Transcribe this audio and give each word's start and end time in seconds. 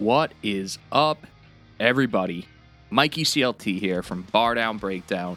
What 0.00 0.32
is 0.42 0.76
up, 0.90 1.24
everybody? 1.78 2.48
Mikey 2.90 3.22
CLT 3.22 3.78
here 3.78 4.02
from 4.02 4.22
Bar 4.32 4.56
Down 4.56 4.76
Breakdown, 4.76 5.36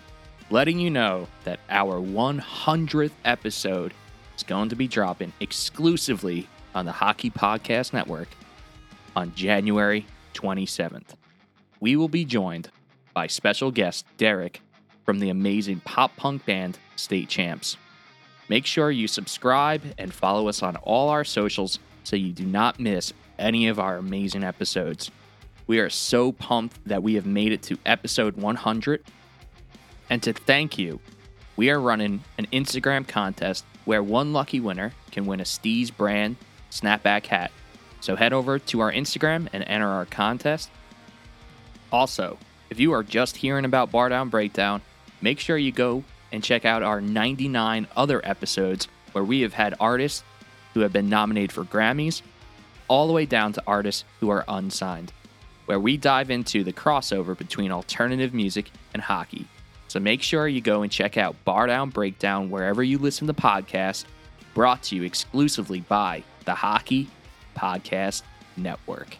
letting 0.49 0.79
you 0.79 0.89
know 0.89 1.27
that 1.43 1.59
our 1.69 2.01
100th 2.01 3.11
episode 3.23 3.93
is 4.35 4.41
going 4.41 4.69
to 4.69 4.75
be 4.75 4.87
dropping 4.87 5.31
exclusively 5.41 6.47
on 6.73 6.85
the 6.85 6.91
Hockey 6.91 7.29
Podcast 7.29 7.93
Network 7.93 8.29
on 9.15 9.31
January 9.35 10.07
27th. 10.33 11.13
We 11.79 11.95
will 11.95 12.09
be 12.09 12.25
joined 12.25 12.71
by 13.13 13.27
special 13.27 13.69
guest 13.69 14.07
Derek 14.17 14.61
from 15.05 15.19
the 15.19 15.29
amazing 15.29 15.81
pop 15.81 16.15
punk 16.15 16.47
band 16.47 16.79
State 16.95 17.29
Champs. 17.29 17.77
Make 18.49 18.65
sure 18.65 18.89
you 18.89 19.07
subscribe 19.07 19.83
and 19.99 20.11
follow 20.11 20.47
us 20.47 20.63
on 20.63 20.77
all 20.77 21.09
our 21.09 21.23
socials 21.23 21.77
so 22.03 22.15
you 22.15 22.31
do 22.31 22.45
not 22.47 22.79
miss 22.79 23.13
any 23.39 23.67
of 23.67 23.79
our 23.79 23.97
amazing 23.97 24.43
episodes. 24.43 25.11
We 25.67 25.79
are 25.79 25.89
so 25.89 26.31
pumped 26.31 26.77
that 26.85 27.03
we 27.03 27.15
have 27.15 27.25
made 27.25 27.51
it 27.51 27.61
to 27.63 27.77
episode 27.85 28.37
100. 28.37 29.03
And 30.09 30.23
to 30.23 30.33
thank 30.33 30.77
you, 30.77 30.99
we 31.55 31.69
are 31.69 31.79
running 31.79 32.23
an 32.37 32.47
Instagram 32.53 33.07
contest 33.07 33.65
where 33.85 34.03
one 34.03 34.31
lucky 34.31 34.59
winner 34.59 34.93
can 35.11 35.25
win 35.25 35.39
a 35.39 35.43
Steez 35.43 35.95
brand 35.95 36.37
snapback 36.71 37.25
hat. 37.25 37.51
So 37.99 38.15
head 38.15 38.31
over 38.33 38.59
to 38.59 38.79
our 38.79 38.91
Instagram 38.91 39.49
and 39.51 39.63
enter 39.67 39.87
our 39.87 40.05
contest. 40.05 40.69
Also, 41.91 42.37
if 42.69 42.79
you 42.79 42.91
are 42.93 43.03
just 43.03 43.37
hearing 43.37 43.65
about 43.65 43.91
Bar 43.91 44.09
Down 44.09 44.29
Breakdown, 44.29 44.81
make 45.21 45.39
sure 45.39 45.57
you 45.57 45.71
go 45.71 46.03
and 46.31 46.43
check 46.43 46.65
out 46.65 46.83
our 46.83 47.01
99 47.01 47.87
other 47.95 48.21
episodes 48.25 48.87
where 49.13 49.23
we 49.23 49.41
have 49.41 49.53
had 49.53 49.73
artists 49.79 50.23
who 50.73 50.81
have 50.81 50.93
been 50.93 51.09
nominated 51.09 51.51
for 51.51 51.63
Grammys, 51.63 52.21
all 52.87 53.07
the 53.07 53.13
way 53.13 53.25
down 53.25 53.53
to 53.53 53.63
artists 53.67 54.03
who 54.19 54.29
are 54.29 54.45
unsigned, 54.47 55.11
where 55.65 55.79
we 55.79 55.97
dive 55.97 56.31
into 56.31 56.63
the 56.63 56.73
crossover 56.73 57.37
between 57.37 57.71
alternative 57.71 58.33
music 58.33 58.71
and 58.93 59.01
hockey. 59.01 59.45
So 59.87 59.99
make 59.99 60.21
sure 60.21 60.47
you 60.47 60.61
go 60.61 60.81
and 60.81 60.91
check 60.91 61.17
out 61.17 61.35
Bar 61.45 61.67
Down 61.67 61.89
Breakdown 61.89 62.49
wherever 62.49 62.83
you 62.83 62.97
listen 62.97 63.27
to 63.27 63.33
podcasts, 63.33 64.05
brought 64.53 64.83
to 64.83 64.95
you 64.95 65.03
exclusively 65.03 65.81
by 65.81 66.23
the 66.45 66.53
Hockey 66.53 67.07
Podcast 67.55 68.23
Network. 68.57 69.17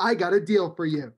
I 0.00 0.14
got 0.14 0.32
a 0.32 0.40
deal 0.40 0.74
for 0.74 0.86
you. 0.86 1.12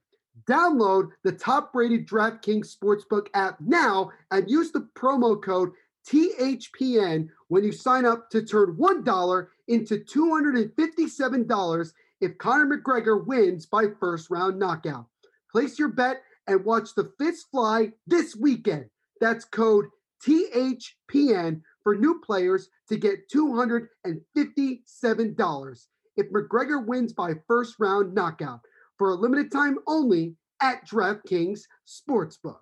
Download 0.49 1.11
the 1.23 1.33
top 1.33 1.71
rated 1.73 2.09
DraftKings 2.09 2.77
Sportsbook 2.77 3.29
app 3.33 3.61
now 3.61 4.11
and 4.33 4.51
use 4.51 4.73
the 4.73 4.89
promo 4.97 5.41
code 5.41 5.71
THPN 6.09 7.29
when 7.47 7.63
you 7.63 7.71
sign 7.71 8.05
up 8.05 8.29
to 8.31 8.45
turn 8.45 8.77
$1 8.77 9.47
into 9.69 9.99
$257 9.99 11.93
if 12.21 12.37
Conor 12.39 12.77
McGregor 12.77 13.25
wins 13.25 13.67
by 13.67 13.85
first 14.01 14.31
round 14.31 14.59
knockout. 14.59 15.07
Place 15.51 15.79
your 15.79 15.91
bet 15.91 16.23
and 16.49 16.65
watch 16.65 16.97
the 16.97 17.13
fists 17.19 17.47
fly 17.53 17.93
this 18.09 18.35
weekend. 18.35 18.87
That's 19.21 19.45
code 19.45 19.85
THPN 20.27 21.61
for 21.85 21.95
new 21.95 22.21
players 22.21 22.69
to 22.89 22.97
get 22.97 23.31
$257 23.31 25.87
if 26.17 26.33
McGregor 26.33 26.85
wins 26.85 27.13
by 27.13 27.35
first 27.47 27.77
round 27.79 28.13
knockout 28.15 28.63
for 29.03 29.11
a 29.11 29.17
limited 29.17 29.51
time 29.51 29.79
only 29.89 30.33
at 30.61 30.87
DraftKings 30.87 31.63
Sportsbook. 31.89 32.61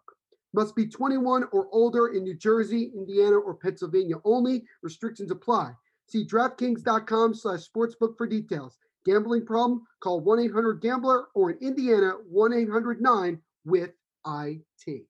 Must 0.54 0.74
be 0.74 0.86
21 0.86 1.44
or 1.52 1.68
older 1.70 2.14
in 2.14 2.22
New 2.22 2.34
Jersey, 2.34 2.90
Indiana, 2.94 3.36
or 3.36 3.52
Pennsylvania 3.52 4.14
only. 4.24 4.64
Restrictions 4.82 5.30
apply. 5.30 5.72
See 6.06 6.24
DraftKings.com 6.26 7.34
slash 7.34 7.68
sportsbook 7.68 8.16
for 8.16 8.26
details. 8.26 8.78
Gambling 9.04 9.44
problem? 9.44 9.82
Call 10.00 10.22
1-800-GAMBLER 10.22 11.26
or 11.34 11.50
in 11.50 11.58
Indiana, 11.58 12.12
1-800-9 12.34 13.38
with 13.66 13.90
IT. 14.26 15.02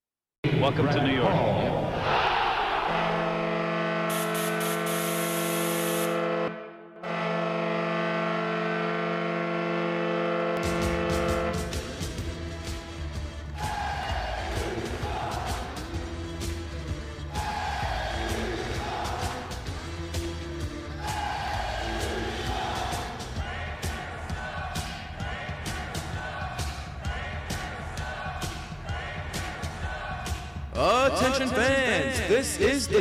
Welcome 0.61 0.89
to 0.89 1.05
New 1.05 1.15
York. 1.15 1.33
Oh. 1.33 1.90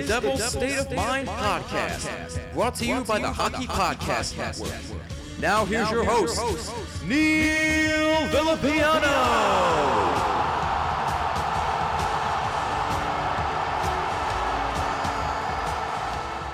The 0.02 0.08
Devil's 0.08 0.52
State 0.52 0.78
of 0.78 0.92
Mind 0.94 1.28
podcast, 1.28 2.54
brought 2.54 2.76
to 2.76 2.86
you 2.86 3.02
by 3.02 3.20
the 3.20 3.30
Hockey 3.30 3.68
Podcast 3.68 4.38
Network. 4.38 4.72
Now 5.40 5.66
here's 5.66 5.92
your 5.92 6.06
host, 6.06 6.40
Neil 7.06 8.28
Villapiano. 8.30 9.10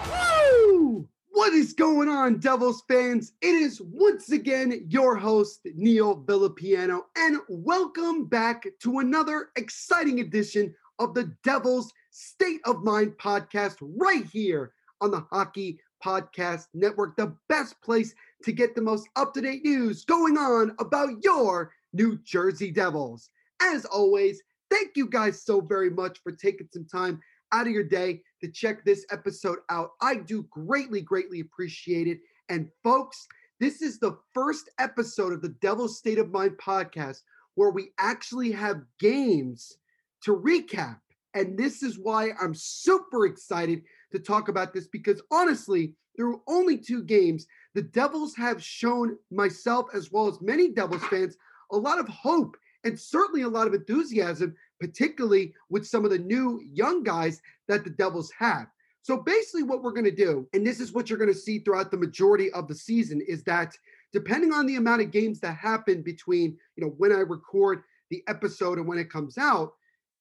Woo! 0.10 1.08
What 1.30 1.54
is 1.54 1.74
going 1.74 2.10
on, 2.10 2.40
Devils 2.40 2.84
fans? 2.88 3.34
It 3.42 3.48
is 3.48 3.80
once 3.80 4.32
again 4.32 4.88
your 4.90 5.16
host, 5.16 5.68
Neil 5.76 6.24
Villapiano, 6.24 7.04
and 7.16 7.38
welcome 7.48 8.26
back 8.26 8.66
to 8.80 9.00
another 9.00 9.50
exciting 9.56 10.22
edition 10.22 10.74
of 10.98 11.14
the 11.14 11.32
Devils 11.44 11.94
State 12.16 12.62
of 12.64 12.82
Mind 12.82 13.12
podcast 13.18 13.76
right 13.82 14.24
here 14.32 14.72
on 15.02 15.12
the 15.12 15.26
Hockey 15.30 15.82
Podcast 16.02 16.68
Network, 16.74 17.18
the 17.18 17.36
best 17.50 17.76
place 17.82 18.16
to 18.46 18.54
get 18.54 18.74
the 18.74 18.82
most 18.82 19.10
up 19.18 19.34
to 19.34 19.42
date 19.42 19.66
news 19.66 20.06
going 20.06 20.38
on 20.38 20.74
about 20.80 21.22
your 21.24 21.74
New 21.92 22.18
Jersey 22.24 22.72
Devils. 22.72 23.30
As 23.62 23.84
always, 23.84 24.42
thank 24.72 24.92
you 24.96 25.10
guys 25.10 25.44
so 25.44 25.60
very 25.60 25.90
much 25.90 26.20
for 26.24 26.32
taking 26.32 26.70
some 26.72 26.86
time 26.86 27.20
out 27.52 27.68
of 27.68 27.74
your 27.74 27.84
day 27.84 28.22
to 28.42 28.50
check 28.50 28.86
this 28.86 29.06
episode 29.12 29.60
out. 29.70 29.90
I 30.02 30.16
do 30.16 30.44
greatly, 30.44 31.02
greatly 31.02 31.42
appreciate 31.42 32.08
it. 32.08 32.20
And 32.48 32.70
folks, 32.82 33.28
this 33.60 33.82
is 33.82 34.00
the 34.00 34.18
first 34.34 34.70
episode 34.80 35.34
of 35.34 35.42
the 35.42 35.56
Devil's 35.60 35.98
State 35.98 36.20
of 36.20 36.32
Mind 36.32 36.58
podcast 36.66 37.24
where 37.56 37.72
we 37.72 37.90
actually 38.00 38.54
have 38.54 38.86
games 39.02 39.80
to 40.24 40.34
recap. 40.34 41.00
And 41.36 41.58
this 41.58 41.84
is 41.84 42.00
why 42.00 42.32
I'm 42.42 42.56
super 42.56 43.26
excited 43.28 43.84
to 44.12 44.20
talk 44.20 44.48
about 44.48 44.74
this 44.74 44.88
because 44.88 45.22
honestly, 45.32 45.94
through 46.16 46.42
only 46.48 46.78
two 46.78 47.04
games, 47.04 47.46
the 47.74 47.82
Devils 47.82 48.34
have 48.36 48.64
shown 48.64 49.18
myself 49.30 49.88
as 49.94 50.12
well 50.12 50.28
as 50.28 50.42
many 50.42 50.72
Devils 50.72 51.04
fans 51.06 51.38
a 51.72 51.78
lot 51.78 52.00
of 52.00 52.08
hope 52.08 52.56
and 52.86 52.98
certainly 52.98 53.42
a 53.42 53.50
lot 53.50 53.68
of 53.68 53.74
enthusiasm 53.74 54.56
particularly 54.80 55.54
with 55.70 55.86
some 55.86 56.06
of 56.06 56.12
the 56.12 56.20
new 56.20 56.62
young 56.74 57.04
guys 57.04 57.42
that 57.68 57.84
the 57.84 57.90
Devils 57.90 58.32
have. 58.38 58.68
So 59.02 59.18
basically, 59.18 59.64
what 59.64 59.84
we're 59.84 59.92
going 59.92 60.06
to 60.06 60.12
do, 60.12 60.48
and 60.54 60.66
this 60.66 60.80
is 60.80 60.92
what 60.92 61.10
you're 61.10 61.20
going 61.20 61.32
to 61.32 61.40
see 61.40 61.60
throughout 61.60 61.92
the 61.92 61.98
majority 61.98 62.52
of 62.52 62.68
the 62.68 62.76
season, 62.76 63.22
is 63.28 63.44
that 63.44 63.78
depending 64.14 64.52
on 64.52 64.66
the 64.66 64.78
amount 64.78 65.02
of 65.02 65.12
games 65.12 65.40
that 65.42 65.56
happen 65.56 66.02
between, 66.02 66.58
you 66.76 66.84
know, 66.84 66.94
when 66.98 67.12
I 67.12 67.20
record 67.20 67.84
the 68.10 68.24
episode 68.28 68.80
and 68.80 68.88
when 68.88 68.98
it 68.98 69.12
comes 69.12 69.38
out, 69.38 69.74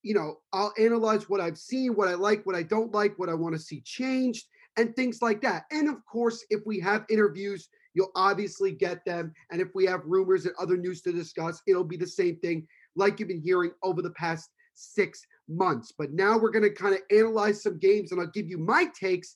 you 0.04 0.14
know, 0.14 0.36
I'll 0.52 0.72
analyze 0.78 1.28
what 1.28 1.40
I've 1.40 1.58
seen, 1.58 1.94
what 1.96 2.08
I 2.08 2.14
like, 2.14 2.44
what 2.44 2.54
I 2.54 2.62
don't 2.62 2.92
like, 2.92 3.18
what 3.18 3.30
I 3.30 3.34
want 3.34 3.54
to 3.54 3.60
see 3.60 3.80
changed, 3.80 4.46
and 4.76 4.94
things 4.94 5.22
like 5.22 5.40
that. 5.40 5.64
And 5.70 5.88
of 5.88 6.04
course, 6.04 6.44
if 6.50 6.60
we 6.66 6.78
have 6.80 7.06
interviews, 7.08 7.68
you'll 7.94 8.12
obviously 8.14 8.70
get 8.70 9.04
them. 9.06 9.32
And 9.50 9.62
if 9.62 9.68
we 9.74 9.86
have 9.86 10.02
rumors 10.04 10.44
and 10.44 10.54
other 10.60 10.76
news 10.76 11.00
to 11.02 11.12
discuss, 11.12 11.62
it'll 11.66 11.84
be 11.84 11.96
the 11.96 12.06
same 12.06 12.36
thing 12.36 12.66
like 12.96 13.18
you've 13.18 13.28
been 13.28 13.40
hearing 13.40 13.72
over 13.82 14.02
the 14.02 14.10
past 14.10 14.50
six 14.74 15.24
months. 15.48 15.92
But 15.96 16.12
now 16.12 16.36
we're 16.36 16.50
going 16.50 16.64
to 16.64 16.70
kind 16.70 16.94
of 16.94 17.00
analyze 17.10 17.62
some 17.62 17.78
games 17.78 18.12
and 18.12 18.20
I'll 18.20 18.26
give 18.26 18.48
you 18.48 18.58
my 18.58 18.86
takes 18.98 19.34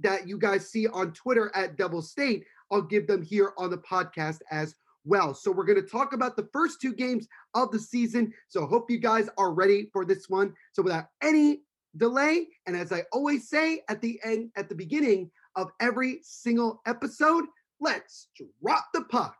that 0.00 0.28
you 0.28 0.38
guys 0.38 0.70
see 0.70 0.86
on 0.86 1.12
Twitter 1.12 1.50
at 1.54 1.76
Devil 1.76 2.02
State. 2.02 2.44
I'll 2.70 2.82
give 2.82 3.06
them 3.06 3.22
here 3.22 3.52
on 3.56 3.70
the 3.70 3.78
podcast 3.78 4.40
as 4.50 4.74
well. 5.04 5.34
So 5.34 5.50
we're 5.50 5.64
going 5.64 5.80
to 5.80 5.88
talk 5.88 6.12
about 6.12 6.36
the 6.36 6.48
first 6.52 6.80
two 6.80 6.94
games 6.94 7.26
of 7.54 7.70
the 7.70 7.78
season. 7.78 8.32
So 8.48 8.66
hope 8.66 8.90
you 8.90 8.98
guys 8.98 9.28
are 9.38 9.52
ready 9.52 9.88
for 9.92 10.04
this 10.04 10.28
one. 10.28 10.52
So 10.72 10.82
without 10.82 11.06
any 11.22 11.62
delay, 11.96 12.48
and 12.66 12.76
as 12.76 12.92
I 12.92 13.04
always 13.12 13.48
say 13.48 13.82
at 13.88 14.00
the 14.00 14.20
end, 14.24 14.50
at 14.56 14.68
the 14.68 14.74
beginning 14.74 15.30
of 15.56 15.70
every 15.80 16.20
single 16.22 16.80
episode, 16.86 17.44
let's 17.80 18.28
drop 18.62 18.86
the 18.94 19.04
puck. 19.04 19.36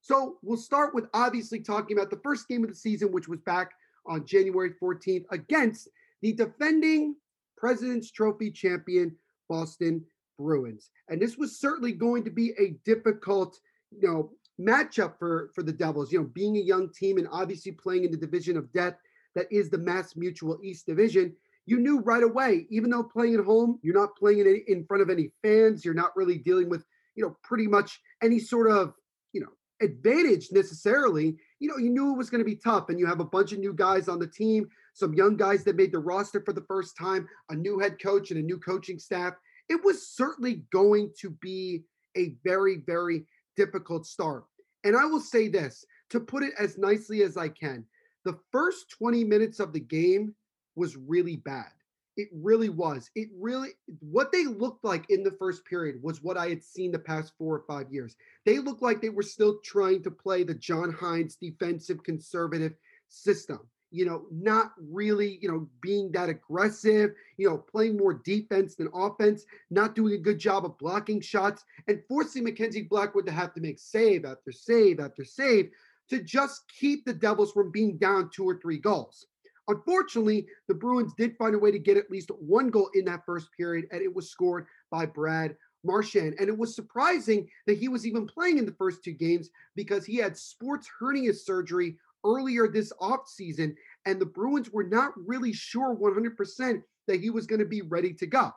So 0.00 0.38
we'll 0.42 0.56
start 0.56 0.94
with 0.94 1.06
obviously 1.14 1.60
talking 1.60 1.96
about 1.96 2.10
the 2.10 2.20
first 2.22 2.46
game 2.48 2.62
of 2.62 2.70
the 2.70 2.76
season, 2.76 3.10
which 3.10 3.28
was 3.28 3.40
back 3.40 3.72
on 4.06 4.24
January 4.24 4.72
14th 4.80 5.24
against 5.32 5.88
the 6.22 6.32
defending 6.32 7.16
President's 7.56 8.10
Trophy 8.12 8.50
champion 8.50 9.16
Boston 9.48 10.04
Bruins. 10.38 10.90
And 11.08 11.20
this 11.20 11.36
was 11.36 11.58
certainly 11.58 11.92
going 11.92 12.24
to 12.24 12.30
be 12.30 12.52
a 12.58 12.76
difficult, 12.84 13.58
you 13.90 14.08
know, 14.08 14.30
matchup 14.60 15.18
for 15.18 15.50
for 15.54 15.62
the 15.62 15.72
Devils, 15.72 16.12
you 16.12 16.18
know, 16.18 16.30
being 16.32 16.56
a 16.56 16.60
young 16.60 16.92
team 16.92 17.18
and 17.18 17.28
obviously 17.30 17.72
playing 17.72 18.04
in 18.04 18.10
the 18.10 18.16
division 18.16 18.56
of 18.56 18.72
death 18.72 18.94
that 19.36 19.46
is 19.52 19.70
the 19.70 19.78
Mass 19.78 20.16
Mutual 20.16 20.58
East 20.62 20.86
Division. 20.86 21.32
You 21.66 21.78
knew 21.78 22.00
right 22.00 22.22
away, 22.22 22.66
even 22.70 22.90
though 22.90 23.02
playing 23.02 23.34
at 23.34 23.44
home, 23.44 23.78
you're 23.82 23.94
not 23.94 24.16
playing 24.16 24.40
in, 24.40 24.62
in 24.66 24.84
front 24.86 25.02
of 25.02 25.10
any 25.10 25.30
fans, 25.42 25.84
you're 25.84 25.94
not 25.94 26.16
really 26.16 26.38
dealing 26.38 26.68
with, 26.68 26.84
you 27.14 27.22
know, 27.22 27.36
pretty 27.42 27.66
much 27.66 28.00
any 28.22 28.38
sort 28.38 28.70
of, 28.70 28.94
you 29.32 29.40
know, 29.40 29.50
advantage 29.82 30.48
necessarily. 30.52 31.36
You 31.60 31.68
know, 31.68 31.76
you 31.76 31.90
knew 31.90 32.12
it 32.12 32.18
was 32.18 32.30
going 32.30 32.40
to 32.40 32.50
be 32.50 32.56
tough, 32.56 32.88
and 32.88 32.98
you 32.98 33.06
have 33.06 33.20
a 33.20 33.24
bunch 33.24 33.52
of 33.52 33.58
new 33.58 33.74
guys 33.74 34.08
on 34.08 34.18
the 34.18 34.26
team, 34.26 34.68
some 34.94 35.12
young 35.12 35.36
guys 35.36 35.64
that 35.64 35.76
made 35.76 35.92
the 35.92 35.98
roster 35.98 36.40
for 36.40 36.52
the 36.52 36.64
first 36.68 36.96
time, 36.96 37.28
a 37.50 37.54
new 37.54 37.78
head 37.78 38.00
coach 38.00 38.30
and 38.30 38.40
a 38.40 38.42
new 38.42 38.58
coaching 38.58 38.98
staff. 38.98 39.34
It 39.68 39.84
was 39.84 40.08
certainly 40.08 40.64
going 40.72 41.12
to 41.20 41.30
be 41.30 41.82
a 42.16 42.36
very, 42.44 42.78
very 42.86 43.26
difficult 43.56 44.06
start. 44.06 44.44
And 44.84 44.96
I 44.96 45.04
will 45.04 45.20
say 45.20 45.48
this 45.48 45.84
to 46.10 46.20
put 46.20 46.42
it 46.42 46.52
as 46.58 46.78
nicely 46.78 47.22
as 47.22 47.36
I 47.36 47.48
can 47.48 47.84
the 48.26 48.36
first 48.50 48.90
20 48.90 49.22
minutes 49.22 49.60
of 49.60 49.72
the 49.72 49.80
game 49.80 50.34
was 50.74 50.96
really 50.96 51.36
bad. 51.36 51.70
It 52.16 52.28
really 52.32 52.70
was. 52.70 53.08
It 53.14 53.28
really, 53.38 53.70
what 54.00 54.32
they 54.32 54.46
looked 54.46 54.84
like 54.84 55.08
in 55.10 55.22
the 55.22 55.30
first 55.30 55.64
period 55.64 56.02
was 56.02 56.24
what 56.24 56.36
I 56.36 56.48
had 56.48 56.64
seen 56.64 56.90
the 56.90 56.98
past 56.98 57.34
four 57.38 57.54
or 57.54 57.64
five 57.68 57.92
years. 57.92 58.16
They 58.44 58.58
looked 58.58 58.82
like 58.82 59.00
they 59.00 59.10
were 59.10 59.22
still 59.22 59.60
trying 59.62 60.02
to 60.02 60.10
play 60.10 60.42
the 60.42 60.54
John 60.54 60.92
Hynes 60.92 61.36
defensive 61.40 62.02
conservative 62.02 62.74
system 63.08 63.60
you 63.96 64.04
know, 64.04 64.26
not 64.30 64.72
really, 64.78 65.38
you 65.40 65.50
know, 65.50 65.66
being 65.80 66.12
that 66.12 66.28
aggressive, 66.28 67.12
you 67.38 67.48
know, 67.48 67.56
playing 67.56 67.96
more 67.96 68.12
defense 68.12 68.74
than 68.74 68.90
offense, 68.92 69.46
not 69.70 69.94
doing 69.94 70.12
a 70.12 70.18
good 70.18 70.38
job 70.38 70.66
of 70.66 70.76
blocking 70.76 71.18
shots, 71.18 71.64
and 71.88 72.02
forcing 72.06 72.44
Mackenzie 72.44 72.82
Blackwood 72.82 73.24
to 73.24 73.32
have 73.32 73.54
to 73.54 73.60
make 73.62 73.78
save 73.78 74.26
after 74.26 74.52
save 74.52 75.00
after 75.00 75.24
save 75.24 75.70
to 76.10 76.22
just 76.22 76.64
keep 76.68 77.06
the 77.06 77.14
Devils 77.14 77.52
from 77.52 77.72
being 77.72 77.96
down 77.96 78.28
two 78.28 78.44
or 78.44 78.60
three 78.60 78.78
goals. 78.78 79.26
Unfortunately, 79.68 80.46
the 80.68 80.74
Bruins 80.74 81.14
did 81.16 81.34
find 81.38 81.54
a 81.54 81.58
way 81.58 81.70
to 81.70 81.78
get 81.78 81.96
at 81.96 82.10
least 82.10 82.30
one 82.38 82.68
goal 82.68 82.90
in 82.92 83.06
that 83.06 83.24
first 83.24 83.48
period, 83.56 83.86
and 83.92 84.02
it 84.02 84.14
was 84.14 84.30
scored 84.30 84.66
by 84.90 85.06
Brad 85.06 85.56
Marchand. 85.86 86.34
And 86.38 86.48
it 86.48 86.58
was 86.58 86.76
surprising 86.76 87.48
that 87.66 87.78
he 87.78 87.88
was 87.88 88.06
even 88.06 88.26
playing 88.26 88.58
in 88.58 88.66
the 88.66 88.72
first 88.72 89.02
two 89.02 89.12
games 89.12 89.48
because 89.74 90.04
he 90.04 90.16
had 90.16 90.36
sports 90.36 90.86
hernia 91.00 91.32
surgery 91.32 91.96
earlier 92.24 92.68
this 92.68 92.92
offseason, 93.00 93.74
and 94.04 94.20
the 94.20 94.26
Bruins 94.26 94.70
were 94.70 94.84
not 94.84 95.12
really 95.16 95.52
sure 95.52 95.96
100% 95.96 96.82
that 97.08 97.20
he 97.20 97.30
was 97.30 97.46
going 97.46 97.60
to 97.60 97.66
be 97.66 97.82
ready 97.82 98.12
to 98.14 98.26
go. 98.26 98.52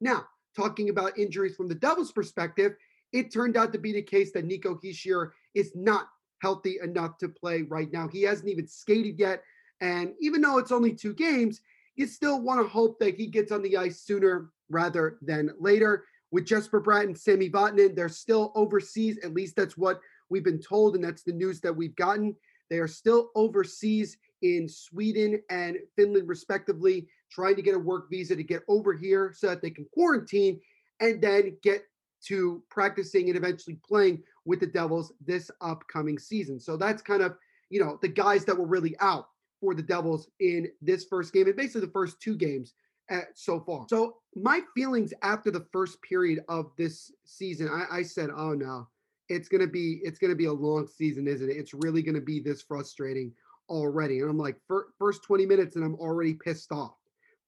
Now, 0.00 0.26
talking 0.56 0.88
about 0.88 1.18
injuries 1.18 1.56
from 1.56 1.68
the 1.68 1.74
Devils' 1.74 2.12
perspective, 2.12 2.74
it 3.12 3.32
turned 3.32 3.56
out 3.56 3.72
to 3.72 3.78
be 3.78 3.92
the 3.92 4.02
case 4.02 4.32
that 4.32 4.44
Nico 4.44 4.78
Hischier 4.82 5.30
is 5.54 5.72
not 5.74 6.08
healthy 6.42 6.78
enough 6.82 7.18
to 7.18 7.28
play 7.28 7.62
right 7.62 7.90
now. 7.92 8.08
He 8.08 8.22
hasn't 8.22 8.48
even 8.48 8.66
skated 8.66 9.18
yet. 9.18 9.42
And 9.80 10.12
even 10.20 10.40
though 10.40 10.58
it's 10.58 10.72
only 10.72 10.94
two 10.94 11.14
games, 11.14 11.60
you 11.96 12.06
still 12.06 12.40
want 12.40 12.60
to 12.60 12.68
hope 12.68 12.98
that 13.00 13.16
he 13.16 13.26
gets 13.26 13.52
on 13.52 13.62
the 13.62 13.76
ice 13.76 14.02
sooner 14.02 14.50
rather 14.68 15.18
than 15.22 15.50
later. 15.58 16.04
With 16.30 16.44
Jesper 16.44 16.82
Bratt 16.82 17.04
and 17.04 17.16
Sami 17.16 17.48
Vatanen, 17.48 17.94
they're 17.94 18.08
still 18.08 18.52
overseas. 18.54 19.18
At 19.22 19.32
least 19.32 19.56
that's 19.56 19.78
what 19.78 20.00
we've 20.28 20.44
been 20.44 20.60
told, 20.60 20.96
and 20.96 21.04
that's 21.04 21.22
the 21.22 21.32
news 21.32 21.60
that 21.60 21.74
we've 21.74 21.96
gotten. 21.96 22.34
They 22.70 22.78
are 22.78 22.88
still 22.88 23.30
overseas 23.34 24.16
in 24.42 24.68
Sweden 24.68 25.42
and 25.50 25.78
Finland, 25.94 26.28
respectively, 26.28 27.08
trying 27.30 27.56
to 27.56 27.62
get 27.62 27.74
a 27.74 27.78
work 27.78 28.10
visa 28.10 28.36
to 28.36 28.42
get 28.42 28.62
over 28.68 28.92
here 28.92 29.32
so 29.36 29.48
that 29.48 29.62
they 29.62 29.70
can 29.70 29.86
quarantine 29.92 30.60
and 31.00 31.20
then 31.20 31.56
get 31.62 31.84
to 32.26 32.62
practicing 32.70 33.28
and 33.28 33.36
eventually 33.36 33.78
playing 33.86 34.22
with 34.44 34.60
the 34.60 34.66
Devils 34.66 35.12
this 35.24 35.50
upcoming 35.60 36.18
season. 36.18 36.58
So 36.58 36.76
that's 36.76 37.02
kind 37.02 37.22
of, 37.22 37.36
you 37.70 37.82
know, 37.82 37.98
the 38.02 38.08
guys 38.08 38.44
that 38.44 38.58
were 38.58 38.66
really 38.66 38.96
out 39.00 39.28
for 39.60 39.74
the 39.74 39.82
Devils 39.82 40.28
in 40.40 40.68
this 40.80 41.04
first 41.04 41.32
game 41.32 41.46
and 41.46 41.56
basically 41.56 41.82
the 41.82 41.92
first 41.92 42.20
two 42.20 42.36
games 42.36 42.74
uh, 43.10 43.20
so 43.34 43.60
far. 43.60 43.86
So 43.88 44.16
my 44.34 44.60
feelings 44.74 45.12
after 45.22 45.50
the 45.50 45.66
first 45.72 46.00
period 46.02 46.44
of 46.48 46.72
this 46.76 47.12
season, 47.24 47.68
I, 47.68 47.98
I 47.98 48.02
said, 48.02 48.30
oh 48.34 48.52
no, 48.52 48.88
it's 49.28 49.48
gonna 49.48 49.66
be 49.66 50.00
it's 50.02 50.18
gonna 50.18 50.34
be 50.34 50.46
a 50.46 50.52
long 50.52 50.86
season, 50.86 51.26
isn't 51.26 51.48
it? 51.48 51.56
It's 51.56 51.74
really 51.74 52.02
gonna 52.02 52.20
be 52.20 52.40
this 52.40 52.62
frustrating 52.62 53.32
already. 53.68 54.20
And 54.20 54.30
I'm 54.30 54.38
like, 54.38 54.56
first 54.98 55.22
20 55.24 55.46
minutes, 55.46 55.76
and 55.76 55.84
I'm 55.84 55.96
already 55.96 56.34
pissed 56.34 56.72
off. 56.72 56.94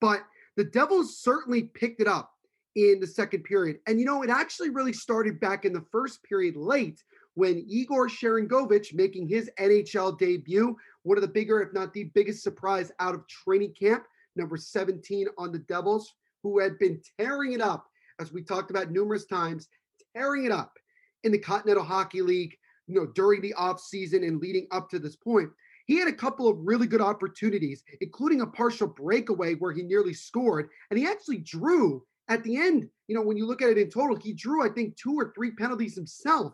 But 0.01 0.23
the 0.57 0.65
Devils 0.65 1.19
certainly 1.21 1.65
picked 1.65 2.01
it 2.01 2.09
up 2.09 2.33
in 2.75 3.01
the 3.01 3.07
second 3.07 3.45
period. 3.45 3.79
And 3.87 3.99
you 3.99 4.07
know, 4.07 4.23
it 4.23 4.31
actually 4.31 4.71
really 4.71 4.93
started 4.93 5.41
back 5.41 5.65
in 5.65 5.73
the 5.73 5.85
first 5.93 6.23
period 6.23 6.57
late 6.57 7.03
when 7.35 7.65
Igor 7.69 8.09
Sharangovich 8.09 8.95
making 8.95 9.29
his 9.29 9.49
NHL 9.61 10.19
debut, 10.19 10.77
one 11.03 11.17
of 11.17 11.23
the 11.23 11.29
bigger, 11.29 11.63
if 11.63 11.73
not 11.73 11.93
the 11.93 12.11
biggest 12.15 12.43
surprise 12.43 12.91
out 12.99 13.15
of 13.15 13.27
training 13.29 13.75
camp, 13.81 14.05
number 14.35 14.57
17 14.57 15.29
on 15.39 15.53
the 15.53 15.61
Devils, 15.61 16.15
who 16.43 16.59
had 16.59 16.79
been 16.79 17.01
tearing 17.19 17.53
it 17.53 17.61
up, 17.61 17.87
as 18.21 18.33
we 18.33 18.43
talked 18.43 18.71
about 18.71 18.91
numerous 18.91 19.25
times, 19.27 19.69
tearing 20.17 20.45
it 20.45 20.53
up 20.53 20.73
in 21.25 21.33
the 21.33 21.39
Continental 21.39 21.85
Hockey 21.85 22.23
League, 22.23 22.57
you 22.87 22.95
know, 22.95 23.07
during 23.07 23.41
the 23.41 23.55
offseason 23.59 24.27
and 24.27 24.41
leading 24.41 24.67
up 24.71 24.89
to 24.91 24.99
this 24.99 25.17
point. 25.17 25.51
He 25.87 25.99
had 25.99 26.09
a 26.09 26.13
couple 26.13 26.49
of 26.49 26.59
really 26.61 26.87
good 26.87 27.01
opportunities, 27.01 27.83
including 28.01 28.43
a 28.43 28.47
partial 28.47 28.87
breakaway 28.87 29.55
where 29.55 29.73
he 29.73 29.83
nearly 29.83 30.13
scored. 30.13 30.69
And 30.91 30.99
he 30.99 31.07
actually 31.07 31.39
drew 31.39 32.03
at 32.29 32.45
the 32.45 32.59
end. 32.59 32.89
You 33.07 33.15
know, 33.15 33.23
when 33.23 33.39
you 33.39 33.47
look 33.47 33.63
at 33.63 33.71
it 33.71 33.79
in 33.79 33.89
total, 33.89 34.17
he 34.17 34.35
drew, 34.35 34.65
I 34.65 34.69
think, 34.69 34.97
two 34.97 35.15
or 35.15 35.33
three 35.35 35.53
penalties 35.53 35.95
himself 35.95 36.53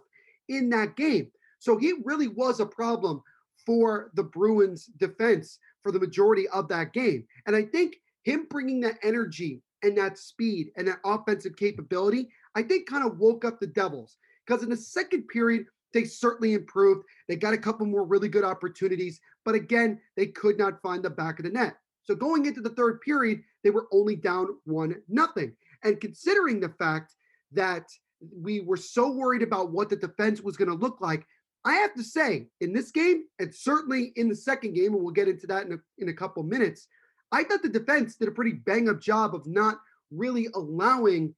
in 0.48 0.70
that 0.70 0.94
game. 0.96 1.30
So 1.58 1.76
he 1.76 1.94
really 2.04 2.28
was 2.28 2.60
a 2.60 2.66
problem 2.66 3.22
for 3.66 4.10
the 4.14 4.22
Bruins 4.22 4.86
defense 4.98 5.58
for 5.82 5.90
the 5.90 6.00
majority 6.00 6.48
of 6.48 6.68
that 6.68 6.92
game. 6.92 7.24
And 7.46 7.56
I 7.56 7.62
think 7.62 7.96
him 8.22 8.46
bringing 8.48 8.80
that 8.80 8.98
energy 9.02 9.62
and 9.82 9.96
that 9.98 10.18
speed 10.18 10.70
and 10.76 10.88
that 10.88 10.98
offensive 11.04 11.56
capability, 11.56 12.28
I 12.54 12.62
think 12.62 12.88
kind 12.88 13.04
of 13.04 13.18
woke 13.18 13.44
up 13.44 13.60
the 13.60 13.66
Devils 13.66 14.16
because 14.46 14.62
in 14.62 14.70
the 14.70 14.76
second 14.76 15.28
period, 15.28 15.66
they 15.92 16.04
certainly 16.04 16.54
improved. 16.54 17.04
They 17.28 17.36
got 17.36 17.54
a 17.54 17.58
couple 17.58 17.86
more 17.86 18.04
really 18.04 18.28
good 18.28 18.44
opportunities, 18.44 19.20
but 19.44 19.54
again, 19.54 20.00
they 20.16 20.26
could 20.26 20.58
not 20.58 20.82
find 20.82 21.02
the 21.02 21.10
back 21.10 21.38
of 21.38 21.44
the 21.44 21.50
net. 21.50 21.76
So 22.02 22.14
going 22.14 22.46
into 22.46 22.60
the 22.60 22.70
third 22.70 23.00
period, 23.00 23.42
they 23.62 23.70
were 23.70 23.86
only 23.92 24.16
down 24.16 24.48
one 24.64 24.96
nothing. 25.08 25.54
And 25.82 26.00
considering 26.00 26.60
the 26.60 26.74
fact 26.78 27.14
that 27.52 27.88
we 28.36 28.60
were 28.60 28.76
so 28.76 29.10
worried 29.10 29.42
about 29.42 29.70
what 29.70 29.88
the 29.88 29.96
defense 29.96 30.40
was 30.40 30.56
going 30.56 30.68
to 30.70 30.74
look 30.74 31.00
like, 31.00 31.26
I 31.64 31.74
have 31.74 31.94
to 31.94 32.02
say, 32.02 32.48
in 32.60 32.72
this 32.72 32.90
game, 32.90 33.24
and 33.38 33.54
certainly 33.54 34.12
in 34.16 34.28
the 34.28 34.36
second 34.36 34.74
game, 34.74 34.92
and 34.94 35.02
we'll 35.02 35.14
get 35.14 35.28
into 35.28 35.46
that 35.46 35.66
in 35.66 35.72
a, 35.72 35.76
in 35.98 36.08
a 36.10 36.12
couple 36.12 36.42
minutes, 36.42 36.88
I 37.32 37.42
thought 37.44 37.62
the 37.62 37.68
defense 37.68 38.16
did 38.16 38.28
a 38.28 38.32
pretty 38.32 38.52
bang 38.52 38.88
up 38.88 39.00
job 39.00 39.34
of 39.34 39.46
not 39.46 39.78
really 40.10 40.48
allowing 40.54 41.34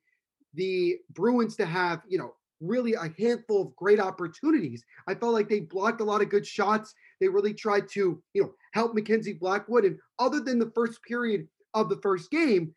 the 0.54 0.98
Bruins 1.10 1.56
to 1.56 1.66
have, 1.66 2.02
you 2.08 2.18
know, 2.18 2.34
really 2.60 2.94
a 2.94 3.12
handful 3.18 3.62
of 3.62 3.76
great 3.76 4.00
opportunities. 4.00 4.84
I 5.06 5.14
felt 5.14 5.34
like 5.34 5.48
they 5.48 5.60
blocked 5.60 6.00
a 6.00 6.04
lot 6.04 6.22
of 6.22 6.30
good 6.30 6.46
shots. 6.46 6.94
They 7.20 7.28
really 7.28 7.54
tried 7.54 7.88
to, 7.90 8.22
you 8.34 8.42
know, 8.42 8.52
help 8.72 8.94
Mackenzie 8.94 9.34
Blackwood. 9.34 9.84
And 9.84 9.98
other 10.18 10.40
than 10.40 10.58
the 10.58 10.72
first 10.74 11.02
period 11.02 11.48
of 11.74 11.88
the 11.88 12.00
first 12.02 12.30
game, 12.30 12.74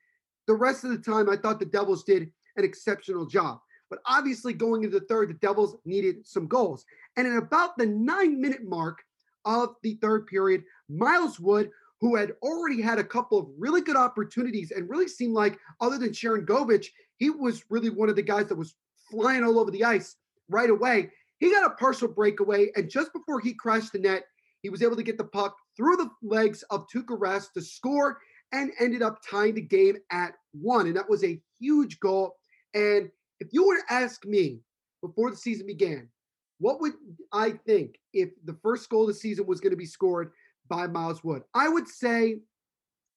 the 0.48 0.56
rest 0.56 0.84
of 0.84 0.92
the 0.92 0.98
time 0.98 1.30
I 1.30 1.38
thought 1.38 1.60
the 1.60 1.66
Devils 1.66 2.04
did 2.04 2.32
an 2.58 2.64
exceptional 2.64 3.26
job. 3.26 3.60
But 3.90 4.00
obviously, 4.06 4.54
going 4.54 4.84
into 4.84 5.00
the 5.00 5.06
third, 5.06 5.30
the 5.30 5.34
Devils 5.36 5.78
needed 5.86 6.28
some 6.28 6.48
goals. 6.48 6.86
And 7.18 7.28
at 7.28 7.38
about 7.38 7.78
the 7.78 7.86
nine 7.86 8.40
minute 8.40 8.64
mark 8.64 9.00
of 9.46 9.76
the 9.82 9.98
third 10.02 10.28
period, 10.28 10.64
Miles 10.90 11.40
Wood, 11.40 11.72
who 12.02 12.16
had 12.16 12.34
already 12.42 12.82
had 12.82 13.00
a 13.00 13.04
couple 13.04 13.40
of 13.40 13.48
really 13.58 13.82
good 13.82 13.96
opportunities 13.96 14.72
and 14.72 14.90
really 14.90 15.08
seemed 15.08 15.34
like, 15.34 15.58
other 15.82 15.98
than 15.98 16.10
Sharangovich, 16.10 16.88
he 17.18 17.30
was 17.30 17.64
really 17.70 17.90
one 17.90 18.10
of 18.10 18.16
the 18.16 18.22
guys 18.22 18.48
that 18.48 18.58
was 18.58 18.76
flying 19.12 19.44
all 19.44 19.60
over 19.60 19.72
the 19.72 19.84
ice 19.84 20.16
right 20.50 20.70
away. 20.70 21.12
He 21.40 21.52
got 21.52 21.66
a 21.66 21.76
partial 21.76 22.08
breakaway, 22.08 22.70
and 22.76 22.90
just 22.90 23.14
before 23.14 23.40
he 23.40 23.54
crashed 23.54 23.94
the 23.94 24.00
net, 24.00 24.24
he 24.62 24.70
was 24.70 24.84
able 24.84 24.98
to 24.98 25.04
get 25.04 25.18
the 25.18 25.24
puck 25.24 25.56
through 25.78 25.96
the 25.96 26.10
legs 26.22 26.64
of 26.70 26.86
Tuukka 26.94 27.54
to 27.54 27.62
score 27.62 28.20
and 28.52 28.72
ended 28.80 29.02
up 29.02 29.20
tying 29.30 29.56
the 29.56 29.62
game 29.62 29.98
at 30.12 30.34
one. 30.52 30.88
And 30.88 30.96
that 30.98 31.10
was 31.10 31.24
a 31.24 31.40
huge 31.60 32.00
goal. 32.00 32.36
And 32.74 33.10
if 33.40 33.48
you 33.52 33.66
were 33.66 33.78
to 33.78 33.94
ask 33.94 34.26
me 34.26 34.60
before 35.02 35.32
the 35.32 35.38
season 35.38 35.66
began, 35.66 36.10
what 36.60 36.82
would 36.82 36.94
I 37.32 37.52
think 37.52 37.98
if 38.14 38.30
the 38.44 38.58
first 38.62 38.90
goal 38.90 39.04
of 39.04 39.08
the 39.10 39.14
season 39.14 39.46
was 39.46 39.62
going 39.62 39.72
to 39.72 39.78
be 39.78 39.86
scored 39.86 40.32
by 40.68 40.88
Miles 40.88 41.24
Wood? 41.24 41.44
I 41.54 41.70
would 41.70 41.88
say 41.88 42.40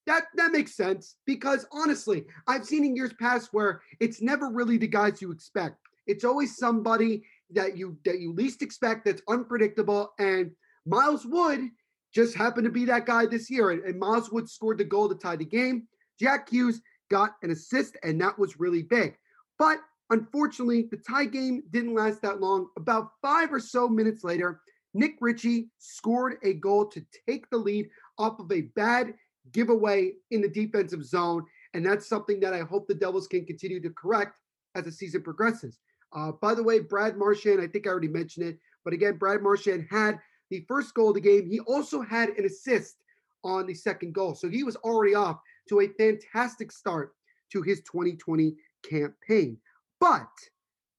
that 0.06 0.24
that 0.36 0.52
makes 0.52 0.76
sense 0.76 1.16
because 1.26 1.66
honestly, 1.72 2.24
I've 2.46 2.64
seen 2.64 2.84
in 2.84 2.96
years 2.96 3.12
past 3.14 3.48
where 3.52 3.82
it's 4.00 4.22
never 4.22 4.48
really 4.48 4.76
the 4.76 4.86
guys 4.86 5.20
you 5.20 5.32
expect. 5.32 5.76
It's 6.06 6.24
always 6.24 6.56
somebody 6.56 7.24
that 7.50 7.76
you 7.76 7.98
that 8.04 8.20
you 8.20 8.32
least 8.32 8.62
expect 8.62 9.04
that's 9.04 9.22
unpredictable. 9.28 10.12
And 10.18 10.50
Miles 10.86 11.24
Wood 11.26 11.70
just 12.14 12.36
happened 12.36 12.64
to 12.64 12.70
be 12.70 12.84
that 12.86 13.06
guy 13.06 13.26
this 13.26 13.50
year. 13.50 13.70
And, 13.70 13.82
and 13.84 13.98
Miles 13.98 14.30
Wood 14.30 14.48
scored 14.48 14.78
the 14.78 14.84
goal 14.84 15.08
to 15.08 15.14
tie 15.14 15.36
the 15.36 15.44
game. 15.44 15.86
Jack 16.20 16.48
Hughes 16.50 16.80
got 17.10 17.32
an 17.42 17.50
assist, 17.50 17.96
and 18.02 18.20
that 18.20 18.38
was 18.38 18.58
really 18.58 18.82
big. 18.82 19.16
But 19.58 19.78
unfortunately, 20.10 20.88
the 20.90 20.98
tie 20.98 21.24
game 21.24 21.62
didn't 21.70 21.94
last 21.94 22.22
that 22.22 22.40
long. 22.40 22.68
About 22.76 23.10
five 23.22 23.52
or 23.52 23.60
so 23.60 23.88
minutes 23.88 24.24
later, 24.24 24.60
Nick 24.94 25.16
Ritchie 25.20 25.68
scored 25.78 26.36
a 26.42 26.54
goal 26.54 26.86
to 26.86 27.04
take 27.28 27.48
the 27.50 27.56
lead 27.56 27.88
off 28.18 28.38
of 28.38 28.52
a 28.52 28.62
bad 28.76 29.14
giveaway 29.52 30.12
in 30.30 30.40
the 30.40 30.48
defensive 30.48 31.04
zone. 31.04 31.44
And 31.74 31.84
that's 31.84 32.06
something 32.06 32.40
that 32.40 32.52
I 32.52 32.60
hope 32.60 32.86
the 32.86 32.94
Devils 32.94 33.26
can 33.26 33.46
continue 33.46 33.80
to 33.80 33.90
correct 33.90 34.38
as 34.74 34.84
the 34.84 34.92
season 34.92 35.22
progresses. 35.22 35.78
Uh, 36.14 36.32
by 36.32 36.54
the 36.54 36.62
way, 36.62 36.78
Brad 36.78 37.16
Marchand, 37.16 37.60
I 37.60 37.66
think 37.66 37.86
I 37.86 37.90
already 37.90 38.08
mentioned 38.08 38.46
it, 38.46 38.58
but 38.84 38.92
again, 38.92 39.16
Brad 39.16 39.42
Marchand 39.42 39.86
had 39.90 40.18
the 40.50 40.64
first 40.68 40.94
goal 40.94 41.08
of 41.08 41.14
the 41.14 41.20
game. 41.20 41.46
He 41.46 41.60
also 41.60 42.02
had 42.02 42.30
an 42.30 42.44
assist 42.44 42.96
on 43.44 43.66
the 43.66 43.74
second 43.74 44.14
goal. 44.14 44.34
So 44.34 44.48
he 44.48 44.62
was 44.62 44.76
already 44.76 45.14
off 45.14 45.40
to 45.68 45.80
a 45.80 45.88
fantastic 45.88 46.70
start 46.70 47.14
to 47.50 47.62
his 47.62 47.80
2020 47.80 48.54
campaign. 48.88 49.56
But 50.00 50.28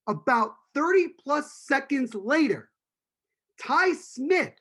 about 0.07 0.55
30 0.73 1.09
plus 1.23 1.53
seconds 1.53 2.15
later, 2.15 2.69
Ty 3.61 3.93
Smith, 3.93 4.53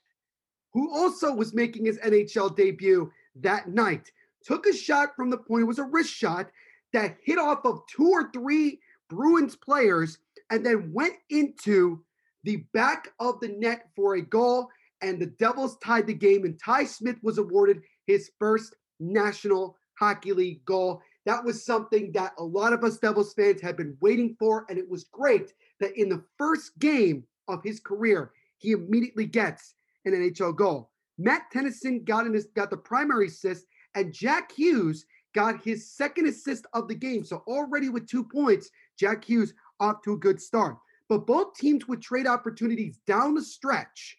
who 0.75 0.93
also 0.95 1.33
was 1.33 1.55
making 1.55 1.87
his 1.87 1.99
NHL 1.99 2.55
debut 2.55 3.11
that 3.37 3.69
night, 3.69 4.11
took 4.45 4.67
a 4.67 4.73
shot 4.75 5.17
from 5.17 5.31
the 5.31 5.39
point. 5.39 5.63
It 5.63 5.67
was 5.67 5.79
a 5.79 5.85
wrist 5.85 6.13
shot 6.13 6.51
that 6.93 7.17
hit 7.23 7.39
off 7.39 7.65
of 7.65 7.81
two 7.87 8.11
or 8.11 8.31
three 8.33 8.81
Bruins 9.09 9.57
players 9.57 10.19
and 10.53 10.65
then 10.65 10.93
went 10.93 11.15
into 11.31 12.05
the 12.45 12.59
back 12.75 13.09
of 13.19 13.41
the 13.41 13.49
net 13.49 13.89
for 13.97 14.15
a 14.15 14.23
goal. 14.23 14.69
And 15.01 15.21
the 15.21 15.27
Devils 15.27 15.79
tied 15.83 16.07
the 16.07 16.15
game, 16.15 16.45
and 16.45 16.61
Ty 16.63 16.85
Smith 16.85 17.17
was 17.23 17.39
awarded 17.39 17.81
his 18.07 18.31
first 18.39 18.77
National 19.01 19.77
Hockey 19.99 20.33
League 20.33 20.65
goal. 20.65 21.01
That 21.25 21.43
was 21.43 21.65
something 21.65 22.13
that 22.13 22.35
a 22.39 22.45
lot 22.45 22.73
of 22.73 22.85
us 22.85 22.99
Devils 22.99 23.33
fans 23.35 23.61
had 23.61 23.77
been 23.77 23.97
waiting 24.01 24.37
for. 24.39 24.67
And 24.69 24.79
it 24.79 24.89
was 24.89 25.05
great 25.05 25.53
that 25.81 25.99
in 25.99 26.09
the 26.09 26.23
first 26.39 26.79
game 26.79 27.25
of 27.49 27.65
his 27.65 27.81
career, 27.81 28.33
he 28.59 28.73
immediately 28.73 29.27
gets 29.27 29.75
an 30.05 30.13
NHL 30.13 30.55
goal. 30.55 30.91
Matt 31.19 31.51
Tennyson 31.51 32.05
got 32.05 32.27
his, 32.27 32.47
got 32.55 32.71
the 32.71 32.77
primary 32.77 33.29
assist, 33.29 33.65
and 33.95 34.13
Jack 34.13 34.53
Hughes 34.53 35.07
got 35.35 35.65
his 35.65 35.91
second 35.91 36.27
assist 36.27 36.67
of 36.75 36.89
the 36.89 36.95
game. 36.95 37.25
So 37.25 37.43
already 37.47 37.89
with 37.89 38.07
two 38.07 38.25
points, 38.25 38.71
Jack 38.99 39.25
Hughes 39.25 39.55
off 39.81 40.03
to 40.03 40.13
a 40.13 40.19
good 40.19 40.41
start. 40.41 40.77
But 41.09 41.27
both 41.27 41.55
teams 41.55 41.87
would 41.89 42.01
trade 42.01 42.27
opportunities 42.27 42.99
down 43.07 43.35
the 43.35 43.43
stretch 43.43 44.19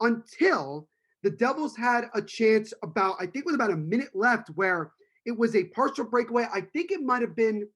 until 0.00 0.88
the 1.22 1.30
Devils 1.30 1.76
had 1.76 2.04
a 2.14 2.22
chance 2.22 2.72
about, 2.82 3.16
I 3.18 3.24
think 3.24 3.38
it 3.38 3.46
was 3.46 3.54
about 3.54 3.72
a 3.72 3.76
minute 3.76 4.10
left 4.14 4.48
where 4.54 4.92
it 5.26 5.36
was 5.36 5.54
a 5.54 5.64
partial 5.64 6.04
breakaway. 6.04 6.46
I 6.52 6.62
think 6.62 6.90
it 6.90 7.02
might 7.02 7.20
have 7.20 7.36
been, 7.36 7.68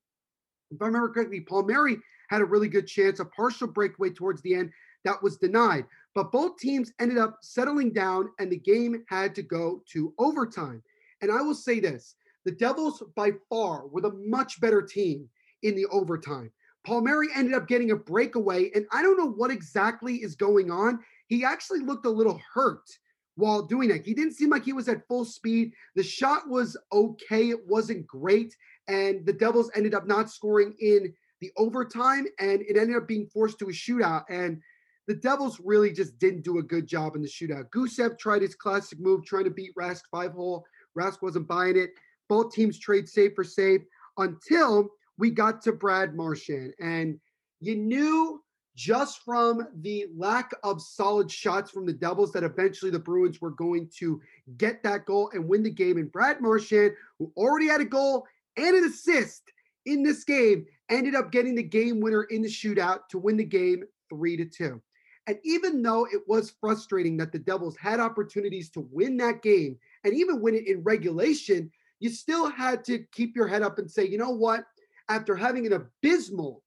if 0.70 0.80
I 0.80 0.86
remember 0.86 1.10
correctly, 1.10 1.40
Paul 1.40 1.62
Palmieri 1.62 1.98
had 2.30 2.40
a 2.40 2.46
really 2.46 2.68
good 2.68 2.86
chance, 2.86 3.20
a 3.20 3.26
partial 3.26 3.68
breakaway 3.68 4.10
towards 4.10 4.40
the 4.42 4.54
end 4.54 4.70
that 5.04 5.22
was 5.22 5.36
denied. 5.36 5.84
But 6.14 6.32
both 6.32 6.56
teams 6.56 6.92
ended 7.00 7.18
up 7.18 7.38
settling 7.42 7.92
down 7.92 8.30
and 8.38 8.50
the 8.50 8.56
game 8.56 9.04
had 9.08 9.34
to 9.34 9.42
go 9.42 9.82
to 9.92 10.14
overtime. 10.18 10.82
And 11.20 11.30
I 11.30 11.42
will 11.42 11.54
say 11.54 11.80
this 11.80 12.16
the 12.44 12.52
Devils, 12.52 13.02
by 13.14 13.32
far, 13.48 13.86
were 13.86 14.00
the 14.00 14.12
much 14.12 14.60
better 14.60 14.82
team 14.82 15.28
in 15.62 15.74
the 15.74 15.86
overtime. 15.86 16.50
Palmieri 16.84 17.28
ended 17.34 17.54
up 17.54 17.66
getting 17.66 17.90
a 17.90 17.96
breakaway, 17.96 18.70
and 18.74 18.86
I 18.92 19.02
don't 19.02 19.16
know 19.16 19.30
what 19.30 19.50
exactly 19.50 20.16
is 20.16 20.36
going 20.36 20.70
on. 20.70 21.00
He 21.26 21.44
actually 21.44 21.80
looked 21.80 22.06
a 22.06 22.10
little 22.10 22.40
hurt 22.52 22.88
while 23.36 23.62
doing 23.62 23.90
it. 23.90 24.04
He 24.04 24.14
didn't 24.14 24.34
seem 24.34 24.50
like 24.50 24.64
he 24.64 24.72
was 24.72 24.88
at 24.88 25.06
full 25.08 25.24
speed. 25.24 25.72
The 25.96 26.02
shot 26.02 26.48
was 26.48 26.76
okay, 26.92 27.50
it 27.50 27.66
wasn't 27.66 28.06
great, 28.06 28.54
and 28.86 29.24
the 29.26 29.32
Devils 29.32 29.70
ended 29.74 29.94
up 29.94 30.06
not 30.06 30.30
scoring 30.30 30.74
in 30.78 31.12
the 31.40 31.50
overtime, 31.56 32.26
and 32.38 32.62
it 32.62 32.76
ended 32.76 32.96
up 32.96 33.08
being 33.08 33.26
forced 33.26 33.58
to 33.58 33.68
a 33.68 33.72
shootout. 33.72 34.24
And 34.28 34.60
the 35.06 35.14
Devils 35.14 35.60
really 35.62 35.92
just 35.92 36.18
didn't 36.18 36.44
do 36.44 36.58
a 36.58 36.62
good 36.62 36.86
job 36.86 37.16
in 37.16 37.22
the 37.22 37.28
shootout. 37.28 37.70
Gusev 37.70 38.18
tried 38.18 38.42
his 38.42 38.54
classic 38.54 39.00
move, 39.00 39.24
trying 39.24 39.44
to 39.44 39.50
beat 39.50 39.74
Rask 39.74 40.02
five 40.10 40.32
hole. 40.32 40.64
Rask 40.96 41.20
wasn't 41.22 41.48
buying 41.48 41.76
it. 41.76 41.90
Both 42.28 42.54
teams 42.54 42.78
trade 42.78 43.08
save 43.08 43.34
for 43.34 43.44
save 43.44 43.84
until 44.16 44.90
we 45.18 45.30
got 45.30 45.62
to 45.62 45.72
Brad 45.72 46.14
Marchand. 46.14 46.74
And 46.80 47.18
you 47.60 47.76
knew 47.76 48.42
just 48.76 49.22
from 49.24 49.66
the 49.82 50.06
lack 50.16 50.50
of 50.64 50.82
solid 50.82 51.30
shots 51.30 51.70
from 51.70 51.86
the 51.86 51.92
Devils 51.92 52.32
that 52.32 52.42
eventually 52.42 52.90
the 52.90 52.98
Bruins 52.98 53.40
were 53.40 53.52
going 53.52 53.88
to 53.98 54.20
get 54.56 54.82
that 54.82 55.06
goal 55.06 55.30
and 55.32 55.48
win 55.48 55.62
the 55.62 55.70
game. 55.70 55.96
And 55.96 56.10
Brad 56.10 56.40
Marchand, 56.40 56.92
who 57.18 57.32
already 57.36 57.68
had 57.68 57.80
a 57.80 57.84
goal 57.84 58.26
and 58.56 58.74
an 58.74 58.84
assist 58.84 59.42
in 59.86 60.02
this 60.02 60.24
game, 60.24 60.66
ended 60.88 61.14
up 61.14 61.30
getting 61.30 61.54
the 61.54 61.62
game 61.62 62.00
winner 62.00 62.24
in 62.24 62.42
the 62.42 62.48
shootout 62.48 63.08
to 63.10 63.18
win 63.18 63.36
the 63.36 63.44
game 63.44 63.84
three 64.10 64.36
to 64.36 64.44
two. 64.44 64.82
And 65.26 65.38
even 65.44 65.82
though 65.82 66.06
it 66.06 66.22
was 66.26 66.54
frustrating 66.60 67.16
that 67.18 67.32
the 67.32 67.38
Devils 67.38 67.76
had 67.78 68.00
opportunities 68.00 68.70
to 68.70 68.86
win 68.90 69.16
that 69.18 69.42
game 69.42 69.78
and 70.04 70.12
even 70.12 70.42
win 70.42 70.54
it 70.54 70.66
in 70.66 70.82
regulation, 70.82 71.70
you 72.00 72.10
still 72.10 72.50
had 72.50 72.84
to 72.84 72.98
keep 73.12 73.34
your 73.34 73.46
head 73.46 73.62
up 73.62 73.78
and 73.78 73.90
say, 73.90 74.06
you 74.06 74.18
know 74.18 74.30
what? 74.30 74.64
After 75.08 75.36
having 75.36 75.66
an 75.66 75.72
abysmal 75.72 76.62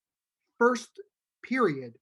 first 0.58 1.00
period, 1.44 1.96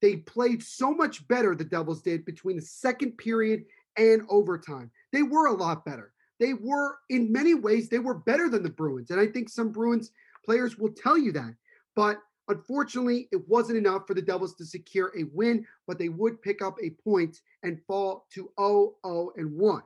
they 0.00 0.16
played 0.16 0.62
so 0.62 0.92
much 0.92 1.26
better, 1.28 1.54
the 1.54 1.64
Devils 1.64 2.02
did, 2.02 2.24
between 2.24 2.56
the 2.56 2.62
second 2.62 3.18
period 3.18 3.64
and 3.96 4.22
overtime. 4.28 4.90
They 5.12 5.22
were 5.22 5.46
a 5.46 5.54
lot 5.54 5.84
better. 5.84 6.12
They 6.40 6.54
were, 6.54 6.98
in 7.08 7.30
many 7.30 7.54
ways, 7.54 7.88
they 7.88 8.00
were 8.00 8.14
better 8.14 8.48
than 8.48 8.62
the 8.62 8.70
Bruins. 8.70 9.10
And 9.10 9.20
I 9.20 9.26
think 9.26 9.48
some 9.48 9.70
Bruins 9.70 10.10
players 10.44 10.76
will 10.76 10.92
tell 10.92 11.16
you 11.16 11.32
that. 11.32 11.54
But 11.94 12.18
Unfortunately, 12.48 13.28
it 13.30 13.48
wasn't 13.48 13.78
enough 13.78 14.06
for 14.06 14.14
the 14.14 14.22
Devils 14.22 14.54
to 14.56 14.64
secure 14.64 15.12
a 15.16 15.24
win, 15.32 15.64
but 15.86 15.98
they 15.98 16.08
would 16.08 16.42
pick 16.42 16.60
up 16.60 16.76
a 16.82 16.90
point 17.02 17.40
and 17.62 17.80
fall 17.86 18.26
to 18.34 18.50
0 18.58 18.94
0 19.06 19.32
and 19.36 19.56
1. 19.56 19.82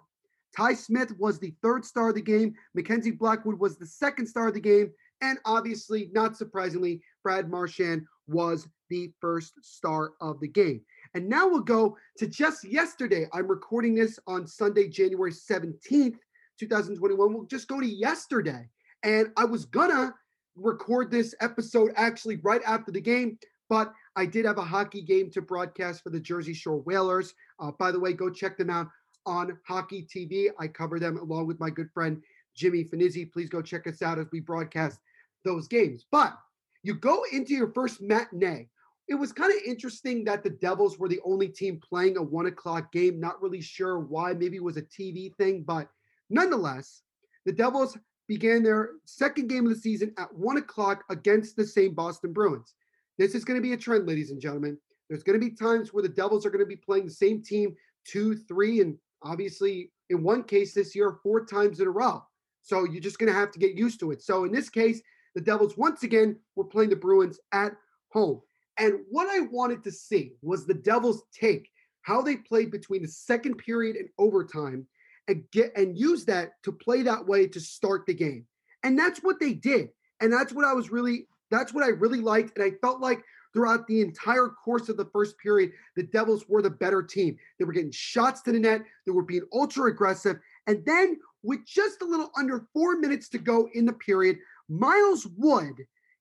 Ty 0.57 0.75
Smith 0.75 1.17
was 1.19 1.39
the 1.39 1.55
third 1.63 1.85
star 1.85 2.09
of 2.09 2.15
the 2.15 2.23
game. 2.23 2.55
Mackenzie 2.75 3.11
Blackwood 3.11 3.59
was 3.59 3.77
the 3.77 3.87
second 3.87 4.27
star 4.27 4.49
of 4.49 4.55
the 4.55 4.61
game. 4.61 4.91
And 5.21 5.39
obviously, 5.45 6.11
not 6.13 6.37
surprisingly, 6.37 7.01
Brad 7.23 7.51
Marchand 7.51 8.07
was 8.27 8.69
the 8.91 9.13
first 9.21 9.55
star 9.63 10.13
of 10.21 10.41
the 10.41 10.49
game. 10.49 10.81
And 11.15 11.29
now 11.29 11.49
we'll 11.49 11.61
go 11.61 11.97
to 12.19 12.27
just 12.27 12.65
yesterday. 12.65 13.27
I'm 13.33 13.49
recording 13.49 13.95
this 13.95 14.19
on 14.27 14.47
Sunday, 14.47 14.89
January 14.89 15.33
17th, 15.33 16.19
2021. 16.59 17.35
We'll 17.35 17.45
just 17.45 17.69
go 17.69 17.81
to 17.81 17.87
yesterday. 17.87 18.69
And 19.03 19.33
I 19.37 19.45
was 19.45 19.65
gonna 19.65 20.15
record 20.57 21.11
this 21.11 21.35
episode 21.41 21.93
actually 21.97 22.37
right 22.37 22.63
after 22.67 22.91
the 22.91 23.01
game, 23.01 23.39
but 23.69 23.93
I 24.17 24.27
did 24.27 24.45
have 24.45 24.59
a 24.59 24.65
hockey 24.65 25.03
game 25.03 25.31
to 25.33 25.43
broadcast 25.43 26.03
for 26.03 26.11
the 26.11 26.21
Jersey 26.21 26.55
Shore 26.55 26.79
Whalers. 26.79 27.35
Uh, 27.61 27.73
by 27.73 27.93
the 27.93 28.01
way, 28.01 28.13
go 28.13 28.31
check 28.31 28.57
them 28.57 28.71
out 28.71 28.89
on 29.27 29.59
Hockey 29.67 30.07
TV. 30.15 30.49
I 30.59 30.69
cover 30.69 30.99
them 30.99 31.19
along 31.19 31.47
with 31.47 31.61
my 31.61 31.71
good 31.71 31.91
friend 31.93 32.23
Jimmy 32.57 32.85
Finizzi. 32.85 33.31
Please 33.31 33.49
go 33.49 33.63
check 33.63 33.87
us 33.87 34.03
out 34.03 34.19
as 34.19 34.27
we 34.33 34.41
broadcast 34.41 34.99
those 35.45 35.69
games. 35.69 36.05
But 36.11 36.37
you 36.83 36.95
go 36.95 37.25
into 37.33 37.55
your 37.55 37.73
first 37.73 38.01
matinee 38.01 38.69
it 39.09 39.15
was 39.15 39.33
kind 39.33 39.53
of 39.53 39.59
interesting 39.65 40.25
that 40.25 40.43
the 40.43 40.51
Devils 40.51 40.99
were 40.99 41.09
the 41.09 41.21
only 41.25 41.49
team 41.49 41.81
playing 41.81 42.17
a 42.17 42.23
one 42.23 42.47
o'clock 42.47 42.91
game. 42.93 43.21
Not 43.21 43.41
really 43.41 43.61
sure 43.61 44.01
why. 44.01 44.33
Maybe 44.33 44.57
it 44.57 44.63
was 44.63 44.77
a 44.77 44.83
TV 44.83 45.35
thing, 45.37 45.63
but 45.63 45.89
nonetheless, 46.29 47.03
the 47.45 47.53
Devils 47.53 47.97
began 48.27 48.65
their 48.65 48.91
second 49.05 49.49
game 49.49 49.65
of 49.65 49.73
the 49.73 49.81
season 49.81 50.13
at 50.19 50.35
one 50.35 50.57
o'clock 50.57 51.05
against 51.09 51.57
the 51.57 51.65
same 51.65 51.95
Boston 51.95 52.33
Bruins. 52.33 52.75
This 53.19 53.37
is 53.37 53.45
going 53.45 53.59
to 53.59 53.63
be 53.63 53.73
a 53.73 53.77
trend, 53.77 54.09
ladies 54.09 54.33
and 54.33 54.41
gentlemen. 54.41 54.77
There's 55.09 55.23
going 55.23 55.41
to 55.41 55.47
be 55.47 55.55
times 55.55 55.93
where 55.93 56.03
the 56.03 56.09
Devils 56.09 56.45
are 56.45 56.51
going 56.51 56.65
to 56.65 56.67
be 56.67 56.77
playing 56.77 57.07
the 57.07 57.13
same 57.13 57.43
team 57.43 57.77
two, 58.05 58.35
three, 58.35 58.81
and 58.81 58.99
obviously 59.23 59.93
in 60.11 60.25
one 60.25 60.43
case 60.43 60.75
this 60.75 60.97
year, 60.97 61.19
four 61.23 61.45
times 61.45 61.79
in 61.79 61.87
a 61.87 61.91
row. 61.91 62.25
So 62.67 62.85
you're 62.85 63.01
just 63.01 63.21
going 63.21 63.33
to 63.33 63.39
have 63.39 63.53
to 63.53 63.61
get 63.61 63.79
used 63.79 64.01
to 64.01 64.11
it. 64.11 64.21
So 64.23 64.45
in 64.45 64.51
this 64.51 64.69
case, 64.69 65.01
the 65.37 65.41
Devils 65.41 65.77
once 65.77 66.03
again 66.03 66.37
were 66.57 66.65
playing 66.65 66.91
the 66.91 66.97
Bruins 66.97 67.39
at 67.53 67.73
home. 68.09 68.41
And 68.77 69.01
what 69.09 69.29
I 69.29 69.47
wanted 69.47 69.85
to 69.85 69.93
see 69.93 70.33
was 70.43 70.67
the 70.67 70.75
Devils 70.75 71.23
take 71.33 71.71
how 72.03 72.23
they 72.23 72.37
played 72.37 72.73
between 72.73 73.03
the 73.03 73.09
second 73.09 73.55
period 73.59 73.95
and 73.95 74.09
overtime 74.19 74.87
and 75.29 75.45
get 75.53 75.77
and 75.77 75.97
use 75.97 76.25
that 76.25 76.53
to 76.65 76.73
play 76.73 77.03
that 77.03 77.25
way 77.25 77.47
to 77.47 77.61
start 77.61 78.05
the 78.07 78.15
game. 78.15 78.47
And 78.83 78.99
that's 78.99 79.21
what 79.21 79.39
they 79.39 79.53
did. 79.53 79.91
And 80.21 80.33
that's 80.33 80.53
what 80.53 80.65
I 80.65 80.73
was 80.73 80.91
really 80.91 81.29
that's 81.53 81.73
what 81.73 81.85
I 81.85 81.89
really 81.89 82.21
liked. 82.21 82.59
And 82.59 82.65
I 82.65 82.77
felt 82.81 83.01
like 83.01 83.23
throughout 83.53 83.87
the 83.87 84.01
entire 84.01 84.49
course 84.49 84.89
of 84.89 84.97
the 84.97 85.09
first 85.13 85.39
period, 85.39 85.71
the 85.95 86.03
Devils 86.03 86.45
were 86.49 86.63
the 86.63 86.71
better 86.71 87.03
team. 87.03 87.37
They 87.59 87.65
were 87.65 87.73
getting 87.73 87.93
shots 87.93 88.43
to 88.43 88.53
the 88.53 88.59
net, 88.59 88.83
they 89.07 89.13
were 89.13 89.23
being 89.23 89.47
ultra 89.53 89.91
aggressive. 89.91 90.39
And 90.67 90.85
then, 90.85 91.19
with 91.43 91.65
just 91.67 92.03
a 92.03 92.07
little 92.07 92.31
under 92.39 92.67
four 92.73 92.99
minutes 92.99 93.29
to 93.31 93.39
go 93.39 93.69
in 93.75 93.87
the 93.87 93.93
period, 93.93 94.39
Miles 94.69 95.27
Wood 95.37 95.75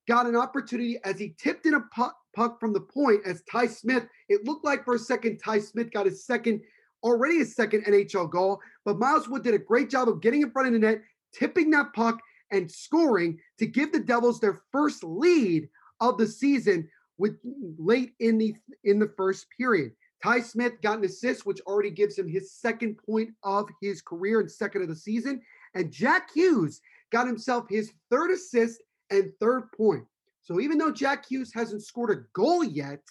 got 0.08 0.26
an 0.26 0.36
opportunity 0.36 1.00
as 1.04 1.18
he 1.18 1.36
tipped 1.42 1.66
in 1.66 1.76
a 1.76 1.82
puck, 1.94 2.16
puck 2.36 2.60
from 2.60 2.74
the 2.74 2.82
point 2.82 3.22
as 3.26 3.44
Ty 3.52 3.68
Smith. 3.68 4.06
It 4.30 4.46
looked 4.46 4.66
like 4.66 4.86
for 4.86 4.96
a 4.96 5.00
second 5.00 5.40
Ty 5.44 5.60
Smith 5.60 5.92
got 5.92 6.06
his 6.06 6.26
second, 6.26 6.62
already 7.04 7.38
his 7.38 7.56
second 7.56 7.86
NHL 7.86 8.30
goal. 8.30 8.60
But 8.84 9.00
Miles 9.00 9.28
Wood 9.28 9.44
did 9.44 9.54
a 9.54 9.60
great 9.60 9.90
job 9.90 10.08
of 10.08 10.22
getting 10.22 10.42
in 10.42 10.52
front 10.52 10.68
of 10.68 10.74
the 10.74 10.80
net, 10.80 11.02
tipping 11.34 11.72
that 11.72 11.94
puck, 11.94 12.20
and 12.52 12.72
scoring 12.72 13.40
to 13.58 13.66
give 13.66 13.92
the 13.92 14.00
Devils 14.00 14.40
their 14.40 14.62
first 14.72 15.04
lead 15.04 15.68
of 16.00 16.18
the 16.18 16.28
season 16.28 16.88
with 17.18 17.38
late 17.78 18.14
in 18.20 18.38
the 18.38 18.56
in 18.84 19.00
the 19.00 19.12
first 19.18 19.48
period. 19.58 19.94
Ty 20.24 20.42
Smith 20.42 20.74
got 20.82 21.00
an 21.00 21.06
assist, 21.06 21.46
which 21.46 21.62
already 21.62 21.92
gives 21.92 22.18
him 22.18 22.28
his 22.28 22.52
second 22.52 22.98
point 22.98 23.30
of 23.44 23.70
his 23.82 24.02
career 24.02 24.40
and 24.40 24.50
second 24.50 24.82
of 24.82 24.88
the 24.88 24.96
season. 24.96 25.42
And 25.74 25.92
Jack 25.92 26.30
Hughes 26.34 26.82
got 27.12 27.28
himself 27.28 27.66
his 27.70 27.92
third 28.10 28.32
assist 28.32 28.82
and 29.12 29.32
third 29.40 29.72
point. 29.78 30.04
So 30.42 30.60
even 30.60 30.78
though 30.78 30.92
Jack 30.92 31.26
Hughes 31.28 31.52
hasn't 31.54 31.84
scored 31.84 32.12
a 32.12 32.24
goal 32.34 32.64
yet, 32.64 33.02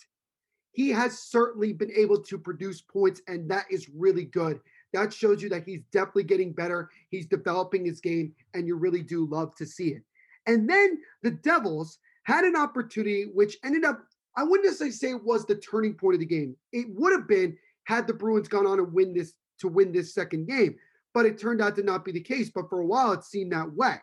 he 0.73 0.91
has 0.91 1.19
certainly 1.21 1.73
been 1.73 1.93
able 1.93 2.21
to 2.23 2.37
produce 2.37 2.81
points, 2.81 3.23
and 3.29 3.49
that 3.49 3.67
is 3.71 3.89
really 3.89 4.25
good. 4.25 4.61
That 4.93 5.13
shows 5.13 5.43
you 5.43 5.49
that 5.51 5.65
he's 5.65 5.83
definitely 5.93 6.25
getting 6.25 6.53
better. 6.53 6.91
He's 7.11 7.27
developing 7.27 7.85
his 7.85 8.01
game, 8.01 8.35
and 8.55 8.67
you 8.67 8.77
really 8.77 9.03
do 9.03 9.27
love 9.27 9.55
to 9.57 9.67
see 9.67 9.89
it. 9.91 10.03
And 10.47 10.69
then 10.69 10.99
the 11.23 11.31
Devils 11.31 11.99
had 12.25 12.45
an 12.45 12.57
opportunity 12.57 13.25
which 13.33 13.57
ended 13.65 13.85
up, 13.85 14.05
I 14.37 14.43
wouldn't 14.43 14.64
necessarily 14.64 14.93
say 14.93 15.11
it 15.11 15.25
was 15.25 15.45
the 15.45 15.55
turning 15.57 15.95
point 15.95 16.14
of 16.14 16.21
the 16.21 16.26
game. 16.26 16.57
It 16.73 16.87
would 16.91 17.12
have 17.12 17.29
been 17.29 17.57
had 17.85 18.07
the 18.07 18.14
Bruins 18.14 18.49
gone 18.49 18.67
on 18.67 18.79
and 18.79 18.93
win 18.93 19.14
this 19.14 19.35
to 19.61 19.69
win 19.69 19.93
this 19.93 20.14
second 20.14 20.49
game, 20.49 20.76
but 21.12 21.26
it 21.26 21.38
turned 21.38 21.62
out 21.62 21.76
to 21.76 21.83
not 21.83 22.05
be 22.05 22.12
the 22.12 22.21
case. 22.21 22.50
But 22.53 22.69
for 22.69 22.81
a 22.81 22.87
while, 22.87 23.12
it 23.12 23.25
seemed 23.25 23.53
that 23.53 23.73
way. 23.73 23.97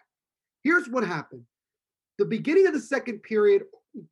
Here's 0.63 0.87
what 0.87 1.05
happened. 1.05 1.43
The 2.17 2.25
beginning 2.25 2.67
of 2.67 2.73
the 2.73 2.79
second 2.79 3.23
period, 3.23 3.63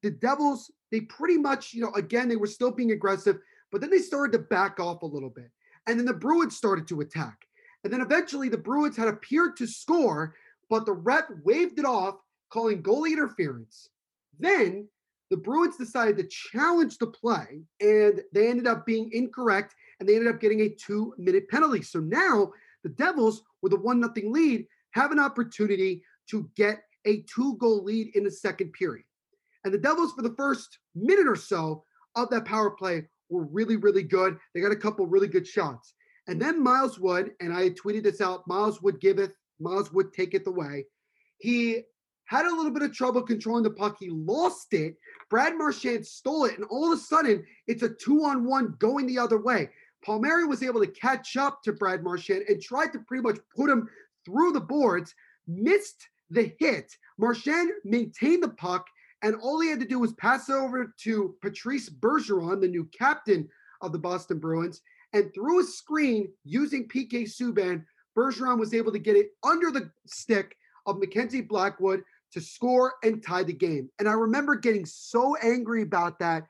the 0.02 0.12
Devils, 0.12 0.72
they 0.92 1.02
pretty 1.02 1.38
much, 1.38 1.74
you 1.74 1.82
know, 1.82 1.92
again, 1.94 2.28
they 2.28 2.36
were 2.36 2.48
still 2.48 2.72
being 2.72 2.92
aggressive, 2.92 3.38
but 3.72 3.82
then 3.82 3.90
they 3.90 4.00
started 4.00 4.32
to 4.34 4.40
back 4.40 4.80
off 4.80 5.04
a 5.04 5.06
little 5.06 5.30
bit. 5.30 5.50
And 5.88 5.98
then 5.98 6.06
the 6.06 6.14
Bruins 6.14 6.58
started 6.58 6.88
to 6.90 7.02
attack. 7.02 7.38
And 7.84 7.94
then 7.94 8.02
eventually 8.02 8.50
the 8.50 8.58
Bruins 8.58 8.98
had 8.98 9.08
appeared 9.08 9.56
to 9.58 9.68
score, 9.68 10.36
but 10.70 10.86
the 10.86 10.94
ref 10.94 11.26
waved 11.44 11.80
it 11.80 11.86
off, 11.86 12.16
calling 12.50 12.84
goalie 12.84 13.14
interference. 13.14 13.90
Then 14.40 14.88
the 15.30 15.38
Bruins 15.38 15.78
decided 15.78 16.18
to 16.18 16.28
challenge 16.28 16.98
the 16.98 17.08
play, 17.08 17.62
and 17.80 18.22
they 18.34 18.50
ended 18.50 18.68
up 18.68 18.86
being 18.86 19.10
incorrect, 19.14 19.76
and 20.00 20.08
they 20.08 20.16
ended 20.16 20.34
up 20.34 20.42
getting 20.42 20.62
a 20.62 20.70
two 20.70 21.14
minute 21.18 21.48
penalty. 21.50 21.82
So 21.82 22.00
now 22.00 22.52
the 22.84 22.90
Devils, 22.90 23.44
with 23.62 23.74
a 23.74 23.78
one 23.78 24.00
nothing 24.00 24.34
lead, 24.34 24.66
have 24.92 25.12
an 25.12 25.20
opportunity 25.20 26.04
to 26.32 26.50
get 26.56 26.82
a 27.06 27.24
two 27.34 27.58
goal 27.58 27.84
lead 27.84 28.16
in 28.16 28.24
the 28.24 28.32
second 28.32 28.74
period. 28.74 29.06
And 29.64 29.74
the 29.74 29.78
Devils, 29.78 30.14
for 30.14 30.22
the 30.22 30.36
first 30.36 30.80
minute 30.96 31.28
or 31.28 31.36
so 31.36 31.84
of 32.16 32.30
that 32.30 32.46
power 32.46 32.72
play, 32.72 33.08
were 33.30 33.44
really, 33.44 33.76
really 33.76 34.04
good. 34.04 34.38
They 34.54 34.62
got 34.62 34.72
a 34.72 34.78
couple 34.78 35.06
really 35.06 35.28
good 35.28 35.46
shots. 35.46 35.94
And 36.28 36.42
then 36.42 36.64
Miles 36.64 37.00
Wood, 37.00 37.32
and 37.40 37.54
I 37.54 37.70
tweeted 37.72 38.04
this 38.04 38.22
out 38.22 38.48
Miles 38.48 38.82
Wood 38.82 39.00
giveth, 39.00 39.32
Miles 39.60 39.92
Wood 39.92 40.14
taketh 40.14 40.48
away. 40.48 40.86
He 41.38 41.84
had 42.30 42.46
a 42.46 42.56
little 42.56 42.70
bit 42.70 42.84
of 42.84 42.94
trouble 42.94 43.24
controlling 43.24 43.64
the 43.64 43.72
puck. 43.72 43.98
He 44.00 44.12
lost 44.12 44.72
it. 44.74 44.96
Brad 45.32 45.58
Marchand 45.58 46.06
stole 46.06 46.46
it, 46.46 46.60
and 46.60 46.66
all 46.66 46.86
of 46.86 46.98
a 46.98 47.02
sudden, 47.02 47.44
it's 47.66 47.82
a 47.82 47.90
two 47.90 48.24
on 48.24 48.46
one 48.46 48.76
going 48.78 49.08
the 49.08 49.18
other 49.18 49.42
way. 49.42 49.68
Palmieri 50.06 50.46
was 50.46 50.62
able 50.62 50.80
to 50.80 50.92
catch 50.92 51.38
up 51.38 51.64
to 51.64 51.74
Brad 51.74 52.04
Marchand 52.04 52.44
and 52.48 52.62
tried 52.62 52.94
to 52.94 53.00
pretty 53.00 53.24
much 53.24 53.40
put 53.56 53.68
him 53.68 53.90
through 54.26 54.52
the 54.52 54.60
boards, 54.60 55.16
missed 55.48 56.08
the 56.30 56.54
hit. 56.60 56.96
Marchand 57.18 57.72
maintained 57.84 58.44
the 58.44 58.50
puck, 58.50 58.86
and 59.24 59.36
all 59.38 59.60
he 59.60 59.72
had 59.72 59.80
to 59.80 59.88
do 59.88 59.98
was 59.98 60.14
pass 60.14 60.50
it 60.50 60.54
over 60.54 60.94
to 61.00 61.36
Patrice 61.42 61.90
Bergeron, 61.90 62.62
the 62.62 62.68
new 62.68 62.88
captain 62.96 63.50
of 63.82 63.92
the 63.92 63.98
Boston 63.98 64.38
Bruins, 64.38 64.84
and 65.14 65.34
through 65.34 65.62
a 65.62 65.64
screen 65.64 66.30
using 66.44 66.88
PK 66.88 67.24
Subban, 67.24 67.84
Bergeron 68.16 68.60
was 68.60 68.76
able 68.76 68.92
to 68.92 69.00
get 69.00 69.16
it 69.16 69.32
under 69.44 69.72
the 69.72 69.90
stick 70.06 70.56
of 70.86 71.00
Mackenzie 71.00 71.42
Blackwood 71.42 72.04
to 72.34 72.42
score 72.42 72.94
and 73.04 73.24
tie 73.24 73.44
the 73.44 73.54
game. 73.54 73.90
And 74.00 74.08
I 74.08 74.14
remember 74.14 74.56
getting 74.56 74.86
so 74.86 75.36
angry 75.38 75.82
about 75.82 76.20
that. 76.20 76.44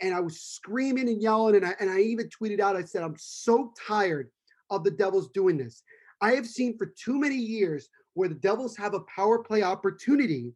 And 0.00 0.14
I 0.14 0.20
was 0.20 0.40
screaming 0.40 1.08
and 1.08 1.20
yelling. 1.20 1.56
And 1.56 1.66
I, 1.66 1.74
and 1.80 1.90
I 1.90 2.00
even 2.00 2.28
tweeted 2.28 2.60
out, 2.60 2.76
I 2.76 2.82
said, 2.82 3.02
I'm 3.02 3.16
so 3.16 3.72
tired 3.86 4.30
of 4.70 4.84
the 4.84 4.90
Devils 4.90 5.30
doing 5.30 5.56
this. 5.56 5.82
I 6.20 6.32
have 6.32 6.46
seen 6.46 6.76
for 6.76 6.86
too 6.86 7.18
many 7.18 7.36
years 7.36 7.88
where 8.14 8.28
the 8.28 8.34
Devils 8.34 8.76
have 8.76 8.94
a 8.94 9.00
power 9.00 9.42
play 9.42 9.62
opportunity 9.62 10.52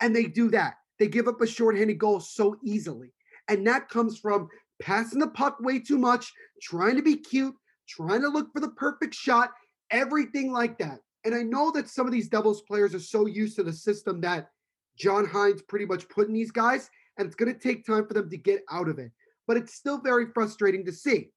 and 0.00 0.14
they 0.14 0.24
do 0.24 0.50
that. 0.50 0.74
They 0.98 1.08
give 1.08 1.28
up 1.28 1.40
a 1.40 1.46
shorthanded 1.46 1.98
goal 1.98 2.20
so 2.20 2.56
easily. 2.64 3.12
And 3.48 3.66
that 3.66 3.88
comes 3.88 4.18
from 4.18 4.48
passing 4.80 5.20
the 5.20 5.28
puck 5.28 5.58
way 5.60 5.78
too 5.78 5.98
much, 5.98 6.32
trying 6.60 6.96
to 6.96 7.02
be 7.02 7.16
cute, 7.16 7.54
trying 7.88 8.22
to 8.22 8.28
look 8.28 8.52
for 8.52 8.60
the 8.60 8.70
perfect 8.70 9.14
shot, 9.14 9.52
everything 9.90 10.52
like 10.52 10.78
that. 10.78 10.98
And 11.26 11.34
I 11.34 11.42
know 11.42 11.72
that 11.72 11.88
some 11.88 12.06
of 12.06 12.12
these 12.12 12.28
Devils 12.28 12.62
players 12.62 12.94
are 12.94 13.00
so 13.00 13.26
used 13.26 13.56
to 13.56 13.64
the 13.64 13.72
system 13.72 14.20
that 14.20 14.52
John 14.96 15.26
Hynes 15.26 15.60
pretty 15.66 15.84
much 15.84 16.08
put 16.08 16.28
in 16.28 16.32
these 16.32 16.52
guys, 16.52 16.88
and 17.18 17.26
it's 17.26 17.34
going 17.34 17.52
to 17.52 17.58
take 17.58 17.84
time 17.84 18.06
for 18.06 18.14
them 18.14 18.30
to 18.30 18.36
get 18.36 18.62
out 18.70 18.88
of 18.88 19.00
it. 19.00 19.10
But 19.48 19.56
it's 19.56 19.74
still 19.74 19.98
very 19.98 20.26
frustrating 20.32 20.84
to 20.86 20.92
see. 20.92 21.30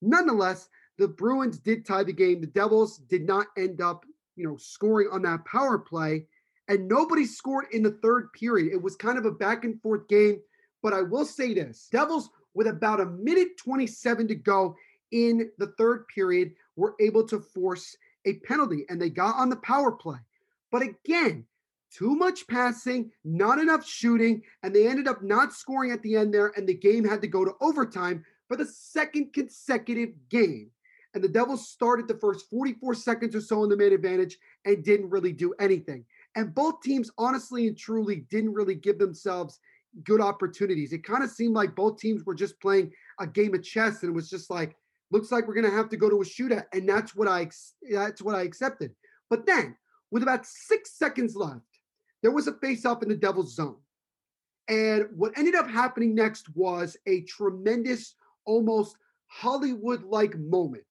Nonetheless, 0.00 0.70
the 0.96 1.08
Bruins 1.08 1.58
did 1.58 1.84
tie 1.84 2.04
the 2.04 2.12
game. 2.12 2.40
The 2.40 2.46
Devils 2.46 2.96
did 2.96 3.26
not 3.26 3.48
end 3.58 3.82
up, 3.82 4.06
you 4.34 4.48
know, 4.48 4.56
scoring 4.56 5.08
on 5.12 5.20
that 5.22 5.44
power 5.44 5.78
play, 5.78 6.26
and 6.68 6.88
nobody 6.88 7.26
scored 7.26 7.66
in 7.72 7.82
the 7.82 7.98
third 8.02 8.32
period. 8.32 8.72
It 8.72 8.80
was 8.80 8.96
kind 8.96 9.18
of 9.18 9.26
a 9.26 9.30
back 9.30 9.64
and 9.64 9.78
forth 9.82 10.08
game. 10.08 10.40
But 10.82 10.94
I 10.94 11.02
will 11.02 11.26
say 11.26 11.52
this: 11.52 11.88
Devils, 11.92 12.30
with 12.54 12.66
about 12.66 13.00
a 13.00 13.06
minute 13.06 13.58
27 13.58 14.26
to 14.28 14.34
go 14.34 14.74
in 15.10 15.50
the 15.58 15.74
third 15.76 16.08
period, 16.08 16.54
were 16.76 16.94
able 16.98 17.26
to 17.28 17.40
force 17.40 17.94
a 18.24 18.34
penalty 18.40 18.84
and 18.88 19.00
they 19.00 19.10
got 19.10 19.36
on 19.36 19.50
the 19.50 19.56
power 19.56 19.92
play. 19.92 20.18
But 20.70 20.82
again, 20.82 21.46
too 21.92 22.16
much 22.16 22.46
passing, 22.48 23.12
not 23.24 23.58
enough 23.58 23.86
shooting, 23.86 24.42
and 24.62 24.74
they 24.74 24.88
ended 24.88 25.06
up 25.06 25.22
not 25.22 25.52
scoring 25.52 25.92
at 25.92 26.02
the 26.02 26.16
end 26.16 26.34
there, 26.34 26.52
and 26.56 26.68
the 26.68 26.74
game 26.74 27.04
had 27.04 27.20
to 27.20 27.28
go 27.28 27.44
to 27.44 27.54
overtime 27.60 28.24
for 28.48 28.56
the 28.56 28.66
second 28.66 29.32
consecutive 29.32 30.10
game. 30.28 30.70
And 31.14 31.22
the 31.22 31.28
Devils 31.28 31.68
started 31.68 32.08
the 32.08 32.18
first 32.18 32.50
44 32.50 32.94
seconds 32.94 33.36
or 33.36 33.40
so 33.40 33.62
in 33.62 33.70
the 33.70 33.76
main 33.76 33.92
advantage 33.92 34.36
and 34.64 34.82
didn't 34.82 35.10
really 35.10 35.32
do 35.32 35.54
anything. 35.60 36.04
And 36.34 36.52
both 36.52 36.82
teams, 36.82 37.10
honestly 37.16 37.68
and 37.68 37.78
truly, 37.78 38.26
didn't 38.28 38.54
really 38.54 38.74
give 38.74 38.98
themselves 38.98 39.60
good 40.02 40.20
opportunities. 40.20 40.92
It 40.92 41.04
kind 41.04 41.22
of 41.22 41.30
seemed 41.30 41.54
like 41.54 41.76
both 41.76 42.00
teams 42.00 42.24
were 42.24 42.34
just 42.34 42.60
playing 42.60 42.92
a 43.20 43.26
game 43.28 43.54
of 43.54 43.62
chess, 43.62 44.02
and 44.02 44.10
it 44.10 44.14
was 44.14 44.28
just 44.28 44.50
like, 44.50 44.76
looks 45.10 45.30
like 45.30 45.46
we're 45.46 45.54
going 45.54 45.70
to 45.70 45.76
have 45.76 45.88
to 45.90 45.96
go 45.96 46.10
to 46.10 46.20
a 46.20 46.24
shootout 46.24 46.64
and 46.72 46.88
that's 46.88 47.14
what 47.14 47.28
i 47.28 47.48
that's 47.90 48.22
what 48.22 48.34
i 48.34 48.42
accepted. 48.42 48.94
But 49.30 49.46
then 49.46 49.76
with 50.10 50.22
about 50.22 50.46
six 50.46 50.98
seconds 50.98 51.36
left 51.36 51.60
there 52.22 52.30
was 52.30 52.46
a 52.46 52.54
face 52.54 52.84
off 52.84 53.02
in 53.02 53.08
the 53.08 53.16
devil's 53.16 53.54
zone. 53.54 53.76
And 54.68 55.06
what 55.14 55.36
ended 55.36 55.54
up 55.54 55.68
happening 55.68 56.14
next 56.14 56.54
was 56.54 56.96
a 57.06 57.22
tremendous 57.22 58.14
almost 58.46 58.96
hollywood 59.26 60.04
like 60.04 60.38
moment. 60.38 60.86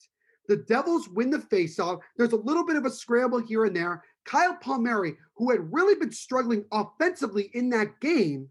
The 0.47 0.57
devils 0.57 1.07
win 1.09 1.29
the 1.29 1.39
face 1.39 1.79
off 1.79 1.99
there's 2.17 2.33
a 2.33 2.37
little 2.37 2.65
bit 2.65 2.75
of 2.75 2.85
a 2.85 2.91
scramble 2.91 3.39
here 3.39 3.65
and 3.65 3.75
there. 3.75 4.03
Kyle 4.25 4.55
palmieri 4.61 5.17
who 5.35 5.51
had 5.51 5.73
really 5.73 5.95
been 5.95 6.11
struggling 6.11 6.65
offensively 6.71 7.49
in 7.53 7.69
that 7.71 7.99
game 7.99 8.47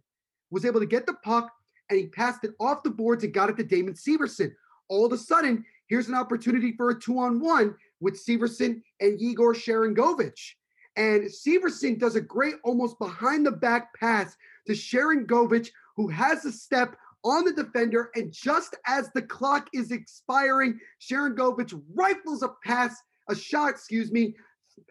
was 0.51 0.65
able 0.65 0.81
to 0.81 0.87
get 0.87 1.07
the 1.07 1.15
puck 1.25 1.51
and 1.93 1.99
he 1.99 2.07
passed 2.07 2.45
it 2.45 2.53
off 2.59 2.83
the 2.83 2.91
boards 2.91 3.23
and 3.23 3.35
got 3.35 3.51
it 3.51 3.57
to 3.57 3.65
Damon 3.65 3.95
Severson. 3.95 4.53
All 4.93 5.07
of 5.07 5.13
a 5.15 5.17
sudden, 5.17 5.65
here's 5.87 6.09
an 6.09 6.15
opportunity 6.15 6.73
for 6.73 6.91
a 6.91 7.01
two 7.01 7.19
on 7.19 7.41
one 7.41 7.75
with 8.01 8.23
Severson 8.23 8.83
and 9.01 9.19
Igor 9.19 9.55
Sharangovich. 9.55 10.53
And 10.97 11.23
Severson 11.31 11.99
does 11.99 12.15
a 12.15 12.21
great, 12.21 12.57
almost 12.63 12.99
behind 12.99 13.47
the 13.47 13.53
back 13.53 13.99
pass 13.99 14.37
to 14.67 14.75
Sharangovich, 14.75 15.71
who 15.97 16.09
has 16.09 16.45
a 16.45 16.53
step 16.53 16.95
on 17.25 17.47
the 17.47 17.55
defender. 17.55 18.11
And 18.15 18.31
just 18.31 18.77
as 18.87 19.11
the 19.15 19.23
clock 19.23 19.71
is 19.73 19.93
expiring, 19.93 20.79
Sharangovich 21.01 21.73
rifles 21.95 22.43
a 22.43 22.51
pass, 22.63 22.95
a 23.31 23.35
shot, 23.35 23.71
excuse 23.71 24.13
me, 24.13 24.37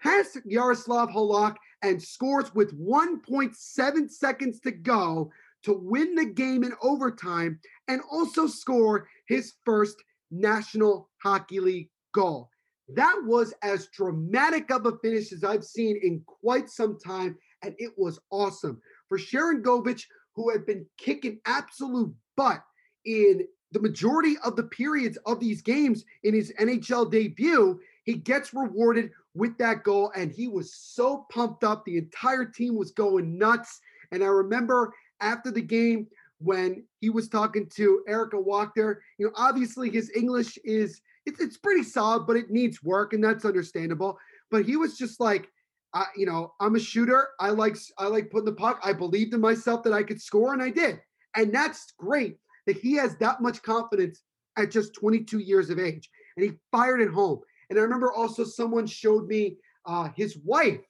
past 0.01 0.39
Yaroslav 0.45 1.09
Halak 1.09 1.57
and 1.83 2.01
scores 2.01 2.55
with 2.55 2.75
1.7 2.75 4.09
seconds 4.09 4.59
to 4.61 4.71
go 4.71 5.31
to 5.63 5.73
win 5.73 6.15
the 6.15 6.25
game 6.25 6.63
in 6.63 6.73
overtime 6.81 7.59
and 7.87 8.01
also 8.11 8.47
score 8.47 9.07
his 9.31 9.53
first 9.63 9.95
National 10.29 11.09
Hockey 11.23 11.61
League 11.61 11.89
goal. 12.13 12.49
That 12.89 13.17
was 13.23 13.53
as 13.63 13.87
dramatic 13.87 14.69
of 14.71 14.85
a 14.85 14.97
finish 14.97 15.31
as 15.31 15.45
I've 15.45 15.63
seen 15.63 15.97
in 16.03 16.21
quite 16.25 16.69
some 16.69 16.99
time, 16.99 17.37
and 17.63 17.73
it 17.77 17.93
was 17.97 18.19
awesome. 18.29 18.81
For 19.07 19.17
Sharangovich, 19.17 20.03
who 20.35 20.49
had 20.49 20.65
been 20.65 20.85
kicking 20.97 21.39
absolute 21.45 22.13
butt 22.35 22.61
in 23.05 23.47
the 23.71 23.79
majority 23.79 24.35
of 24.43 24.57
the 24.57 24.63
periods 24.63 25.17
of 25.25 25.39
these 25.39 25.61
games 25.61 26.03
in 26.23 26.33
his 26.33 26.51
NHL 26.59 27.09
debut, 27.09 27.79
he 28.03 28.15
gets 28.15 28.53
rewarded 28.53 29.11
with 29.33 29.57
that 29.59 29.85
goal, 29.85 30.11
and 30.13 30.29
he 30.29 30.49
was 30.49 30.75
so 30.75 31.25
pumped 31.31 31.63
up. 31.63 31.85
The 31.85 31.97
entire 31.97 32.43
team 32.43 32.75
was 32.75 32.91
going 32.91 33.37
nuts. 33.37 33.79
And 34.11 34.21
I 34.23 34.27
remember 34.27 34.93
after 35.21 35.51
the 35.51 35.61
game 35.61 36.07
when 36.43 36.83
he 36.99 37.09
was 37.09 37.29
talking 37.29 37.67
to 37.75 38.03
Erika 38.07 38.37
Wachter. 38.37 38.97
you 39.17 39.25
know, 39.25 39.31
obviously 39.35 39.89
his 39.89 40.11
English 40.15 40.57
is 40.63 41.01
it's, 41.25 41.39
it's 41.39 41.57
pretty 41.57 41.83
solid, 41.83 42.25
but 42.25 42.35
it 42.35 42.49
needs 42.49 42.81
work, 42.83 43.13
and 43.13 43.23
that's 43.23 43.45
understandable. 43.45 44.17
But 44.49 44.65
he 44.65 44.75
was 44.75 44.97
just 44.97 45.19
like, 45.19 45.49
I, 45.93 46.05
you 46.15 46.25
know, 46.25 46.53
I'm 46.59 46.75
a 46.75 46.79
shooter. 46.79 47.29
I 47.39 47.49
like 47.49 47.77
I 47.97 48.07
like 48.07 48.31
putting 48.31 48.45
the 48.45 48.53
puck. 48.53 48.79
I 48.83 48.93
believed 48.93 49.33
in 49.33 49.41
myself 49.41 49.83
that 49.83 49.93
I 49.93 50.03
could 50.03 50.21
score, 50.21 50.53
and 50.53 50.63
I 50.63 50.69
did. 50.69 50.99
And 51.35 51.53
that's 51.53 51.93
great 51.97 52.37
that 52.67 52.77
he 52.77 52.93
has 52.93 53.15
that 53.17 53.41
much 53.41 53.61
confidence 53.61 54.23
at 54.57 54.71
just 54.71 54.93
22 54.95 55.39
years 55.39 55.69
of 55.69 55.79
age, 55.79 56.09
and 56.37 56.45
he 56.45 56.53
fired 56.71 57.01
it 57.01 57.09
home. 57.09 57.41
And 57.69 57.79
I 57.79 57.83
remember 57.83 58.11
also 58.11 58.43
someone 58.43 58.85
showed 58.85 59.27
me 59.27 59.57
uh, 59.85 60.09
his 60.15 60.37
wife 60.43 60.81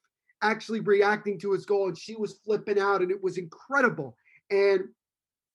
actually 0.42 0.80
reacting 0.80 1.40
to 1.40 1.52
his 1.52 1.66
goal, 1.66 1.88
and 1.88 1.98
she 1.98 2.16
was 2.16 2.40
flipping 2.46 2.80
out, 2.80 3.02
and 3.02 3.12
it 3.12 3.22
was 3.22 3.38
incredible. 3.38 4.16
And 4.50 4.86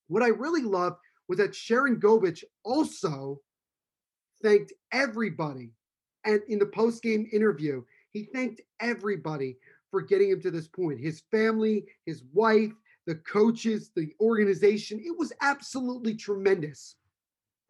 what 0.08 0.22
I 0.22 0.28
really 0.28 0.62
loved 0.62 0.96
was 1.28 1.38
that 1.38 1.52
Sharangovich 1.52 2.44
also 2.64 3.40
thanked 4.42 4.72
everybody. 4.92 5.72
And 6.24 6.40
in 6.48 6.58
the 6.58 6.66
post 6.66 7.02
game 7.02 7.28
interview, 7.32 7.82
he 8.12 8.24
thanked 8.24 8.60
everybody 8.80 9.56
for 9.90 10.02
getting 10.02 10.30
him 10.30 10.40
to 10.42 10.50
this 10.50 10.68
point 10.68 11.00
his 11.00 11.22
family, 11.30 11.84
his 12.04 12.22
wife, 12.32 12.72
the 13.06 13.16
coaches, 13.16 13.90
the 13.94 14.10
organization. 14.20 15.00
It 15.04 15.16
was 15.16 15.32
absolutely 15.40 16.14
tremendous. 16.14 16.96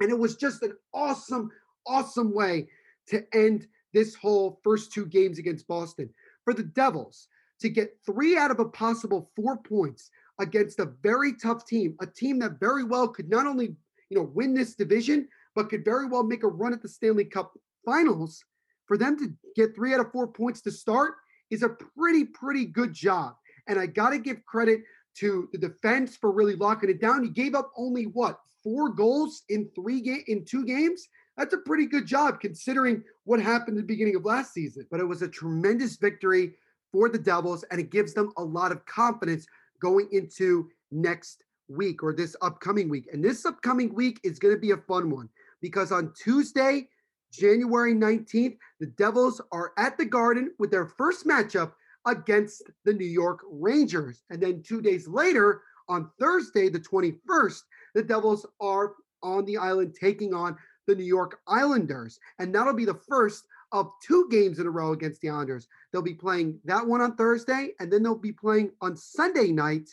And 0.01 0.11
it 0.11 0.18
was 0.18 0.37
just 0.37 0.62
an 0.62 0.75
awesome, 0.92 1.51
awesome 1.87 2.35
way 2.35 2.68
to 3.09 3.25
end 3.35 3.66
this 3.92 4.14
whole 4.14 4.61
first 4.62 4.92
two 4.92 5.07
games 5.07 5.38
against 5.38 5.66
Boston. 5.68 6.11
For 6.44 6.55
the 6.55 6.64
Devils 6.64 7.29
to 7.61 7.68
get 7.68 7.96
three 8.05 8.37
out 8.37 8.51
of 8.51 8.61
a 8.61 8.66
possible 8.66 9.31
four 9.35 9.57
points 9.57 10.11
against 10.38 10.79
a 10.79 10.92
very 11.03 11.33
tough 11.33 11.66
team, 11.66 11.96
a 12.01 12.07
team 12.07 12.38
that 12.40 12.61
very 12.61 12.85
well 12.85 13.09
could 13.09 13.29
not 13.29 13.46
only 13.46 13.77
you 14.11 14.16
know 14.16 14.31
win 14.35 14.55
this 14.55 14.75
division, 14.75 15.29
but 15.55 15.68
could 15.68 15.85
very 15.85 16.07
well 16.07 16.22
make 16.22 16.42
a 16.42 16.49
run 16.49 16.72
at 16.72 16.83
the 16.83 16.88
Stanley 16.88 17.25
Cup 17.25 17.53
finals, 17.85 18.44
for 18.87 18.96
them 18.96 19.18
to 19.18 19.33
get 19.55 19.75
three 19.75 19.94
out 19.94 20.01
of 20.01 20.12
four 20.12 20.27
points 20.27 20.61
to 20.62 20.70
start 20.70 21.14
is 21.51 21.62
a 21.62 21.68
pretty, 21.68 22.25
pretty 22.25 22.64
good 22.64 22.92
job. 22.92 23.35
And 23.68 23.79
I 23.79 23.87
got 23.87 24.11
to 24.11 24.18
give 24.18 24.44
credit 24.46 24.83
to 25.16 25.49
the 25.53 25.59
defense 25.59 26.16
for 26.16 26.31
really 26.31 26.57
locking 26.57 26.90
it 26.90 27.01
down. 27.01 27.25
You 27.25 27.31
gave 27.31 27.55
up 27.55 27.72
only 27.77 28.05
what 28.05 28.38
four 28.62 28.90
goals 28.90 29.42
in 29.49 29.68
three 29.75 30.01
game 30.01 30.22
in 30.27 30.44
two 30.44 30.64
games. 30.64 31.09
That's 31.37 31.55
a 31.55 31.59
pretty 31.59 31.87
good 31.87 32.07
job 32.07 32.40
considering 32.40 33.03
what 33.25 33.40
happened 33.40 33.77
at 33.79 33.83
the 33.83 33.87
beginning 33.87 34.16
of 34.16 34.25
last 34.25 34.53
season. 34.53 34.87
But 34.90 35.01
it 35.01 35.05
was 35.05 35.22
a 35.22 35.29
tremendous 35.29 35.96
victory 35.96 36.55
for 36.92 37.09
the 37.09 37.18
Devils, 37.18 37.64
and 37.70 37.81
it 37.81 37.90
gives 37.90 38.14
them 38.14 38.33
a 38.37 38.42
lot 38.42 38.72
of 38.72 38.85
confidence 38.87 39.46
going 39.81 40.09
into 40.12 40.69
next 40.91 41.45
week 41.69 42.03
or 42.03 42.12
this 42.12 42.37
upcoming 42.43 42.89
week. 42.89 43.09
And 43.12 43.25
this 43.25 43.45
upcoming 43.45 43.95
week 43.95 44.21
is 44.23 44.39
going 44.39 44.55
to 44.55 44.61
be 44.61 44.71
a 44.71 44.77
fun 44.77 45.11
one 45.11 45.29
because 45.61 45.93
on 45.93 46.12
Tuesday, 46.15 46.89
January 47.33 47.95
19th, 47.95 48.57
the 48.81 48.87
Devils 48.87 49.41
are 49.53 49.73
at 49.79 49.99
the 49.99 50.05
Garden 50.05 50.53
with 50.59 50.71
their 50.71 50.87
first 50.87 51.27
matchup 51.27 51.73
against 52.07 52.62
the 52.85 52.93
New 52.93 53.07
York 53.07 53.41
Rangers. 53.51 54.23
And 54.31 54.41
then 54.41 54.62
two 54.62 54.81
days 54.81 55.09
later, 55.09 55.62
on 55.89 56.11
Thursday, 56.19 56.69
the 56.69 56.81
21st, 56.81 57.62
the 57.95 58.03
Devils 58.03 58.47
are 58.61 58.95
on 59.23 59.45
the 59.45 59.57
island 59.57 59.97
taking 59.99 60.35
on 60.35 60.57
the 60.87 60.95
New 60.95 61.05
York 61.05 61.41
Islanders. 61.49 62.19
And 62.39 62.55
that'll 62.55 62.75
be 62.75 62.85
the 62.85 63.01
first 63.09 63.47
of 63.72 63.90
two 64.02 64.29
games 64.31 64.59
in 64.59 64.66
a 64.66 64.70
row 64.70 64.92
against 64.92 65.20
the 65.20 65.29
Islanders. 65.29 65.68
They'll 65.92 66.02
be 66.02 66.14
playing 66.14 66.59
that 66.64 66.87
one 66.87 67.00
on 67.00 67.16
Thursday, 67.16 67.70
and 67.81 67.92
then 67.92 68.02
they'll 68.02 68.14
be 68.14 68.33
playing 68.33 68.72
on 68.81 68.96
Sunday 68.96 69.52
night, 69.52 69.88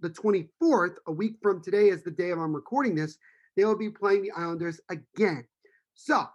the 0.00 0.10
24th, 0.10 0.96
a 1.06 1.12
week 1.12 1.36
from 1.42 1.62
today, 1.62 1.88
is 1.88 2.02
the 2.02 2.10
day 2.10 2.30
of 2.30 2.38
I'm 2.38 2.54
recording 2.54 2.94
this 2.94 3.18
they 3.56 3.64
will 3.64 3.76
be 3.76 3.90
playing 3.90 4.22
the 4.22 4.32
Islanders 4.32 4.80
again. 4.90 5.44
So 5.94 6.26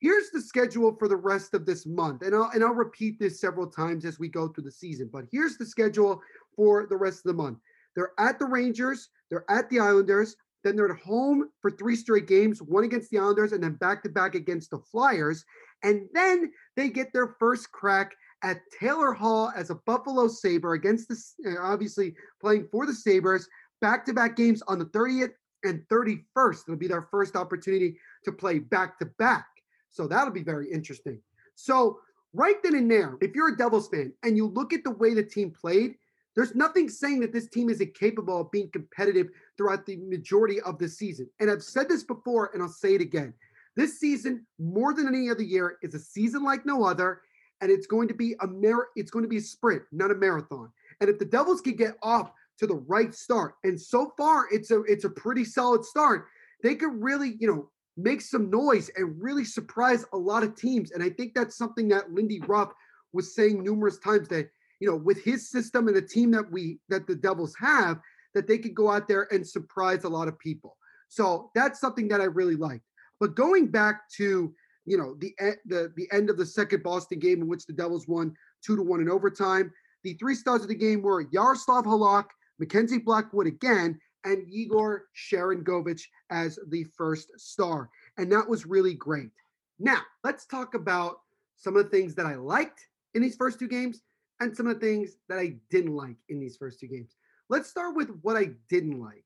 here's 0.00 0.30
the 0.30 0.40
schedule 0.40 0.96
for 0.98 1.08
the 1.08 1.16
rest 1.16 1.54
of 1.54 1.66
this 1.66 1.84
month. 1.86 2.22
And 2.22 2.34
I'll 2.34 2.50
and 2.54 2.64
I'll 2.64 2.72
repeat 2.72 3.18
this 3.18 3.40
several 3.40 3.66
times 3.66 4.04
as 4.04 4.18
we 4.18 4.28
go 4.28 4.48
through 4.48 4.64
the 4.64 4.70
season. 4.70 5.10
But 5.12 5.24
here's 5.30 5.58
the 5.58 5.66
schedule 5.66 6.22
for 6.56 6.86
the 6.86 6.96
rest 6.96 7.18
of 7.18 7.36
the 7.36 7.42
month. 7.42 7.58
They're 7.94 8.12
at 8.18 8.38
the 8.38 8.46
Rangers, 8.46 9.08
they're 9.28 9.50
at 9.50 9.68
the 9.70 9.80
Islanders, 9.80 10.36
then 10.62 10.76
they're 10.76 10.90
at 10.90 11.00
home 11.00 11.48
for 11.60 11.70
three 11.70 11.96
straight 11.96 12.28
games, 12.28 12.62
one 12.62 12.84
against 12.84 13.10
the 13.10 13.18
Islanders 13.18 13.52
and 13.52 13.62
then 13.62 13.74
back 13.74 14.02
to 14.04 14.08
back 14.08 14.34
against 14.36 14.70
the 14.70 14.78
Flyers. 14.78 15.44
And 15.82 16.08
then 16.12 16.52
they 16.76 16.88
get 16.88 17.12
their 17.12 17.36
first 17.38 17.70
crack 17.72 18.14
at 18.42 18.60
Taylor 18.78 19.12
Hall 19.12 19.52
as 19.56 19.70
a 19.70 19.74
Buffalo 19.74 20.28
Sabre 20.28 20.74
against 20.74 21.08
the 21.08 21.50
uh, 21.50 21.62
obviously 21.62 22.14
playing 22.40 22.68
for 22.70 22.86
the 22.86 22.94
Sabres, 22.94 23.48
back 23.80 24.04
to 24.06 24.12
back 24.12 24.36
games 24.36 24.62
on 24.68 24.78
the 24.78 24.86
30th 24.86 25.32
and 25.64 25.82
31st. 25.90 26.62
It'll 26.66 26.76
be 26.76 26.88
their 26.88 27.08
first 27.10 27.36
opportunity 27.36 27.98
to 28.24 28.32
play 28.32 28.58
back 28.58 28.98
to 28.98 29.06
back. 29.18 29.46
So 29.90 30.06
that'll 30.06 30.32
be 30.32 30.44
very 30.44 30.70
interesting. 30.70 31.20
So, 31.54 32.00
right 32.34 32.56
then 32.62 32.74
and 32.74 32.90
there, 32.90 33.16
if 33.20 33.34
you're 33.34 33.54
a 33.54 33.56
Devils 33.56 33.88
fan 33.88 34.12
and 34.22 34.36
you 34.36 34.46
look 34.46 34.72
at 34.72 34.84
the 34.84 34.90
way 34.90 35.14
the 35.14 35.22
team 35.22 35.50
played, 35.50 35.94
there's 36.36 36.54
nothing 36.54 36.88
saying 36.88 37.20
that 37.20 37.32
this 37.32 37.48
team 37.48 37.68
isn't 37.68 37.98
capable 37.98 38.42
of 38.42 38.50
being 38.52 38.70
competitive 38.70 39.28
throughout 39.56 39.86
the 39.86 39.96
majority 39.96 40.60
of 40.60 40.78
the 40.78 40.88
season. 40.88 41.28
And 41.40 41.50
I've 41.50 41.64
said 41.64 41.88
this 41.88 42.04
before 42.04 42.50
and 42.54 42.62
I'll 42.62 42.68
say 42.68 42.94
it 42.94 43.00
again. 43.00 43.34
This 43.78 44.00
season, 44.00 44.44
more 44.58 44.92
than 44.92 45.06
any 45.06 45.30
other 45.30 45.44
year, 45.44 45.78
is 45.82 45.94
a 45.94 46.00
season 46.00 46.42
like 46.42 46.66
no 46.66 46.84
other, 46.84 47.20
and 47.60 47.70
it's 47.70 47.86
going 47.86 48.08
to 48.08 48.14
be 48.14 48.34
a 48.40 48.46
mar- 48.48 48.88
it's 48.96 49.12
going 49.12 49.22
to 49.22 49.28
be 49.28 49.36
a 49.36 49.40
sprint, 49.40 49.82
not 49.92 50.10
a 50.10 50.16
marathon. 50.16 50.72
And 51.00 51.08
if 51.08 51.20
the 51.20 51.24
Devils 51.24 51.60
can 51.60 51.76
get 51.76 51.94
off 52.02 52.32
to 52.58 52.66
the 52.66 52.74
right 52.74 53.14
start. 53.14 53.54
And 53.62 53.80
so 53.80 54.12
far, 54.18 54.46
it's 54.50 54.72
a 54.72 54.82
it's 54.82 55.04
a 55.04 55.10
pretty 55.10 55.44
solid 55.44 55.84
start. 55.84 56.26
They 56.64 56.74
could 56.74 57.00
really, 57.00 57.36
you 57.38 57.46
know, 57.46 57.70
make 57.96 58.20
some 58.20 58.50
noise 58.50 58.90
and 58.96 59.22
really 59.22 59.44
surprise 59.44 60.04
a 60.12 60.16
lot 60.16 60.42
of 60.42 60.56
teams. 60.56 60.90
And 60.90 61.00
I 61.00 61.10
think 61.10 61.34
that's 61.34 61.56
something 61.56 61.86
that 61.90 62.12
Lindy 62.12 62.40
Ruff 62.48 62.72
was 63.12 63.32
saying 63.36 63.62
numerous 63.62 63.98
times 63.98 64.26
that, 64.28 64.50
you 64.80 64.90
know, 64.90 64.96
with 64.96 65.22
his 65.22 65.50
system 65.50 65.86
and 65.86 65.96
the 65.96 66.02
team 66.02 66.32
that 66.32 66.50
we 66.50 66.80
that 66.88 67.06
the 67.06 67.14
Devils 67.14 67.54
have, 67.60 68.00
that 68.34 68.48
they 68.48 68.58
could 68.58 68.74
go 68.74 68.90
out 68.90 69.06
there 69.06 69.32
and 69.32 69.46
surprise 69.46 70.02
a 70.02 70.08
lot 70.08 70.26
of 70.26 70.36
people. 70.40 70.76
So 71.08 71.52
that's 71.54 71.80
something 71.80 72.08
that 72.08 72.20
I 72.20 72.24
really 72.24 72.56
liked. 72.56 72.82
But 73.20 73.34
going 73.34 73.68
back 73.68 74.08
to 74.16 74.54
you 74.84 74.96
know 74.96 75.14
the 75.18 75.34
the 75.66 75.92
the 75.96 76.08
end 76.12 76.30
of 76.30 76.36
the 76.36 76.46
second 76.46 76.82
Boston 76.82 77.18
game 77.18 77.42
in 77.42 77.48
which 77.48 77.66
the 77.66 77.72
Devils 77.72 78.08
won 78.08 78.34
two 78.64 78.76
to 78.76 78.82
one 78.82 79.00
in 79.00 79.10
overtime. 79.10 79.72
The 80.04 80.14
three 80.14 80.34
stars 80.34 80.62
of 80.62 80.68
the 80.68 80.74
game 80.74 81.02
were 81.02 81.26
Yaroslav 81.32 81.84
Halak, 81.84 82.26
Mackenzie 82.58 82.98
Blackwood 82.98 83.46
again, 83.46 84.00
and 84.24 84.46
Igor 84.50 85.06
Sharangovich 85.16 86.02
as 86.30 86.58
the 86.68 86.84
first 86.96 87.30
star. 87.36 87.90
And 88.16 88.30
that 88.32 88.48
was 88.48 88.66
really 88.66 88.94
great. 88.94 89.30
Now, 89.78 90.00
let's 90.24 90.46
talk 90.46 90.74
about 90.74 91.18
some 91.56 91.76
of 91.76 91.84
the 91.84 91.90
things 91.90 92.14
that 92.14 92.26
I 92.26 92.36
liked 92.36 92.86
in 93.14 93.22
these 93.22 93.36
first 93.36 93.58
two 93.58 93.68
games 93.68 94.00
and 94.40 94.56
some 94.56 94.66
of 94.66 94.78
the 94.78 94.86
things 94.86 95.12
that 95.28 95.38
I 95.38 95.56
didn't 95.70 95.94
like 95.94 96.16
in 96.28 96.40
these 96.40 96.56
first 96.56 96.80
two 96.80 96.86
games. 96.86 97.16
Let's 97.48 97.68
start 97.68 97.96
with 97.96 98.10
what 98.22 98.36
I 98.36 98.50
didn't 98.68 99.00
like. 99.00 99.24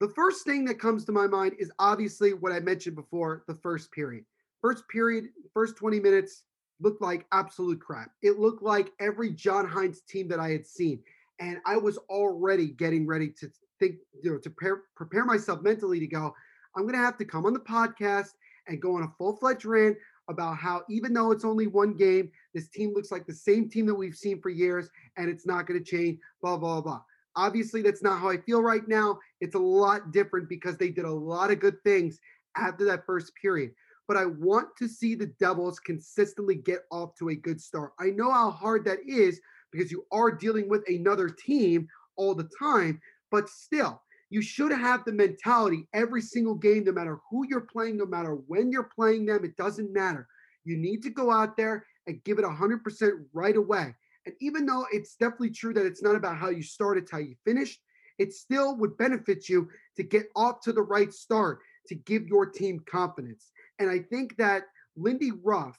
The 0.00 0.08
first 0.10 0.44
thing 0.44 0.64
that 0.66 0.78
comes 0.78 1.04
to 1.06 1.12
my 1.12 1.26
mind 1.26 1.54
is 1.58 1.70
obviously 1.78 2.34
what 2.34 2.52
I 2.52 2.60
mentioned 2.60 2.96
before 2.96 3.44
the 3.48 3.54
first 3.54 3.90
period. 3.92 4.24
First 4.60 4.86
period, 4.88 5.28
first 5.54 5.76
20 5.76 6.00
minutes 6.00 6.44
looked 6.80 7.00
like 7.00 7.26
absolute 7.32 7.80
crap. 7.80 8.10
It 8.22 8.38
looked 8.38 8.62
like 8.62 8.92
every 9.00 9.30
John 9.30 9.66
Hynes 9.66 10.04
team 10.06 10.28
that 10.28 10.40
I 10.40 10.50
had 10.50 10.66
seen 10.66 11.00
and 11.40 11.58
I 11.66 11.76
was 11.76 11.98
already 12.08 12.68
getting 12.68 13.06
ready 13.06 13.30
to 13.40 13.50
think, 13.78 13.96
you 14.22 14.30
know, 14.30 14.38
to 14.38 14.50
prepare, 14.50 14.82
prepare 14.94 15.24
myself 15.24 15.62
mentally 15.62 16.00
to 16.00 16.06
go, 16.06 16.34
I'm 16.74 16.82
going 16.82 16.94
to 16.94 17.00
have 17.00 17.18
to 17.18 17.24
come 17.24 17.46
on 17.46 17.52
the 17.52 17.60
podcast 17.60 18.30
and 18.68 18.80
go 18.80 18.96
on 18.96 19.02
a 19.02 19.12
full 19.18 19.36
fledged 19.36 19.64
rant 19.64 19.96
about 20.28 20.56
how 20.56 20.82
even 20.88 21.12
though 21.12 21.30
it's 21.30 21.44
only 21.44 21.66
one 21.66 21.94
game, 21.94 22.30
this 22.52 22.68
team 22.68 22.92
looks 22.92 23.12
like 23.12 23.26
the 23.26 23.34
same 23.34 23.68
team 23.68 23.86
that 23.86 23.94
we've 23.94 24.16
seen 24.16 24.40
for 24.40 24.50
years 24.50 24.88
and 25.16 25.30
it's 25.30 25.46
not 25.46 25.66
going 25.66 25.78
to 25.78 25.84
change, 25.84 26.18
blah, 26.42 26.56
blah, 26.56 26.80
blah. 26.80 27.00
Obviously, 27.36 27.82
that's 27.82 28.02
not 28.02 28.20
how 28.20 28.30
I 28.30 28.38
feel 28.38 28.62
right 28.62 28.86
now. 28.88 29.18
It's 29.40 29.54
a 29.54 29.60
lot 29.60 30.10
different 30.10 30.48
because 30.48 30.76
they 30.76 30.90
did 30.90 31.04
a 31.04 31.10
lot 31.10 31.50
of 31.50 31.60
good 31.60 31.82
things 31.84 32.18
after 32.56 32.84
that 32.86 33.04
first 33.04 33.32
period. 33.40 33.72
But 34.08 34.16
I 34.16 34.26
want 34.26 34.68
to 34.78 34.88
see 34.88 35.14
the 35.14 35.32
Devils 35.38 35.78
consistently 35.80 36.54
get 36.54 36.80
off 36.90 37.14
to 37.18 37.28
a 37.28 37.34
good 37.34 37.60
start. 37.60 37.92
I 38.00 38.06
know 38.06 38.30
how 38.32 38.50
hard 38.50 38.84
that 38.86 38.98
is 39.06 39.40
because 39.72 39.90
you 39.90 40.06
are 40.12 40.30
dealing 40.30 40.68
with 40.68 40.88
another 40.88 41.28
team 41.28 41.88
all 42.16 42.34
the 42.34 42.48
time, 42.58 43.00
but 43.30 43.48
still, 43.48 44.00
you 44.30 44.42
should 44.42 44.72
have 44.72 45.04
the 45.04 45.12
mentality 45.12 45.86
every 45.92 46.22
single 46.22 46.54
game, 46.54 46.84
no 46.84 46.92
matter 46.92 47.18
who 47.30 47.46
you're 47.48 47.60
playing, 47.60 47.96
no 47.96 48.06
matter 48.06 48.34
when 48.46 48.72
you're 48.72 48.90
playing 48.94 49.26
them, 49.26 49.44
it 49.44 49.56
doesn't 49.56 49.92
matter. 49.92 50.26
You 50.64 50.76
need 50.76 51.02
to 51.02 51.10
go 51.10 51.30
out 51.30 51.56
there 51.56 51.84
and 52.06 52.22
give 52.24 52.38
it 52.38 52.44
100% 52.44 53.10
right 53.32 53.56
away. 53.56 53.94
And 54.26 54.34
even 54.40 54.66
though 54.66 54.86
it's 54.92 55.14
definitely 55.14 55.50
true 55.50 55.72
that 55.74 55.86
it's 55.86 56.02
not 56.02 56.16
about 56.16 56.36
how 56.36 56.50
you 56.50 56.62
started, 56.62 57.04
it's 57.04 57.12
how 57.12 57.18
you 57.18 57.36
finished, 57.44 57.80
it 58.18 58.32
still 58.32 58.76
would 58.76 58.96
benefit 58.96 59.48
you 59.48 59.68
to 59.96 60.02
get 60.02 60.26
off 60.34 60.60
to 60.62 60.72
the 60.72 60.82
right 60.82 61.12
start 61.12 61.60
to 61.88 61.94
give 61.94 62.26
your 62.26 62.46
team 62.46 62.80
confidence. 62.90 63.52
And 63.78 63.88
I 63.88 64.00
think 64.00 64.36
that 64.36 64.64
Lindy 64.96 65.32
Ruff 65.44 65.78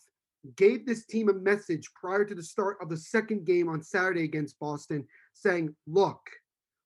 gave 0.55 0.85
this 0.85 1.05
team 1.05 1.27
a 1.27 1.33
message 1.33 1.89
prior 1.93 2.23
to 2.23 2.33
the 2.33 2.43
start 2.43 2.77
of 2.81 2.89
the 2.89 2.97
second 2.97 3.45
game 3.45 3.67
on 3.67 3.83
Saturday 3.83 4.23
against 4.23 4.59
Boston 4.59 5.05
saying, 5.33 5.75
look, 5.87 6.21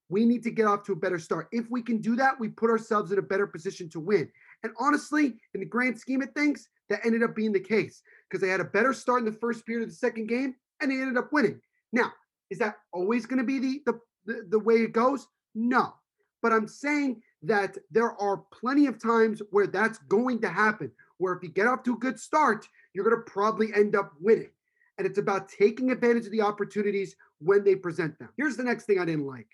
we 0.10 0.26
need 0.26 0.44
to 0.44 0.52
get 0.52 0.66
off 0.66 0.84
to 0.86 0.94
a 0.94 0.96
better 0.96 1.20
start. 1.20 1.48
If 1.52 1.70
we 1.70 1.82
can 1.82 2.00
do 2.00 2.16
that, 2.16 2.40
we 2.40 2.50
put 2.50 2.70
ourselves 2.70 3.12
in 3.12 3.20
a 3.20 3.24
better 3.24 3.46
position 3.46 3.88
to 3.92 4.00
win. 4.00 4.30
And 4.64 4.74
honestly, 4.80 5.38
in 5.54 5.60
the 5.60 5.66
grand 5.66 6.00
scheme 6.00 6.22
of 6.22 6.32
things, 6.32 6.68
that 6.92 7.06
ended 7.06 7.24
up 7.24 7.34
being 7.34 7.54
the 7.54 7.60
case 7.60 8.02
because 8.30 8.42
they 8.42 8.50
had 8.50 8.60
a 8.60 8.66
better 8.66 8.94
start 8.94 9.20
in 9.20 9.26
the 9.26 9.40
first 9.40 9.66
period 9.66 9.84
of 9.84 9.90
the 9.90 9.96
second 9.96 10.28
game 10.28 10.56
and 10.82 10.92
they 10.92 10.96
ended 10.96 11.18
up 11.18 11.32
winning. 11.32 11.60
Now, 11.92 12.12
is 12.50 12.60
that 12.60 12.78
always 12.92 13.26
going 13.26 13.40
to 13.40 13.46
be 13.46 13.60
the, 13.60 13.82
the, 13.86 14.00
the, 14.26 14.48
the 14.50 14.60
way 14.60 14.76
it 14.76 14.92
goes? 14.92 15.28
No. 15.56 15.94
But 16.42 16.52
I'm 16.52 16.68
saying 16.68 17.22
that 17.44 17.78
there 17.92 18.20
are 18.22 18.44
plenty 18.52 18.88
of 18.88 19.02
times 19.02 19.42
where 19.52 19.68
that's 19.68 20.00
going 20.00 20.42
to 20.42 20.50
happen, 20.50 20.92
where 21.18 21.34
if 21.34 21.44
you 21.44 21.50
get 21.50 21.68
off 21.68 21.84
to 21.84 21.94
a 21.94 22.00
good 22.00 22.20
start, 22.20 22.68
you're 22.94 23.06
going 23.06 23.16
to 23.16 23.32
probably 23.32 23.74
end 23.74 23.96
up 23.96 24.14
winning. 24.20 24.50
And 24.98 25.08
it's 25.08 25.18
about 25.20 25.50
taking 25.50 25.92
advantage 25.92 26.26
of 26.26 26.32
the 26.32 26.42
opportunities 26.42 27.16
when 27.40 27.64
they 27.64 27.76
present 27.76 28.18
them. 28.20 28.30
Here's 28.38 28.58
the 28.58 28.64
next 28.64 28.86
thing 28.86 29.00
I 29.00 29.06
didn't 29.06 29.26
like 29.26 29.48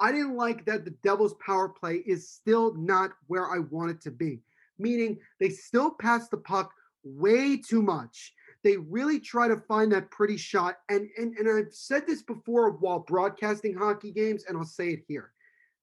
I 0.00 0.10
didn't 0.10 0.36
like 0.36 0.64
that 0.66 0.84
the 0.84 0.90
Devils' 1.02 1.34
power 1.34 1.68
play 1.68 2.02
is 2.06 2.28
still 2.28 2.74
not 2.74 3.12
where 3.28 3.46
I 3.50 3.60
want 3.60 3.92
it 3.92 4.00
to 4.02 4.10
be, 4.10 4.42
meaning 4.78 5.18
they 5.38 5.50
still 5.50 5.92
pass 5.92 6.28
the 6.28 6.36
puck 6.36 6.72
way 7.04 7.56
too 7.56 7.80
much 7.80 8.34
they 8.64 8.78
really 8.78 9.20
try 9.20 9.46
to 9.46 9.58
find 9.58 9.92
that 9.92 10.10
pretty 10.10 10.38
shot. 10.38 10.78
And, 10.88 11.08
and, 11.18 11.36
and 11.36 11.48
I've 11.48 11.72
said 11.72 12.06
this 12.06 12.22
before 12.22 12.70
while 12.70 13.00
broadcasting 13.00 13.74
hockey 13.74 14.10
games, 14.10 14.44
and 14.48 14.56
I'll 14.56 14.64
say 14.64 14.88
it 14.88 15.04
here. 15.06 15.32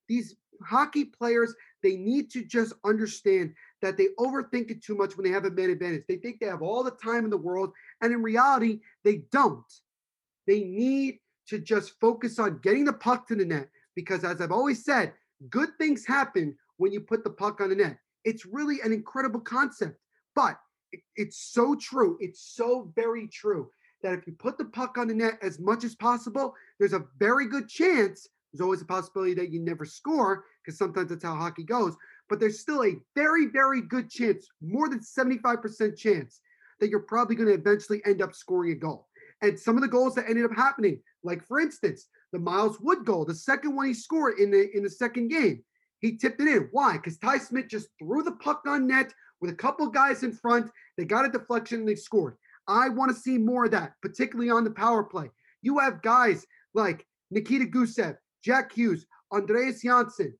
These 0.09 0.35
hockey 0.65 1.05
players, 1.05 1.53
they 1.83 1.95
need 1.95 2.31
to 2.31 2.43
just 2.43 2.73
understand 2.83 3.53
that 3.83 3.97
they 3.97 4.07
overthink 4.19 4.71
it 4.71 4.83
too 4.83 4.95
much 4.95 5.15
when 5.15 5.23
they 5.23 5.31
have 5.31 5.45
a 5.45 5.51
man 5.51 5.69
advantage. 5.69 6.03
They 6.07 6.17
think 6.17 6.39
they 6.39 6.47
have 6.47 6.63
all 6.63 6.83
the 6.83 6.91
time 6.91 7.23
in 7.23 7.29
the 7.29 7.37
world, 7.37 7.71
and 8.01 8.11
in 8.11 8.23
reality, 8.23 8.79
they 9.03 9.21
don't. 9.31 9.63
They 10.47 10.63
need 10.63 11.19
to 11.47 11.59
just 11.59 11.99
focus 11.99 12.39
on 12.39 12.59
getting 12.63 12.85
the 12.85 12.93
puck 12.93 13.27
to 13.27 13.35
the 13.35 13.45
net 13.45 13.69
because, 13.95 14.23
as 14.23 14.41
I've 14.41 14.51
always 14.51 14.83
said, 14.83 15.13
good 15.49 15.69
things 15.77 16.05
happen 16.05 16.57
when 16.77 16.91
you 16.91 16.99
put 16.99 17.23
the 17.23 17.29
puck 17.29 17.61
on 17.61 17.69
the 17.69 17.75
net. 17.75 17.97
It's 18.25 18.45
really 18.45 18.79
an 18.83 18.91
incredible 18.91 19.39
concept. 19.39 19.99
But 20.35 20.57
it's 21.15 21.51
so 21.51 21.75
true. 21.75 22.17
It's 22.19 22.41
so 22.56 22.91
very 22.95 23.27
true 23.27 23.69
that 24.04 24.13
if 24.13 24.25
you 24.25 24.34
put 24.34 24.58
the 24.58 24.65
puck 24.65 24.97
on 24.97 25.08
the 25.08 25.13
net 25.13 25.38
as 25.41 25.60
much 25.60 25.84
as 25.84 25.95
possible, 25.95 26.56
there's 26.80 26.93
a 26.93 27.06
very 27.19 27.47
good 27.47 27.67
chance. 27.67 28.27
There's 28.51 28.62
always 28.62 28.82
a 28.82 28.86
possibility 28.86 29.34
that 29.36 29.51
you 29.51 29.60
never 29.60 29.86
score 29.86 30.45
because 30.63 30.77
sometimes 30.77 31.10
that's 31.10 31.23
how 31.23 31.36
hockey 31.36 31.63
goes. 31.63 31.95
But 32.30 32.39
there's 32.39 32.60
still 32.60 32.84
a 32.84 32.97
very, 33.15 33.47
very 33.47 33.82
good 33.82 34.10
chance, 34.10 34.47
more 34.62 34.89
than 34.89 34.99
75% 34.99 35.97
chance, 35.97 36.39
that 36.80 36.89
you're 36.89 37.01
probably 37.01 37.36
going 37.36 37.49
to 37.49 37.54
eventually 37.54 38.01
end 38.06 38.21
up 38.21 38.34
scoring 38.34 38.71
a 38.71 38.75
goal. 38.75 39.08
And 39.41 39.60
some 39.60 39.75
of 39.75 39.82
the 39.82 39.88
goals 39.88 40.15
that 40.15 40.30
ended 40.30 40.45
up 40.45 40.56
happening, 40.56 40.99
like 41.23 41.45
for 41.45 41.60
instance, 41.60 42.08
the 42.32 42.39
Miles 42.39 42.80
Wood 42.80 43.06
goal, 43.06 43.25
the 43.25 43.36
second 43.36 43.75
one 43.75 43.88
he 43.88 43.93
scored 43.93 44.39
in 44.39 44.51
the 44.51 44.75
in 44.75 44.84
the 44.84 44.89
second 44.89 45.30
game, 45.30 45.63
he 45.99 46.17
tipped 46.17 46.41
it 46.41 46.47
in. 46.47 46.69
Why? 46.71 46.93
Because 46.93 47.17
Ty 47.17 47.39
Smith 47.39 47.67
just 47.67 47.89
threw 47.99 48.23
the 48.23 48.34
puck 48.34 48.63
on 48.67 48.88
net 48.88 49.13
with 49.41 49.51
a 49.51 49.56
couple 49.56 49.88
guys 49.88 50.23
in 50.23 50.32
front. 50.32 50.69
They 50.97 51.06
got 51.06 51.25
a 51.25 51.30
deflection 51.30 51.80
and 51.80 51.88
they 51.88 51.95
scored. 51.95 52.38
I 52.67 52.89
want 52.89 53.13
to 53.13 53.21
see 53.21 53.38
more 53.38 53.65
of 53.65 53.71
that, 53.71 53.93
particularly 54.01 54.49
on 54.49 54.63
the 54.63 54.71
power 54.71 55.04
play. 55.04 55.30
You 55.62 55.80
have 55.80 56.01
guys 56.01 56.45
like 56.73 57.06
Nikita 57.32 57.65
Gusev, 57.65 58.17
Jack 58.43 58.71
Hughes, 58.71 59.06
Andreas 59.32 59.82
Johnsson, 59.82 60.34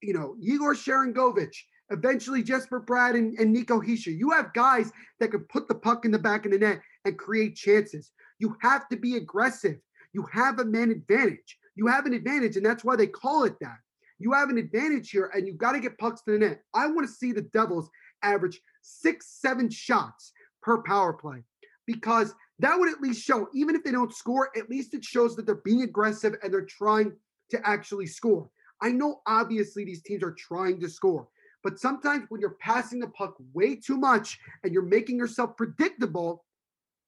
you 0.00 0.12
know, 0.12 0.36
Igor 0.40 0.74
Sharangovich, 0.74 1.56
eventually 1.90 2.42
Jesper 2.42 2.80
Bratt 2.80 3.14
and, 3.14 3.38
and 3.38 3.52
Nico 3.52 3.80
Hischier. 3.80 4.16
You 4.16 4.30
have 4.30 4.52
guys 4.52 4.92
that 5.20 5.30
can 5.30 5.40
put 5.44 5.68
the 5.68 5.74
puck 5.74 6.04
in 6.04 6.10
the 6.10 6.18
back 6.18 6.46
of 6.46 6.52
the 6.52 6.58
net 6.58 6.80
and 7.04 7.18
create 7.18 7.56
chances. 7.56 8.12
You 8.38 8.56
have 8.60 8.88
to 8.88 8.96
be 8.96 9.16
aggressive. 9.16 9.76
You 10.12 10.26
have 10.32 10.58
a 10.58 10.64
man 10.64 10.90
advantage. 10.90 11.58
You 11.76 11.86
have 11.88 12.06
an 12.06 12.14
advantage, 12.14 12.56
and 12.56 12.64
that's 12.64 12.84
why 12.84 12.96
they 12.96 13.06
call 13.06 13.44
it 13.44 13.56
that. 13.60 13.78
You 14.18 14.32
have 14.32 14.48
an 14.48 14.58
advantage 14.58 15.10
here, 15.10 15.30
and 15.34 15.46
you've 15.46 15.58
got 15.58 15.72
to 15.72 15.80
get 15.80 15.98
pucks 15.98 16.22
to 16.22 16.32
the 16.32 16.38
net. 16.38 16.62
I 16.72 16.86
want 16.86 17.06
to 17.06 17.12
see 17.12 17.32
the 17.32 17.42
Devils 17.42 17.90
average 18.24 18.60
six, 18.82 19.26
seven 19.40 19.70
shots 19.70 20.32
per 20.62 20.82
power 20.82 21.12
play 21.12 21.44
because 21.86 22.34
that 22.60 22.78
would 22.78 22.88
at 22.88 23.00
least 23.00 23.22
show, 23.22 23.48
even 23.52 23.74
if 23.74 23.82
they 23.82 23.90
don't 23.90 24.14
score, 24.14 24.50
at 24.56 24.70
least 24.70 24.94
it 24.94 25.04
shows 25.04 25.36
that 25.36 25.46
they're 25.46 25.56
being 25.56 25.82
aggressive 25.82 26.34
and 26.42 26.52
they're 26.52 26.64
trying 26.64 27.12
to 27.50 27.66
actually 27.66 28.06
score. 28.06 28.48
I 28.80 28.90
know 28.90 29.20
obviously 29.26 29.84
these 29.84 30.02
teams 30.02 30.22
are 30.22 30.32
trying 30.38 30.80
to 30.80 30.88
score, 30.88 31.28
but 31.62 31.78
sometimes 31.78 32.26
when 32.28 32.40
you're 32.40 32.56
passing 32.60 33.00
the 33.00 33.08
puck 33.08 33.34
way 33.52 33.76
too 33.76 33.96
much 33.96 34.38
and 34.62 34.72
you're 34.72 34.82
making 34.82 35.18
yourself 35.18 35.56
predictable, 35.56 36.44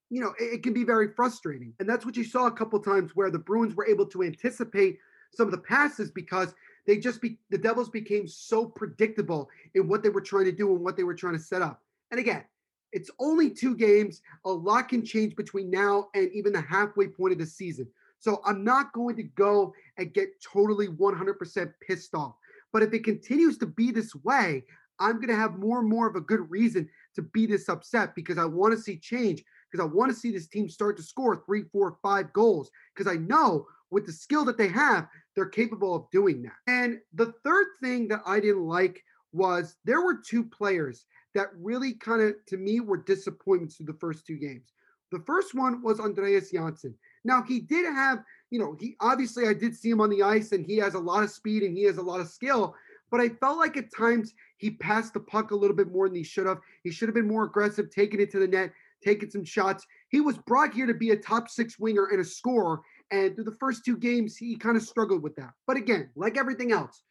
you 0.09 0.21
know, 0.21 0.33
it, 0.39 0.55
it 0.55 0.63
can 0.63 0.73
be 0.73 0.83
very 0.83 1.09
frustrating. 1.15 1.73
And 1.79 1.87
that's 1.87 2.05
what 2.05 2.17
you 2.17 2.23
saw 2.23 2.47
a 2.47 2.51
couple 2.51 2.79
times 2.79 3.11
where 3.15 3.31
the 3.31 3.39
Bruins 3.39 3.75
were 3.75 3.87
able 3.87 4.05
to 4.07 4.23
anticipate 4.23 4.97
some 5.33 5.47
of 5.47 5.51
the 5.51 5.59
passes 5.59 6.11
because 6.11 6.53
they 6.87 6.97
just 6.97 7.21
be 7.21 7.37
the 7.49 7.57
Devils 7.57 7.89
became 7.89 8.27
so 8.27 8.65
predictable 8.65 9.49
in 9.75 9.87
what 9.87 10.01
they 10.01 10.09
were 10.09 10.21
trying 10.21 10.45
to 10.45 10.51
do 10.51 10.73
and 10.73 10.83
what 10.83 10.95
they 10.95 11.03
were 11.03 11.13
trying 11.13 11.33
to 11.33 11.39
set 11.39 11.61
up. 11.61 11.81
And 12.11 12.19
again, 12.19 12.45
it's 12.93 13.11
only 13.19 13.49
two 13.49 13.75
games. 13.75 14.21
A 14.45 14.49
lot 14.49 14.87
can 14.87 15.05
change 15.05 15.35
between 15.35 15.69
now 15.69 16.07
and 16.15 16.31
even 16.31 16.53
the 16.53 16.61
halfway 16.61 17.07
point 17.07 17.33
of 17.33 17.39
the 17.39 17.45
season. 17.45 17.87
So 18.19 18.41
I'm 18.45 18.63
not 18.63 18.93
going 18.93 19.17
to 19.17 19.23
go 19.23 19.73
and 19.97 20.13
get 20.13 20.41
totally 20.41 20.87
100% 20.87 21.73
pissed 21.85 22.15
off. 22.15 22.35
But 22.73 22.83
if 22.83 22.93
it 22.93 23.03
continues 23.03 23.57
to 23.59 23.67
be 23.67 23.91
this 23.91 24.15
way, 24.15 24.63
I'm 24.99 25.17
going 25.17 25.27
to 25.27 25.35
have 25.35 25.59
more 25.59 25.79
and 25.79 25.89
more 25.89 26.07
of 26.07 26.15
a 26.15 26.21
good 26.21 26.49
reason 26.49 26.89
to 27.15 27.21
be 27.21 27.45
this 27.45 27.69
upset 27.69 28.15
because 28.15 28.37
I 28.37 28.45
want 28.45 28.73
to 28.73 28.81
see 28.81 28.97
change 28.97 29.43
because 29.71 29.83
I 29.83 29.87
want 29.87 30.11
to 30.11 30.17
see 30.17 30.31
this 30.31 30.47
team 30.47 30.69
start 30.69 30.97
to 30.97 31.03
score 31.03 31.43
three, 31.45 31.63
four, 31.71 31.97
five 32.01 32.31
goals 32.33 32.71
because 32.95 33.11
I 33.11 33.17
know 33.17 33.67
with 33.91 34.05
the 34.05 34.11
skill 34.11 34.45
that 34.45 34.57
they 34.57 34.67
have, 34.69 35.07
they're 35.37 35.45
capable 35.45 35.93
of 35.93 36.09
doing 36.11 36.41
that. 36.41 36.55
And 36.65 36.97
the 37.13 37.31
third 37.43 37.67
thing 37.79 38.07
that 38.07 38.21
I 38.25 38.39
didn't 38.39 38.65
like 38.65 39.03
was 39.31 39.75
there 39.85 40.01
were 40.01 40.15
two 40.15 40.43
players 40.43 41.05
that 41.35 41.49
really 41.55 41.93
kind 41.93 42.23
of, 42.23 42.33
to 42.47 42.57
me, 42.57 42.79
were 42.79 42.97
disappointments 42.97 43.75
through 43.75 43.85
the 43.85 43.99
first 43.99 44.25
two 44.25 44.37
games. 44.37 44.73
The 45.11 45.21
first 45.27 45.53
one 45.53 45.83
was 45.83 45.99
Andreas 45.99 46.49
Johnsson. 46.51 46.95
Now, 47.23 47.43
he 47.43 47.59
did 47.59 47.85
have, 47.85 48.23
you 48.49 48.57
know, 48.57 48.75
he 48.79 48.95
obviously, 48.99 49.47
I 49.47 49.53
did 49.53 49.75
see 49.75 49.91
him 49.91 50.01
on 50.01 50.09
the 50.09 50.23
ice 50.23 50.53
and 50.53 50.65
he 50.65 50.77
has 50.77 50.95
a 50.95 50.99
lot 50.99 51.23
of 51.23 51.29
speed 51.29 51.61
and 51.61 51.77
he 51.77 51.83
has 51.83 51.97
a 51.97 52.01
lot 52.01 52.19
of 52.19 52.29
skill, 52.29 52.73
but 53.11 53.21
I 53.21 53.29
felt 53.29 53.59
like 53.59 53.77
at 53.77 53.95
times 53.95 54.33
he 54.57 54.71
passed 54.71 55.13
the 55.13 55.19
puck 55.19 55.51
a 55.51 55.55
little 55.55 55.75
bit 55.75 55.91
more 55.91 56.09
than 56.09 56.15
he 56.15 56.23
should 56.23 56.47
have. 56.47 56.61
He 56.83 56.89
should 56.89 57.09
have 57.09 57.15
been 57.15 57.27
more 57.27 57.43
aggressive, 57.43 57.91
taking 57.91 58.19
it 58.19 58.31
to 58.31 58.39
the 58.39 58.47
net, 58.47 58.73
taking 59.03 59.29
some 59.29 59.45
shots. 59.45 59.85
He 60.09 60.19
was 60.19 60.37
brought 60.39 60.73
here 60.73 60.87
to 60.87 60.95
be 60.95 61.11
a 61.11 61.15
top 61.15 61.47
six 61.47 61.77
winger 61.77 62.07
and 62.07 62.19
a 62.19 62.25
scorer, 62.25 62.81
and 63.11 63.35
through 63.35 63.45
the 63.45 63.55
first 63.59 63.85
two 63.85 63.97
games, 63.97 64.37
he 64.37 64.55
kind 64.55 64.77
of 64.77 64.83
struggled 64.83 65.23
with 65.23 65.35
that. 65.35 65.51
But 65.65 65.77
again, 65.77 66.09
like 66.15 66.37
everything 66.37 66.71
else, 66.71 67.03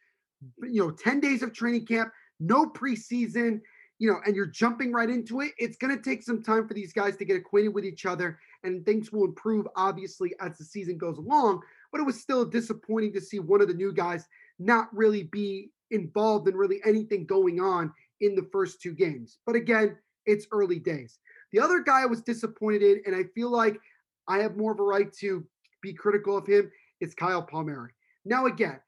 you 0.61 0.81
know, 0.81 0.91
10 0.91 1.19
days 1.19 1.41
of 1.41 1.53
training 1.53 1.85
camp, 1.85 2.11
no 2.39 2.67
preseason, 2.67 3.61
you 3.99 4.11
know, 4.11 4.19
and 4.25 4.35
you're 4.35 4.45
jumping 4.45 4.91
right 4.91 5.09
into 5.09 5.41
it. 5.41 5.53
It's 5.57 5.77
going 5.77 5.95
to 5.95 6.01
take 6.01 6.21
some 6.21 6.43
time 6.43 6.67
for 6.67 6.73
these 6.73 6.93
guys 6.93 7.17
to 7.17 7.25
get 7.25 7.37
acquainted 7.37 7.73
with 7.73 7.85
each 7.85 8.05
other, 8.05 8.39
and 8.63 8.85
things 8.85 9.11
will 9.11 9.25
improve, 9.25 9.67
obviously, 9.75 10.35
as 10.39 10.57
the 10.57 10.63
season 10.63 10.97
goes 10.97 11.17
along. 11.17 11.61
But 11.91 12.01
it 12.01 12.05
was 12.05 12.21
still 12.21 12.45
disappointing 12.45 13.13
to 13.13 13.21
see 13.21 13.39
one 13.39 13.61
of 13.61 13.67
the 13.67 13.73
new 13.73 13.91
guys 13.91 14.27
not 14.59 14.95
really 14.95 15.23
be 15.23 15.71
involved 15.89 16.47
in 16.47 16.55
really 16.55 16.79
anything 16.85 17.25
going 17.25 17.59
on 17.59 17.91
in 18.21 18.35
the 18.35 18.47
first 18.51 18.81
two 18.81 18.93
games. 18.93 19.39
But 19.45 19.55
again, 19.55 19.97
it's 20.25 20.47
early 20.51 20.79
days. 20.79 21.19
The 21.51 21.59
other 21.59 21.79
guy 21.79 22.03
I 22.03 22.07
was 22.07 22.21
disappointed 22.21 22.83
in, 22.83 23.01
and 23.05 23.15
I 23.15 23.23
feel 23.33 23.49
like 23.49 23.79
I 24.27 24.39
have 24.39 24.57
more 24.57 24.73
of 24.73 24.79
a 24.79 24.83
right 24.83 25.11
to 25.13 25.45
be 25.81 25.93
critical 25.93 26.37
of 26.37 26.47
him 26.47 26.71
is 26.99 27.13
Kyle 27.13 27.43
Palmieri. 27.43 27.91
Now, 28.25 28.45
again, 28.45 28.79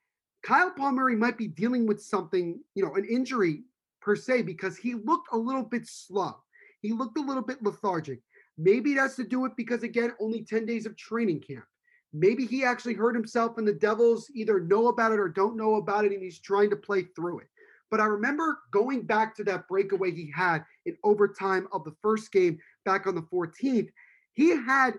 Kyle 0.42 0.70
Palmieri 0.70 1.16
might 1.16 1.38
be 1.38 1.48
dealing 1.48 1.86
with 1.86 2.02
something, 2.02 2.60
you 2.74 2.84
know, 2.84 2.94
an 2.94 3.04
injury 3.04 3.62
per 4.00 4.16
se, 4.16 4.42
because 4.42 4.76
he 4.76 4.94
looked 4.94 5.28
a 5.32 5.36
little 5.36 5.62
bit 5.62 5.86
slow. 5.86 6.36
He 6.80 6.92
looked 6.92 7.18
a 7.18 7.22
little 7.22 7.42
bit 7.42 7.62
lethargic. 7.62 8.20
Maybe 8.56 8.94
that's 8.94 9.16
to 9.16 9.24
do 9.24 9.44
it 9.44 9.52
because, 9.56 9.82
again, 9.82 10.12
only 10.20 10.42
10 10.42 10.66
days 10.66 10.86
of 10.86 10.96
training 10.96 11.40
camp. 11.40 11.64
Maybe 12.12 12.44
he 12.44 12.64
actually 12.64 12.94
hurt 12.94 13.14
himself 13.14 13.58
and 13.58 13.66
the 13.66 13.72
Devils 13.72 14.30
either 14.34 14.60
know 14.60 14.88
about 14.88 15.12
it 15.12 15.20
or 15.20 15.28
don't 15.28 15.56
know 15.56 15.76
about 15.76 16.04
it 16.04 16.12
and 16.12 16.22
he's 16.22 16.40
trying 16.40 16.70
to 16.70 16.76
play 16.76 17.04
through 17.14 17.40
it. 17.40 17.46
But 17.90 18.00
I 18.00 18.06
remember 18.06 18.60
going 18.72 19.02
back 19.02 19.34
to 19.36 19.44
that 19.44 19.68
breakaway 19.68 20.10
he 20.12 20.30
had 20.34 20.64
in 20.86 20.96
overtime 21.04 21.68
of 21.72 21.84
the 21.84 21.94
first 22.02 22.32
game 22.32 22.58
back 22.84 23.06
on 23.06 23.14
the 23.14 23.22
14th. 23.22 23.88
He 24.32 24.50
had 24.50 24.94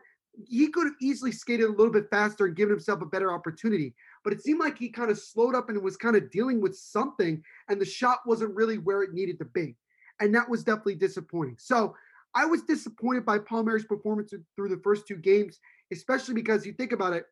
he 0.48 0.68
could 0.70 0.86
have 0.86 0.96
easily 1.02 1.32
skated 1.32 1.68
a 1.68 1.72
little 1.72 1.92
bit 1.92 2.10
faster 2.10 2.46
and 2.46 2.56
given 2.56 2.74
himself 2.74 3.02
a 3.02 3.06
better 3.06 3.34
opportunity. 3.34 3.94
But 4.24 4.34
it 4.34 4.42
seemed 4.42 4.60
like 4.60 4.78
he 4.78 4.90
kind 4.90 5.12
of 5.12 5.20
slowed 5.20 5.56
up 5.56 5.70
and 5.70 5.82
was 5.82 5.98
kind 5.98 6.16
of 6.16 6.32
dealing 6.32 6.62
with 6.62 6.76
something, 6.76 7.44
and 7.70 7.80
the 7.80 7.86
shot 7.86 8.20
wasn't 8.26 8.56
really 8.56 8.78
where 8.78 9.04
it 9.04 9.14
needed 9.14 9.40
to 9.40 9.46
be. 9.46 9.76
And 10.20 10.34
that 10.36 10.50
was 10.50 10.64
definitely 10.64 10.96
disappointing. 10.96 11.58
So 11.60 11.96
I 12.34 12.46
was 12.46 12.64
disappointed 12.64 13.26
by 13.26 13.40
Palmieri's 13.40 13.86
performance 13.86 14.34
through 14.56 14.70
the 14.70 14.82
first 14.84 15.08
two 15.08 15.18
games, 15.18 15.60
especially 15.92 16.36
because 16.36 16.66
you 16.66 16.74
think 16.74 16.92
about 16.92 17.14
it, 17.14 17.26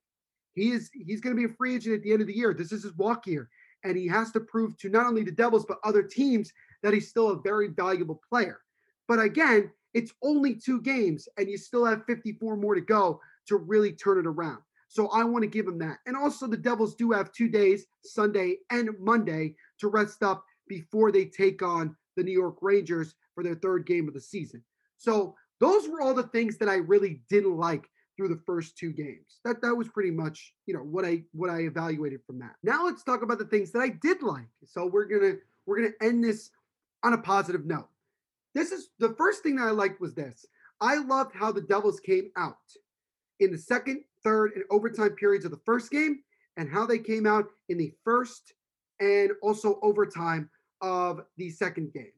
he 0.53 0.71
is 0.71 0.89
he's 0.93 1.21
going 1.21 1.35
to 1.35 1.39
be 1.39 1.51
a 1.51 1.55
free 1.55 1.75
agent 1.75 1.95
at 1.95 2.03
the 2.03 2.11
end 2.11 2.21
of 2.21 2.27
the 2.27 2.35
year. 2.35 2.53
This 2.53 2.71
is 2.71 2.83
his 2.83 2.97
walk 2.97 3.27
year, 3.27 3.49
and 3.83 3.95
he 3.95 4.07
has 4.07 4.31
to 4.31 4.39
prove 4.41 4.77
to 4.77 4.89
not 4.89 5.05
only 5.05 5.23
the 5.23 5.31
Devils 5.31 5.65
but 5.65 5.79
other 5.83 6.03
teams 6.03 6.51
that 6.83 6.93
he's 6.93 7.09
still 7.09 7.29
a 7.29 7.41
very 7.41 7.67
valuable 7.67 8.21
player. 8.29 8.59
But 9.07 9.19
again, 9.19 9.71
it's 9.93 10.13
only 10.23 10.55
two 10.55 10.81
games, 10.81 11.27
and 11.37 11.49
you 11.49 11.57
still 11.57 11.85
have 11.85 12.05
54 12.05 12.57
more 12.57 12.75
to 12.75 12.81
go 12.81 13.19
to 13.47 13.57
really 13.57 13.91
turn 13.91 14.19
it 14.19 14.27
around. 14.27 14.59
So 14.87 15.07
I 15.09 15.23
want 15.23 15.43
to 15.43 15.49
give 15.49 15.67
him 15.67 15.77
that. 15.79 15.99
And 16.05 16.17
also, 16.17 16.47
the 16.47 16.57
Devils 16.57 16.95
do 16.95 17.11
have 17.11 17.31
two 17.31 17.47
days, 17.47 17.85
Sunday 18.03 18.57
and 18.71 18.89
Monday, 18.99 19.55
to 19.79 19.87
rest 19.87 20.23
up 20.23 20.43
before 20.67 21.11
they 21.11 21.25
take 21.25 21.61
on 21.61 21.95
the 22.17 22.23
New 22.23 22.31
York 22.31 22.57
Rangers 22.61 23.13
for 23.35 23.43
their 23.43 23.55
third 23.55 23.85
game 23.85 24.07
of 24.07 24.13
the 24.13 24.21
season. 24.21 24.63
So 24.97 25.35
those 25.59 25.87
were 25.87 26.01
all 26.01 26.13
the 26.13 26.23
things 26.23 26.57
that 26.57 26.69
I 26.69 26.75
really 26.75 27.21
didn't 27.29 27.57
like 27.57 27.87
through 28.17 28.29
the 28.29 28.41
first 28.45 28.77
two 28.77 28.91
games. 28.91 29.39
That 29.45 29.61
that 29.61 29.75
was 29.75 29.87
pretty 29.87 30.11
much, 30.11 30.53
you 30.65 30.73
know, 30.73 30.81
what 30.81 31.05
I 31.05 31.23
what 31.31 31.49
I 31.49 31.61
evaluated 31.61 32.21
from 32.25 32.39
that. 32.39 32.55
Now 32.63 32.85
let's 32.85 33.03
talk 33.03 33.21
about 33.21 33.39
the 33.39 33.45
things 33.45 33.71
that 33.71 33.79
I 33.79 33.89
did 33.89 34.21
like. 34.21 34.49
So 34.65 34.85
we're 34.85 35.05
going 35.05 35.21
to 35.21 35.37
we're 35.65 35.77
going 35.77 35.93
to 35.97 36.05
end 36.05 36.23
this 36.23 36.49
on 37.03 37.13
a 37.13 37.17
positive 37.17 37.65
note. 37.65 37.87
This 38.55 38.71
is 38.71 38.89
the 38.99 39.13
first 39.17 39.43
thing 39.43 39.57
that 39.57 39.67
I 39.67 39.71
liked 39.71 40.01
was 40.01 40.15
this. 40.15 40.45
I 40.81 40.95
loved 40.95 41.35
how 41.35 41.51
the 41.51 41.61
Devils 41.61 41.99
came 41.99 42.31
out 42.37 42.55
in 43.39 43.51
the 43.51 43.57
second, 43.57 44.03
third, 44.23 44.51
and 44.55 44.63
overtime 44.69 45.11
periods 45.11 45.45
of 45.45 45.51
the 45.51 45.61
first 45.65 45.91
game, 45.91 46.19
and 46.57 46.69
how 46.69 46.85
they 46.85 46.99
came 46.99 47.25
out 47.25 47.47
in 47.69 47.77
the 47.77 47.93
first 48.03 48.53
and 48.99 49.31
also 49.41 49.79
overtime 49.81 50.49
of 50.81 51.21
the 51.37 51.49
second 51.49 51.93
game. 51.93 52.11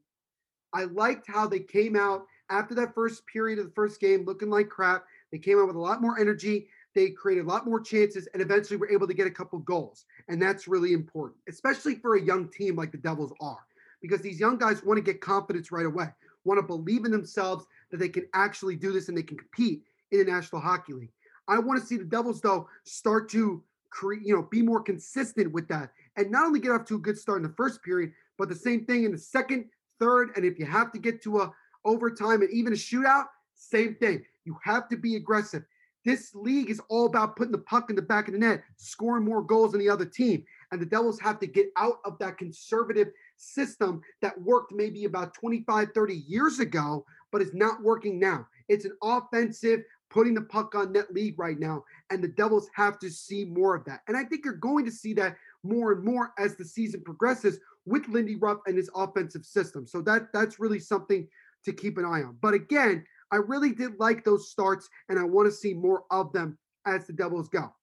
I 0.73 0.85
liked 0.85 1.27
how 1.27 1.47
they 1.47 1.59
came 1.59 1.95
out 1.95 2.25
after 2.49 2.73
that 2.75 2.95
first 2.95 3.25
period 3.27 3.59
of 3.59 3.65
the 3.65 3.73
first 3.73 3.99
game 3.99 4.25
looking 4.25 4.49
like 4.49 4.69
crap. 4.69 5.05
They 5.31 5.37
came 5.37 5.59
out 5.59 5.67
with 5.67 5.75
a 5.75 5.79
lot 5.79 6.01
more 6.01 6.19
energy. 6.19 6.67
They 6.95 7.09
created 7.09 7.45
a 7.45 7.47
lot 7.47 7.65
more 7.65 7.79
chances 7.79 8.27
and 8.33 8.41
eventually 8.41 8.77
were 8.77 8.91
able 8.91 9.07
to 9.07 9.13
get 9.13 9.27
a 9.27 9.31
couple 9.31 9.59
goals. 9.59 10.05
And 10.27 10.41
that's 10.41 10.67
really 10.67 10.93
important, 10.93 11.39
especially 11.47 11.95
for 11.95 12.15
a 12.15 12.21
young 12.21 12.49
team 12.49 12.75
like 12.75 12.91
the 12.91 12.97
Devils 12.97 13.33
are, 13.39 13.65
because 14.01 14.21
these 14.21 14.39
young 14.39 14.57
guys 14.57 14.83
want 14.83 14.97
to 14.97 15.03
get 15.03 15.21
confidence 15.21 15.71
right 15.71 15.85
away, 15.85 16.07
want 16.43 16.57
to 16.57 16.63
believe 16.63 17.05
in 17.05 17.11
themselves 17.11 17.65
that 17.91 17.97
they 17.97 18.09
can 18.09 18.25
actually 18.33 18.75
do 18.75 18.91
this 18.91 19.09
and 19.09 19.17
they 19.17 19.23
can 19.23 19.37
compete 19.37 19.83
in 20.11 20.19
the 20.19 20.25
National 20.25 20.61
Hockey 20.61 20.93
League. 20.93 21.11
I 21.47 21.59
want 21.59 21.79
to 21.79 21.85
see 21.85 21.97
the 21.97 22.05
Devils 22.05 22.41
though 22.41 22.67
start 22.83 23.29
to 23.31 23.63
create, 23.89 24.23
you 24.25 24.35
know, 24.35 24.43
be 24.43 24.61
more 24.61 24.81
consistent 24.81 25.51
with 25.51 25.67
that 25.67 25.91
and 26.15 26.31
not 26.31 26.45
only 26.45 26.59
get 26.59 26.71
off 26.71 26.85
to 26.85 26.95
a 26.95 26.99
good 26.99 27.17
start 27.17 27.37
in 27.37 27.43
the 27.43 27.55
first 27.55 27.83
period, 27.83 28.11
but 28.37 28.49
the 28.49 28.55
same 28.55 28.85
thing 28.85 29.03
in 29.03 29.11
the 29.11 29.17
second, 29.17 29.65
third, 29.99 30.31
and 30.35 30.45
if 30.45 30.57
you 30.57 30.65
have 30.65 30.91
to 30.91 30.99
get 30.99 31.21
to 31.23 31.41
a 31.41 31.51
overtime 31.85 32.41
and 32.41 32.51
even 32.51 32.73
a 32.73 32.75
shootout, 32.75 33.25
same 33.55 33.95
thing. 33.95 34.23
You 34.45 34.57
have 34.63 34.87
to 34.89 34.97
be 34.97 35.15
aggressive. 35.15 35.63
This 36.03 36.33
league 36.33 36.71
is 36.71 36.81
all 36.89 37.05
about 37.05 37.35
putting 37.35 37.51
the 37.51 37.59
puck 37.59 37.89
in 37.89 37.95
the 37.95 38.01
back 38.01 38.27
of 38.27 38.33
the 38.33 38.39
net, 38.39 38.63
scoring 38.77 39.23
more 39.23 39.43
goals 39.43 39.73
than 39.73 39.81
the 39.81 39.89
other 39.89 40.05
team. 40.05 40.43
And 40.71 40.81
the 40.81 40.85
Devils 40.85 41.19
have 41.19 41.39
to 41.39 41.47
get 41.47 41.67
out 41.77 41.99
of 42.05 42.17
that 42.19 42.39
conservative 42.39 43.09
system 43.41 44.01
that 44.21 44.39
worked 44.41 44.71
maybe 44.71 45.05
about 45.05 45.33
25, 45.33 45.89
30 45.93 46.23
years 46.27 46.59
ago, 46.59 47.05
but 47.31 47.41
is 47.41 47.53
not 47.53 47.81
working 47.81 48.19
now. 48.19 48.47
It's 48.69 48.85
an 48.85 48.95
offensive, 49.03 49.81
putting 50.09 50.33
the 50.33 50.41
puck 50.41 50.75
on 50.75 50.91
net 50.91 51.13
league 51.13 51.37
right 51.39 51.59
now. 51.59 51.83
And 52.09 52.23
the 52.23 52.27
Devils 52.27 52.69
have 52.75 52.99
to 52.99 53.09
see 53.09 53.45
more 53.45 53.75
of 53.75 53.85
that. 53.85 54.01
And 54.07 54.15
I 54.15 54.23
think 54.23 54.45
you're 54.45 54.53
going 54.53 54.85
to 54.85 54.91
see 54.91 55.13
that 55.15 55.35
more 55.63 55.93
and 55.93 56.03
more 56.03 56.33
as 56.37 56.55
the 56.55 56.65
season 56.65 57.01
progresses 57.03 57.59
with 57.85 58.07
Lindy 58.07 58.35
Ruff 58.35 58.59
and 58.67 58.77
his 58.77 58.89
offensive 58.95 59.45
system. 59.45 59.87
So 59.87 60.01
that 60.01 60.31
that's 60.33 60.59
really 60.59 60.79
something 60.79 61.27
to 61.65 61.73
keep 61.73 61.97
an 61.97 62.05
eye 62.05 62.23
on. 62.23 62.37
But 62.41 62.53
again, 62.53 63.05
I 63.31 63.37
really 63.37 63.71
did 63.71 63.99
like 63.99 64.23
those 64.23 64.49
starts, 64.49 64.89
and 65.09 65.17
I 65.17 65.23
want 65.23 65.47
to 65.47 65.55
see 65.55 65.73
more 65.73 66.03
of 66.11 66.33
them 66.33 66.57
as 66.85 67.07
the 67.07 67.13
Devils 67.13 67.47
go. 67.47 67.73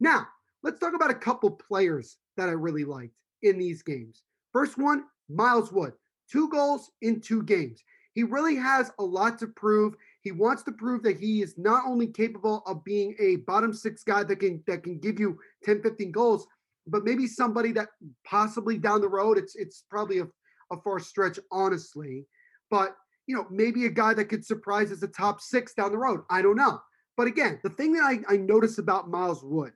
Now, 0.00 0.26
let's 0.62 0.80
talk 0.80 0.94
about 0.94 1.10
a 1.10 1.14
couple 1.14 1.50
players 1.50 2.16
that 2.36 2.48
I 2.48 2.52
really 2.52 2.84
liked 2.84 3.14
in 3.42 3.58
these 3.58 3.82
games. 3.82 4.22
First 4.54 4.78
one, 4.78 5.04
Miles 5.28 5.72
Wood, 5.72 5.94
two 6.30 6.48
goals 6.48 6.92
in 7.02 7.20
two 7.20 7.42
games. 7.42 7.82
He 8.14 8.22
really 8.22 8.54
has 8.54 8.92
a 9.00 9.02
lot 9.02 9.36
to 9.40 9.48
prove. 9.48 9.96
He 10.20 10.30
wants 10.30 10.62
to 10.62 10.72
prove 10.72 11.02
that 11.02 11.18
he 11.18 11.42
is 11.42 11.58
not 11.58 11.82
only 11.84 12.06
capable 12.06 12.62
of 12.64 12.84
being 12.84 13.16
a 13.18 13.36
bottom 13.48 13.74
six 13.74 14.04
guy 14.04 14.22
that 14.22 14.36
can 14.36 14.62
that 14.68 14.84
can 14.84 15.00
give 15.00 15.18
you 15.18 15.40
10, 15.64 15.82
15 15.82 16.12
goals, 16.12 16.46
but 16.86 17.04
maybe 17.04 17.26
somebody 17.26 17.72
that 17.72 17.88
possibly 18.24 18.78
down 18.78 19.00
the 19.00 19.08
road, 19.08 19.38
it's 19.38 19.56
it's 19.56 19.82
probably 19.90 20.20
a, 20.20 20.28
a 20.70 20.80
far 20.84 21.00
stretch, 21.00 21.40
honestly. 21.50 22.24
But 22.70 22.96
you 23.26 23.34
know, 23.34 23.46
maybe 23.50 23.86
a 23.86 23.90
guy 23.90 24.14
that 24.14 24.26
could 24.26 24.46
surprise 24.46 24.92
as 24.92 25.02
a 25.02 25.08
top 25.08 25.40
six 25.40 25.74
down 25.74 25.90
the 25.90 25.98
road. 25.98 26.20
I 26.30 26.42
don't 26.42 26.56
know. 26.56 26.80
But 27.16 27.26
again, 27.26 27.58
the 27.64 27.70
thing 27.70 27.92
that 27.94 28.04
I, 28.04 28.34
I 28.34 28.36
notice 28.36 28.78
about 28.78 29.10
Miles 29.10 29.42
Wood 29.42 29.72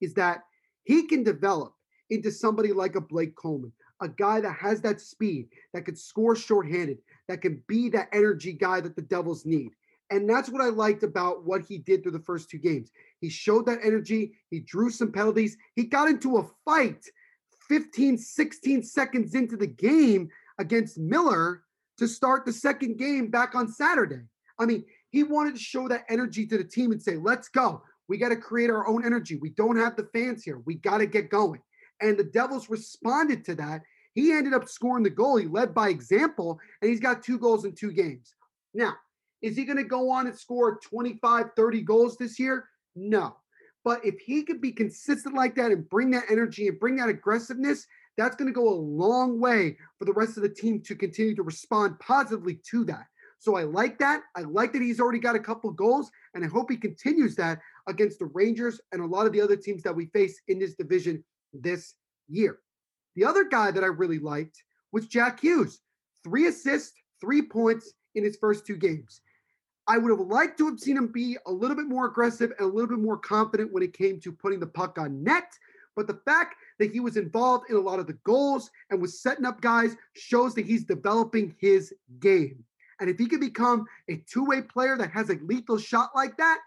is 0.00 0.14
that 0.14 0.42
he 0.84 1.08
can 1.08 1.24
develop 1.24 1.74
into 2.10 2.30
somebody 2.30 2.72
like 2.72 2.94
a 2.94 3.00
Blake 3.00 3.34
Coleman, 3.34 3.72
a 4.04 4.08
guy 4.08 4.40
that 4.40 4.56
has 4.56 4.80
that 4.82 5.00
speed, 5.00 5.48
that 5.72 5.84
could 5.84 5.98
score 5.98 6.36
shorthanded, 6.36 6.98
that 7.28 7.42
can 7.42 7.62
be 7.66 7.88
that 7.90 8.08
energy 8.12 8.52
guy 8.52 8.80
that 8.80 8.96
the 8.96 9.02
Devils 9.02 9.44
need. 9.44 9.72
And 10.10 10.28
that's 10.28 10.50
what 10.50 10.62
I 10.62 10.68
liked 10.68 11.02
about 11.02 11.44
what 11.44 11.62
he 11.62 11.78
did 11.78 12.02
through 12.02 12.12
the 12.12 12.20
first 12.20 12.50
two 12.50 12.58
games. 12.58 12.90
He 13.20 13.28
showed 13.30 13.66
that 13.66 13.80
energy. 13.82 14.34
He 14.50 14.60
drew 14.60 14.90
some 14.90 15.10
penalties. 15.10 15.56
He 15.74 15.84
got 15.84 16.08
into 16.08 16.36
a 16.36 16.46
fight 16.64 17.04
15, 17.68 18.18
16 18.18 18.82
seconds 18.82 19.34
into 19.34 19.56
the 19.56 19.66
game 19.66 20.28
against 20.58 20.98
Miller 20.98 21.62
to 21.98 22.06
start 22.06 22.44
the 22.44 22.52
second 22.52 22.98
game 22.98 23.30
back 23.30 23.54
on 23.54 23.68
Saturday. 23.68 24.20
I 24.58 24.66
mean, 24.66 24.84
he 25.10 25.22
wanted 25.22 25.54
to 25.54 25.60
show 25.60 25.88
that 25.88 26.04
energy 26.08 26.46
to 26.46 26.58
the 26.58 26.64
team 26.64 26.92
and 26.92 27.02
say, 27.02 27.16
let's 27.16 27.48
go. 27.48 27.82
We 28.08 28.18
got 28.18 28.28
to 28.28 28.36
create 28.36 28.70
our 28.70 28.86
own 28.86 29.04
energy. 29.04 29.36
We 29.36 29.50
don't 29.50 29.76
have 29.76 29.96
the 29.96 30.08
fans 30.12 30.44
here. 30.44 30.60
We 30.66 30.74
got 30.74 30.98
to 30.98 31.06
get 31.06 31.30
going. 31.30 31.60
And 32.00 32.18
the 32.18 32.24
Devils 32.24 32.68
responded 32.68 33.44
to 33.46 33.54
that. 33.56 33.82
He 34.14 34.32
ended 34.32 34.54
up 34.54 34.68
scoring 34.68 35.02
the 35.02 35.10
goal. 35.10 35.36
He 35.36 35.46
led 35.46 35.74
by 35.74 35.88
example, 35.88 36.58
and 36.80 36.90
he's 36.90 37.00
got 37.00 37.22
two 37.22 37.38
goals 37.38 37.64
in 37.64 37.74
two 37.74 37.92
games. 37.92 38.34
Now, 38.72 38.94
is 39.42 39.56
he 39.56 39.64
going 39.64 39.76
to 39.76 39.84
go 39.84 40.10
on 40.10 40.26
and 40.26 40.38
score 40.38 40.78
25, 40.80 41.46
30 41.56 41.82
goals 41.82 42.16
this 42.16 42.38
year? 42.38 42.68
No. 42.96 43.36
But 43.84 44.04
if 44.04 44.18
he 44.18 44.42
could 44.42 44.60
be 44.60 44.72
consistent 44.72 45.34
like 45.34 45.54
that 45.56 45.70
and 45.70 45.88
bring 45.88 46.10
that 46.12 46.24
energy 46.30 46.68
and 46.68 46.80
bring 46.80 46.96
that 46.96 47.10
aggressiveness, 47.10 47.86
that's 48.16 48.36
going 48.36 48.46
to 48.46 48.54
go 48.54 48.68
a 48.68 48.74
long 48.74 49.40
way 49.40 49.76
for 49.98 50.04
the 50.04 50.12
rest 50.12 50.36
of 50.36 50.42
the 50.42 50.48
team 50.48 50.80
to 50.82 50.94
continue 50.94 51.34
to 51.34 51.42
respond 51.42 51.98
positively 51.98 52.60
to 52.70 52.84
that. 52.84 53.06
So 53.38 53.56
I 53.56 53.64
like 53.64 53.98
that. 53.98 54.22
I 54.36 54.42
like 54.42 54.72
that 54.72 54.80
he's 54.80 55.00
already 55.00 55.18
got 55.18 55.36
a 55.36 55.40
couple 55.40 55.70
goals, 55.70 56.10
and 56.32 56.42
I 56.42 56.48
hope 56.48 56.70
he 56.70 56.78
continues 56.78 57.34
that 57.36 57.58
against 57.86 58.18
the 58.18 58.26
Rangers 58.26 58.80
and 58.92 59.02
a 59.02 59.06
lot 59.06 59.26
of 59.26 59.32
the 59.32 59.40
other 59.42 59.56
teams 59.56 59.82
that 59.82 59.94
we 59.94 60.06
face 60.06 60.40
in 60.48 60.58
this 60.58 60.74
division 60.74 61.22
this 61.52 61.94
year. 62.28 62.60
The 63.16 63.24
other 63.24 63.44
guy 63.44 63.70
that 63.70 63.84
I 63.84 63.88
really 63.88 64.18
liked 64.18 64.62
was 64.92 65.06
Jack 65.06 65.40
Hughes. 65.40 65.80
Three 66.22 66.46
assists, 66.46 66.92
three 67.20 67.42
points 67.42 67.92
in 68.14 68.24
his 68.24 68.36
first 68.36 68.66
two 68.66 68.76
games. 68.76 69.20
I 69.86 69.98
would 69.98 70.10
have 70.10 70.26
liked 70.26 70.58
to 70.58 70.66
have 70.66 70.80
seen 70.80 70.96
him 70.96 71.08
be 71.08 71.36
a 71.46 71.52
little 71.52 71.76
bit 71.76 71.86
more 71.86 72.06
aggressive 72.06 72.52
and 72.58 72.68
a 72.68 72.72
little 72.72 72.88
bit 72.88 73.04
more 73.04 73.18
confident 73.18 73.72
when 73.72 73.82
it 73.82 73.92
came 73.92 74.18
to 74.20 74.32
putting 74.32 74.60
the 74.60 74.66
puck 74.66 74.98
on 74.98 75.22
net. 75.22 75.52
But 75.94 76.06
the 76.06 76.20
fact 76.24 76.56
that 76.78 76.90
he 76.90 77.00
was 77.00 77.16
involved 77.16 77.70
in 77.70 77.76
a 77.76 77.80
lot 77.80 77.98
of 77.98 78.06
the 78.06 78.18
goals 78.24 78.70
and 78.90 79.00
was 79.00 79.20
setting 79.20 79.44
up 79.44 79.60
guys 79.60 79.96
shows 80.14 80.54
that 80.54 80.64
he's 80.66 80.84
developing 80.84 81.54
his 81.60 81.92
game. 82.18 82.64
And 83.00 83.10
if 83.10 83.18
he 83.18 83.26
can 83.26 83.40
become 83.40 83.84
a 84.08 84.22
two 84.28 84.44
way 84.44 84.62
player 84.62 84.96
that 84.96 85.10
has 85.10 85.30
a 85.30 85.38
lethal 85.42 85.78
shot 85.78 86.10
like 86.14 86.36
that, 86.38 86.60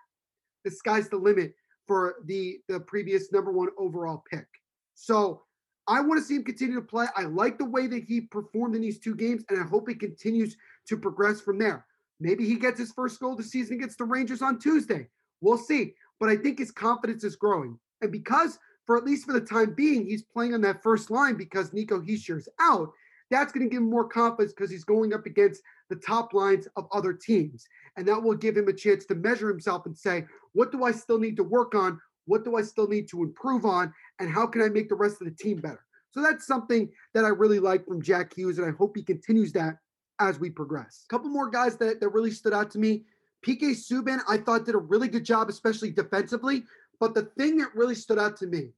the 0.64 0.72
sky's 0.72 1.10
the 1.10 1.18
limit 1.18 1.54
for 1.88 2.16
the, 2.26 2.60
the 2.68 2.80
previous 2.82 3.32
number 3.32 3.52
one 3.52 3.70
overall 3.78 4.24
pick. 4.30 4.46
So 4.94 5.44
I 5.88 6.02
want 6.02 6.20
to 6.20 6.26
see 6.26 6.36
him 6.36 6.44
continue 6.44 6.76
to 6.76 6.82
play. 6.82 7.08
I 7.16 7.24
like 7.24 7.58
the 7.58 7.66
way 7.66 7.88
that 7.88 8.04
he 8.04 8.22
performed 8.22 8.76
in 8.76 8.82
these 8.82 9.00
two 9.00 9.16
games, 9.16 9.44
and 9.50 9.60
I 9.60 9.64
hope 9.64 9.88
he 9.88 9.96
continues 9.96 10.58
to 10.88 10.98
progress 10.98 11.40
from 11.40 11.58
there. 11.58 11.86
Maybe 12.20 12.46
he 12.46 12.56
gets 12.56 12.80
his 12.80 12.92
first 12.92 13.20
goal 13.20 13.36
the 13.36 13.44
season 13.44 13.78
against 13.78 13.98
the 13.98 14.04
Rangers 14.04 14.42
on 14.42 14.60
Tuesday. 14.60 15.08
We'll 15.42 15.58
see. 15.58 15.94
But 16.20 16.30
I 16.30 16.36
think 16.36 16.60
his 16.60 16.72
confidence 16.72 17.24
is 17.24 17.36
growing. 17.36 17.80
And 18.02 18.12
because 18.12 18.60
for 18.86 18.98
at 18.98 19.04
least 19.04 19.26
for 19.26 19.34
the 19.34 19.42
time 19.42 19.74
being, 19.74 20.06
he's 20.06 20.24
playing 20.24 20.54
on 20.54 20.62
that 20.62 20.82
first 20.82 21.12
line 21.12 21.36
because 21.36 21.74
Nico 21.74 22.00
Hischier's 22.00 22.50
out. 22.60 22.90
That's 23.30 23.52
going 23.52 23.66
to 23.66 23.70
give 23.70 23.82
him 23.82 23.90
more 23.90 24.08
confidence 24.08 24.54
because 24.54 24.72
he's 24.72 24.86
going 24.86 25.14
up 25.14 25.26
against 25.26 25.62
the 25.90 25.98
top 25.98 26.34
lines 26.34 26.68
of 26.78 26.88
other 26.94 27.14
teams. 27.14 27.68
And 27.98 28.08
that 28.08 28.22
will 28.22 28.36
give 28.36 28.56
him 28.56 28.70
a 28.70 28.74
chance 28.74 29.06
to 29.06 29.16
measure 29.16 29.50
himself 29.50 29.86
and 29.86 29.98
say, 29.98 30.26
what 30.54 30.72
do 30.72 30.86
I 30.86 30.92
still 30.92 31.20
need 31.20 31.36
to 31.38 31.44
work 31.44 31.76
on? 31.76 32.00
What 32.28 32.44
do 32.44 32.56
I 32.56 32.62
still 32.62 32.88
need 32.88 33.08
to 33.10 33.24
improve 33.24 33.66
on? 33.66 33.94
And 34.20 34.32
how 34.32 34.46
can 34.46 34.62
I 34.62 34.70
make 34.70 34.90
the 34.90 34.96
rest 34.96 35.22
of 35.22 35.26
the 35.26 35.34
team 35.34 35.58
better? 35.58 35.84
So 36.12 36.22
that's 36.22 36.46
something 36.46 36.90
that 37.14 37.26
I 37.26 37.30
really 37.30 37.60
like 37.60 37.86
from 37.86 38.02
Jack 38.02 38.34
Hughes, 38.36 38.58
and 38.60 38.68
I 38.68 38.72
hope 38.72 38.96
he 38.96 39.04
continues 39.04 39.52
that 39.54 39.78
as 40.20 40.40
we 40.40 40.50
progress. 40.50 41.06
A 41.06 41.10
couple 41.10 41.30
more 41.30 41.50
guys 41.50 41.78
that, 41.78 42.00
that 42.00 42.10
really 42.10 42.32
stood 42.32 42.54
out 42.54 42.72
to 42.72 42.80
me. 42.80 43.04
PK 43.46 43.72
Subban, 43.72 44.20
I 44.28 44.38
thought 44.38 44.66
did 44.66 44.76
a 44.76 44.80
really 44.80 45.08
good 45.08 45.24
job, 45.24 45.50
especially 45.50 45.92
defensively. 45.92 46.64
But 47.00 47.14
the 47.14 47.24
thing 47.38 47.58
that 47.58 47.76
really 47.76 47.96
stood 47.96 48.18
out 48.18 48.38
to 48.38 48.48
me 48.48 48.72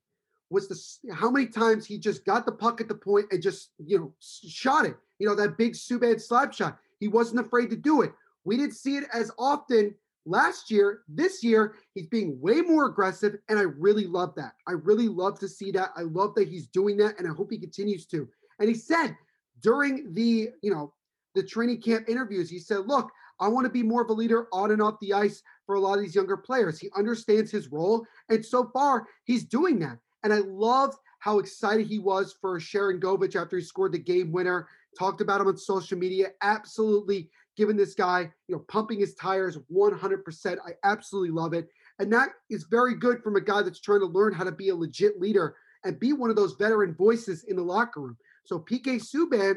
was 0.50 0.68
the 0.68 1.14
how 1.14 1.30
many 1.30 1.45
times 1.45 1.86
he 1.86 1.97
just 1.97 2.26
got 2.26 2.45
the 2.45 2.52
puck 2.52 2.82
at 2.82 2.88
the 2.88 2.95
point 2.95 3.28
and 3.32 3.41
just 3.41 3.70
you 3.78 3.97
know 3.97 4.14
shot 4.20 4.86
it. 4.86 4.97
You 5.20 5.28
know 5.28 5.36
that 5.36 5.58
big 5.58 5.74
Subban 5.74 6.20
slap 6.20 6.54
shot. 6.54 6.78
He 7.00 7.08
wasn't 7.08 7.45
afraid 7.45 7.70
to 7.70 7.78
do 7.78 8.02
it. 8.02 8.12
We 8.43 8.58
didn't 8.58 8.76
see 8.76 8.97
it 8.97 9.06
as 9.14 9.32
often 9.38 9.95
last 10.30 10.70
year. 10.70 11.02
This 11.08 11.44
year, 11.44 11.76
he's 11.94 12.08
being 12.08 12.40
way 12.40 12.62
more 12.62 12.86
aggressive, 12.86 13.36
and 13.50 13.58
I 13.58 13.64
really 13.64 14.06
love 14.06 14.36
that. 14.36 14.54
I 14.68 14.74
really 14.74 15.08
love 15.08 15.40
to 15.40 15.48
see 15.48 15.72
that. 15.72 15.90
I 15.98 16.02
love 16.02 16.36
that 16.36 16.48
he's 16.48 16.68
doing 16.68 16.98
that, 16.98 17.18
and 17.18 17.28
I 17.28 17.34
hope 17.34 17.52
he 17.52 17.58
continues 17.58 18.06
to. 18.08 18.28
And 18.60 18.70
he 18.70 18.76
said 18.76 19.18
during 19.62 20.14
the 20.14 20.50
you 20.62 20.72
know 20.72 20.94
the 21.36 21.44
training 21.44 21.82
camp 21.82 22.08
interviews, 22.08 22.50
he 22.50 22.60
said, 22.60 22.88
"Look, 22.88 23.12
I 23.40 23.48
want 23.48 23.66
to 23.66 23.72
be 23.72 23.84
more 23.84 24.02
of 24.02 24.10
a 24.10 24.14
leader 24.14 24.48
on 24.54 24.72
and 24.72 24.82
off 24.82 25.00
the 25.00 25.14
ice 25.14 25.42
for 25.66 25.76
a 25.76 25.80
lot 25.80 25.98
of 25.98 26.04
these 26.04 26.16
younger 26.16 26.38
players. 26.38 26.80
He 26.80 26.90
understands 26.96 27.52
his 27.52 27.72
role, 27.72 28.06
and 28.30 28.46
so 28.46 28.70
far 28.74 29.08
he's 29.24 29.44
doing 29.44 29.80
that. 29.80 29.98
And 30.24 30.34
I 30.34 30.40
loved 30.40 30.98
how 31.20 31.40
excited 31.40 31.88
he 31.88 32.00
was 32.00 32.36
for 32.40 32.60
Sharangovich 32.60 33.36
after 33.36 33.58
he 33.58 33.64
scored 33.64 33.92
the 33.92 34.00
game 34.00 34.32
winner. 34.32 34.68
Talked 34.98 35.22
about 35.22 35.42
him 35.42 35.48
on 35.48 35.58
social 35.58 35.98
media. 35.98 36.30
Absolutely 36.42 37.30
giving 37.60 37.76
this 37.76 37.93
guy, 37.93 38.22
you 38.47 38.55
know, 38.55 38.64
pumping 38.70 39.01
his 39.01 39.16
tires 39.16 39.57
100%. 39.70 40.57
I 40.66 40.72
absolutely 40.86 41.32
love 41.32 41.53
it. 41.53 41.68
And 41.99 42.12
that 42.14 42.30
is 42.49 42.64
very 42.64 42.95
good 42.95 43.22
from 43.22 43.36
a 43.36 43.41
guy 43.41 43.62
that's 43.62 43.82
trying 43.82 43.99
to 43.99 44.05
learn 44.05 44.32
how 44.34 44.45
to 44.45 44.51
be 44.53 44.70
a 44.70 44.76
legit 44.76 45.20
leader 45.20 45.57
and 45.84 45.99
be 45.99 46.14
one 46.14 46.30
of 46.30 46.38
those 46.38 46.53
veteran 46.53 46.95
voices 46.95 47.43
in 47.43 47.57
the 47.57 47.62
locker 47.62 47.99
room. 47.99 48.18
So 48.45 48.60
PK 48.60 49.01
Subban, 49.01 49.55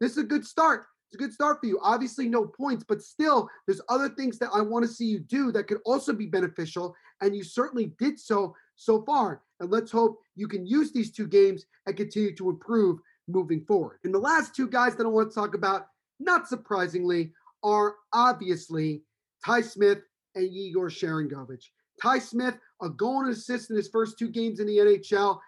this 0.00 0.12
is 0.12 0.18
a 0.18 0.24
good 0.24 0.46
start. 0.46 0.86
It's 1.08 1.16
a 1.16 1.18
good 1.18 1.34
start 1.34 1.60
for 1.60 1.66
you. 1.66 1.78
Obviously, 1.82 2.30
no 2.30 2.46
points, 2.46 2.82
but 2.88 3.02
still, 3.02 3.46
there's 3.66 3.82
other 3.90 4.08
things 4.08 4.38
that 4.38 4.48
I 4.54 4.62
want 4.62 4.86
to 4.86 4.90
see 4.90 5.04
you 5.04 5.18
do 5.18 5.52
that 5.52 5.64
could 5.64 5.80
also 5.84 6.14
be 6.14 6.26
beneficial. 6.26 6.96
And 7.20 7.36
you 7.36 7.44
certainly 7.44 7.92
did 7.98 8.18
so 8.18 8.54
so 8.76 9.02
far. 9.02 9.42
And 9.60 9.70
let's 9.70 9.92
hope 9.92 10.18
you 10.34 10.48
can 10.48 10.66
use 10.66 10.92
these 10.92 11.12
two 11.12 11.26
games 11.26 11.66
and 11.86 11.94
continue 11.94 12.34
to 12.36 12.48
improve 12.48 13.00
moving 13.28 13.66
forward. 13.66 13.98
And 14.02 14.14
the 14.14 14.18
last 14.18 14.56
two 14.56 14.66
guys 14.66 14.96
that 14.96 15.04
I 15.04 15.10
want 15.10 15.30
to 15.30 15.34
talk 15.34 15.54
about, 15.54 15.88
not 16.20 16.48
surprisingly, 16.48 17.32
are 17.62 17.96
obviously 18.12 19.02
Ty 19.44 19.62
Smith 19.62 20.02
and 20.34 20.44
Igor 20.44 20.88
Sharangovich. 20.88 21.64
Ty 22.00 22.18
Smith, 22.18 22.58
a 22.82 22.88
goal 22.88 23.20
and 23.20 23.30
assist 23.30 23.70
in 23.70 23.76
his 23.76 23.88
first 23.88 24.18
two 24.18 24.28
games 24.28 24.60
in 24.60 24.66
the 24.66 24.78
NHL. 24.78 25.38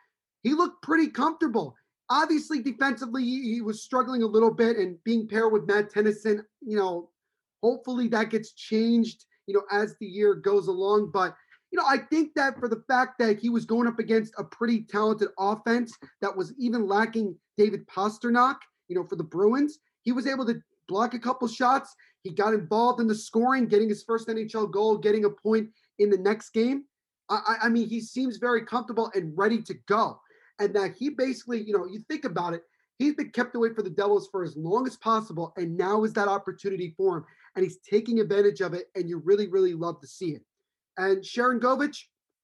He 0.42 0.54
looked 0.54 0.82
pretty 0.82 1.08
comfortable. 1.08 1.76
Obviously, 2.08 2.62
defensively, 2.62 3.24
he 3.24 3.60
was 3.60 3.82
struggling 3.82 4.22
a 4.22 4.26
little 4.26 4.52
bit 4.52 4.76
and 4.76 5.02
being 5.04 5.26
paired 5.26 5.52
with 5.52 5.66
Matt 5.66 5.90
Tennyson, 5.90 6.44
you 6.60 6.76
know, 6.76 7.10
hopefully 7.62 8.06
that 8.08 8.30
gets 8.30 8.52
changed, 8.52 9.24
you 9.46 9.54
know, 9.54 9.62
as 9.72 9.96
the 9.98 10.06
year 10.06 10.34
goes 10.34 10.68
along. 10.68 11.10
But, 11.10 11.34
you 11.72 11.78
know, 11.78 11.84
I 11.86 11.98
think 11.98 12.32
that 12.36 12.60
for 12.60 12.68
the 12.68 12.84
fact 12.86 13.18
that 13.18 13.40
he 13.40 13.48
was 13.48 13.64
going 13.64 13.88
up 13.88 13.98
against 13.98 14.34
a 14.38 14.44
pretty 14.44 14.82
talented 14.82 15.28
offense 15.36 15.92
that 16.20 16.36
was 16.36 16.54
even 16.58 16.86
lacking 16.86 17.36
David 17.56 17.86
Pastrnak, 17.88 18.58
you 18.86 18.94
know, 18.94 19.04
for 19.04 19.16
the 19.16 19.24
Bruins, 19.24 19.78
he 20.06 20.12
was 20.12 20.26
able 20.26 20.46
to 20.46 20.58
block 20.88 21.12
a 21.12 21.18
couple 21.18 21.46
shots. 21.48 21.94
He 22.22 22.30
got 22.30 22.54
involved 22.54 23.00
in 23.00 23.06
the 23.06 23.14
scoring, 23.14 23.66
getting 23.66 23.90
his 23.90 24.02
first 24.02 24.28
NHL 24.28 24.70
goal, 24.70 24.96
getting 24.96 25.26
a 25.26 25.30
point 25.30 25.68
in 25.98 26.08
the 26.08 26.16
next 26.16 26.54
game. 26.54 26.84
I, 27.28 27.56
I 27.64 27.68
mean, 27.68 27.88
he 27.88 28.00
seems 28.00 28.38
very 28.38 28.64
comfortable 28.64 29.10
and 29.14 29.36
ready 29.36 29.60
to 29.62 29.74
go 29.86 30.18
and 30.58 30.74
that 30.74 30.94
he 30.96 31.10
basically, 31.10 31.62
you 31.62 31.76
know, 31.76 31.86
you 31.86 32.00
think 32.08 32.24
about 32.24 32.54
it, 32.54 32.62
he's 32.98 33.14
been 33.14 33.30
kept 33.30 33.54
away 33.54 33.72
for 33.74 33.82
the 33.82 33.90
Devils 33.90 34.28
for 34.30 34.42
as 34.42 34.56
long 34.56 34.86
as 34.86 34.96
possible, 34.96 35.52
and 35.56 35.76
now 35.76 36.04
is 36.04 36.12
that 36.14 36.28
opportunity 36.28 36.94
for 36.96 37.18
him, 37.18 37.24
and 37.54 37.64
he's 37.64 37.78
taking 37.78 38.20
advantage 38.20 38.60
of 38.60 38.74
it, 38.74 38.86
and 38.94 39.08
you 39.08 39.18
really, 39.18 39.48
really 39.48 39.74
love 39.74 40.00
to 40.00 40.06
see 40.06 40.30
it. 40.30 40.42
And 40.96 41.18
Sharangovich, 41.22 41.98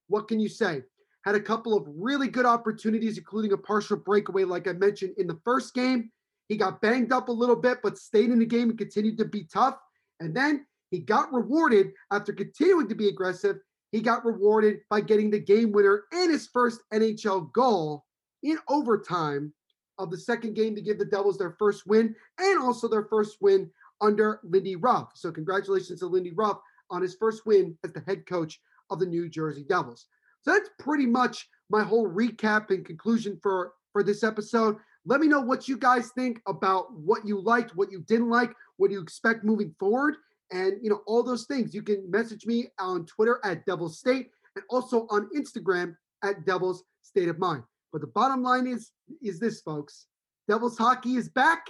what 0.09 0.29
can 0.29 0.41
you 0.41 0.49
say? 0.49 0.83
Had 1.25 1.35
a 1.37 1.41
couple 1.41 1.77
of 1.77 1.87
really 1.89 2.29
good 2.29 2.47
opportunities, 2.47 3.17
including 3.17 3.53
a 3.53 3.59
partial 3.59 3.97
breakaway, 3.97 4.45
like 4.45 4.67
I 4.69 4.73
mentioned 4.73 5.15
in 5.19 5.27
the 5.27 5.39
first 5.45 5.73
game. 5.73 6.11
He 6.53 6.59
got 6.59 6.83
banged 6.83 7.13
up 7.13 7.29
a 7.29 7.33
little 7.33 7.57
bit, 7.57 7.79
but 7.83 7.97
stayed 7.97 8.31
in 8.31 8.39
the 8.39 8.47
game 8.47 8.69
and 8.71 8.79
continued 8.79 9.19
to 9.19 9.25
be 9.25 9.45
tough. 9.45 9.79
And 10.21 10.37
then 10.37 10.67
he 10.91 10.99
got 10.99 11.33
rewarded 11.33 11.93
after 12.11 12.33
continuing 12.33 12.89
to 12.89 12.95
be 12.95 13.09
aggressive 13.09 13.57
he 13.93 14.01
got 14.01 14.25
rewarded 14.25 14.81
by 14.89 15.03
getting 15.03 15.31
the 15.31 15.39
game 15.39 15.71
winner 15.71 16.05
and 16.13 16.33
his 16.33 16.49
first 16.49 16.81
NHL 16.93 17.53
goal 17.53 18.07
in 18.43 18.59
overtime 18.69 19.53
of 19.99 20.11
the 20.11 20.17
second 20.17 20.55
game 20.55 20.75
to 20.75 20.81
give 20.81 20.99
the 20.99 21.05
Devils 21.05 21.37
their 21.37 21.55
first 21.59 21.87
win 21.87 22.17
and 22.39 22.59
also 22.59 22.89
their 22.89 23.05
first 23.05 23.37
win 23.43 23.71
under 24.01 24.41
Lindy 24.43 24.77
Ruff. 24.77 25.13
So 25.15 25.31
congratulations 25.31 26.01
to 26.01 26.07
Lindy 26.07 26.33
Ruff 26.33 26.59
on 26.91 27.03
his 27.03 27.15
first 27.15 27.45
win 27.45 27.77
as 27.85 27.93
the 27.93 28.03
head 28.07 28.27
coach 28.27 28.59
of 28.91 28.99
the 28.99 29.07
New 29.07 29.29
Jersey 29.29 29.65
Devils. 29.69 30.07
So 30.41 30.53
that's 30.53 30.71
pretty 30.79 31.07
much 31.07 31.49
my 31.69 31.85
whole 31.85 32.09
recap 32.09 32.71
and 32.71 32.85
conclusion 32.85 33.39
for 33.43 33.75
for 33.93 34.03
this 34.03 34.25
episode. 34.25 34.77
Let 35.05 35.21
me 35.21 35.27
know 35.27 35.41
what 35.41 35.69
you 35.69 35.77
guys 35.77 36.11
think 36.15 36.41
about 36.47 36.93
what 36.93 37.27
you 37.27 37.41
liked, 37.41 37.77
what 37.77 37.91
you 37.91 38.01
didn't 38.03 38.31
like, 38.31 38.53
what 38.77 38.91
you 38.91 39.01
expect 39.01 39.45
moving 39.45 39.75
forward 39.79 40.17
and 40.53 40.75
you 40.83 40.91
know 40.91 41.01
all 41.07 41.23
those 41.23 41.47
things. 41.47 41.75
You 41.75 41.83
can 41.83 42.09
message 42.11 42.47
me 42.47 42.69
on 42.79 43.07
Twitter 43.07 43.41
at 43.45 43.67
Devils 43.67 43.99
State 43.99 44.31
and 44.55 44.65
also 44.71 45.07
on 45.11 45.29
Instagram 45.37 45.97
at 46.23 46.47
Devils 46.47 46.85
State 47.03 47.29
of 47.29 47.39
Mind. 47.39 47.65
But 47.91 48.03
the 48.03 48.07
bottom 48.09 48.43
line 48.43 48.67
is 48.67 48.93
is 49.23 49.41
this, 49.41 49.61
folks: 49.63 50.07
Devils 50.49 50.79
hockey 50.79 51.17
is 51.17 51.29
back, 51.29 51.67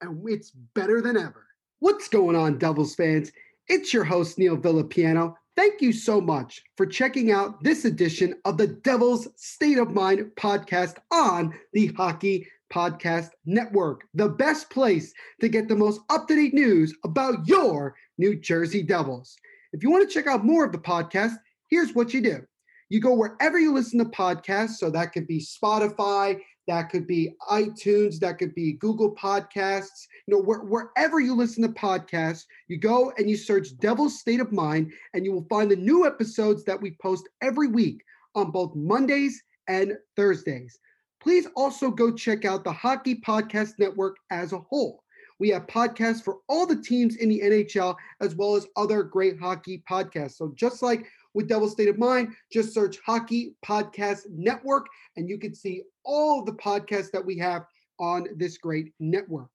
and 0.00 0.22
it's 0.28 0.50
better 0.50 1.00
than 1.00 1.16
ever. 1.16 1.46
What's 1.80 2.08
going 2.08 2.36
on, 2.36 2.58
Devils 2.58 2.94
fans? 2.94 3.32
It's 3.68 3.92
your 3.92 4.04
host 4.04 4.38
Neil 4.38 4.56
Villapiano. 4.56 5.34
Thank 5.56 5.80
you 5.80 5.92
so 5.92 6.20
much 6.20 6.62
for 6.76 6.84
checking 6.84 7.32
out 7.32 7.64
this 7.64 7.86
edition 7.86 8.34
of 8.44 8.58
the 8.58 8.66
Devils 8.66 9.26
State 9.36 9.78
of 9.78 9.90
Mind 9.90 10.30
podcast 10.36 10.96
on 11.10 11.54
the 11.72 11.86
Hockey 11.96 12.46
Podcast 12.72 13.30
Network, 13.44 14.02
the 14.14 14.28
best 14.28 14.70
place 14.70 15.12
to 15.40 15.48
get 15.48 15.68
the 15.68 15.76
most 15.76 16.00
up 16.10 16.28
to 16.28 16.34
date 16.34 16.54
news 16.54 16.94
about 17.04 17.46
your 17.46 17.94
New 18.18 18.34
Jersey 18.38 18.82
Devils. 18.82 19.36
If 19.72 19.82
you 19.82 19.90
want 19.90 20.08
to 20.08 20.12
check 20.12 20.26
out 20.26 20.44
more 20.44 20.64
of 20.64 20.72
the 20.72 20.78
podcast, 20.78 21.36
here's 21.68 21.94
what 21.94 22.14
you 22.14 22.20
do 22.20 22.46
you 22.88 23.00
go 23.00 23.14
wherever 23.14 23.58
you 23.58 23.72
listen 23.72 23.98
to 23.98 24.04
podcasts. 24.04 24.76
So 24.76 24.90
that 24.90 25.12
could 25.12 25.26
be 25.26 25.40
Spotify, 25.40 26.38
that 26.68 26.90
could 26.90 27.06
be 27.06 27.32
iTunes, 27.50 28.18
that 28.20 28.38
could 28.38 28.54
be 28.54 28.74
Google 28.74 29.14
Podcasts. 29.14 30.06
You 30.26 30.36
know, 30.36 30.42
where, 30.42 30.60
wherever 30.60 31.20
you 31.20 31.34
listen 31.34 31.62
to 31.62 31.68
podcasts, 31.68 32.44
you 32.68 32.78
go 32.78 33.12
and 33.18 33.28
you 33.28 33.36
search 33.36 33.76
Devil's 33.78 34.20
State 34.20 34.40
of 34.40 34.52
Mind, 34.52 34.92
and 35.14 35.24
you 35.24 35.32
will 35.32 35.46
find 35.48 35.70
the 35.70 35.76
new 35.76 36.06
episodes 36.06 36.64
that 36.64 36.80
we 36.80 36.96
post 37.02 37.28
every 37.42 37.68
week 37.68 38.02
on 38.34 38.50
both 38.50 38.74
Mondays 38.74 39.42
and 39.68 39.96
Thursdays. 40.16 40.78
Please 41.26 41.48
also 41.56 41.90
go 41.90 42.12
check 42.12 42.44
out 42.44 42.62
the 42.62 42.70
Hockey 42.70 43.16
Podcast 43.16 43.80
Network 43.80 44.16
as 44.30 44.52
a 44.52 44.60
whole. 44.60 45.02
We 45.40 45.48
have 45.48 45.66
podcasts 45.66 46.22
for 46.22 46.36
all 46.48 46.66
the 46.66 46.80
teams 46.80 47.16
in 47.16 47.28
the 47.28 47.40
NHL, 47.40 47.96
as 48.20 48.36
well 48.36 48.54
as 48.54 48.68
other 48.76 49.02
great 49.02 49.36
hockey 49.36 49.82
podcasts. 49.90 50.36
So 50.36 50.52
just 50.54 50.82
like 50.82 51.04
with 51.34 51.48
Devil 51.48 51.68
State 51.68 51.88
of 51.88 51.98
Mind, 51.98 52.32
just 52.52 52.72
search 52.72 52.98
Hockey 53.04 53.56
Podcast 53.66 54.20
Network, 54.30 54.86
and 55.16 55.28
you 55.28 55.36
can 55.36 55.52
see 55.52 55.82
all 56.04 56.44
the 56.44 56.52
podcasts 56.52 57.10
that 57.10 57.26
we 57.26 57.36
have 57.38 57.62
on 57.98 58.28
this 58.36 58.56
great 58.58 58.92
network. 59.00 59.50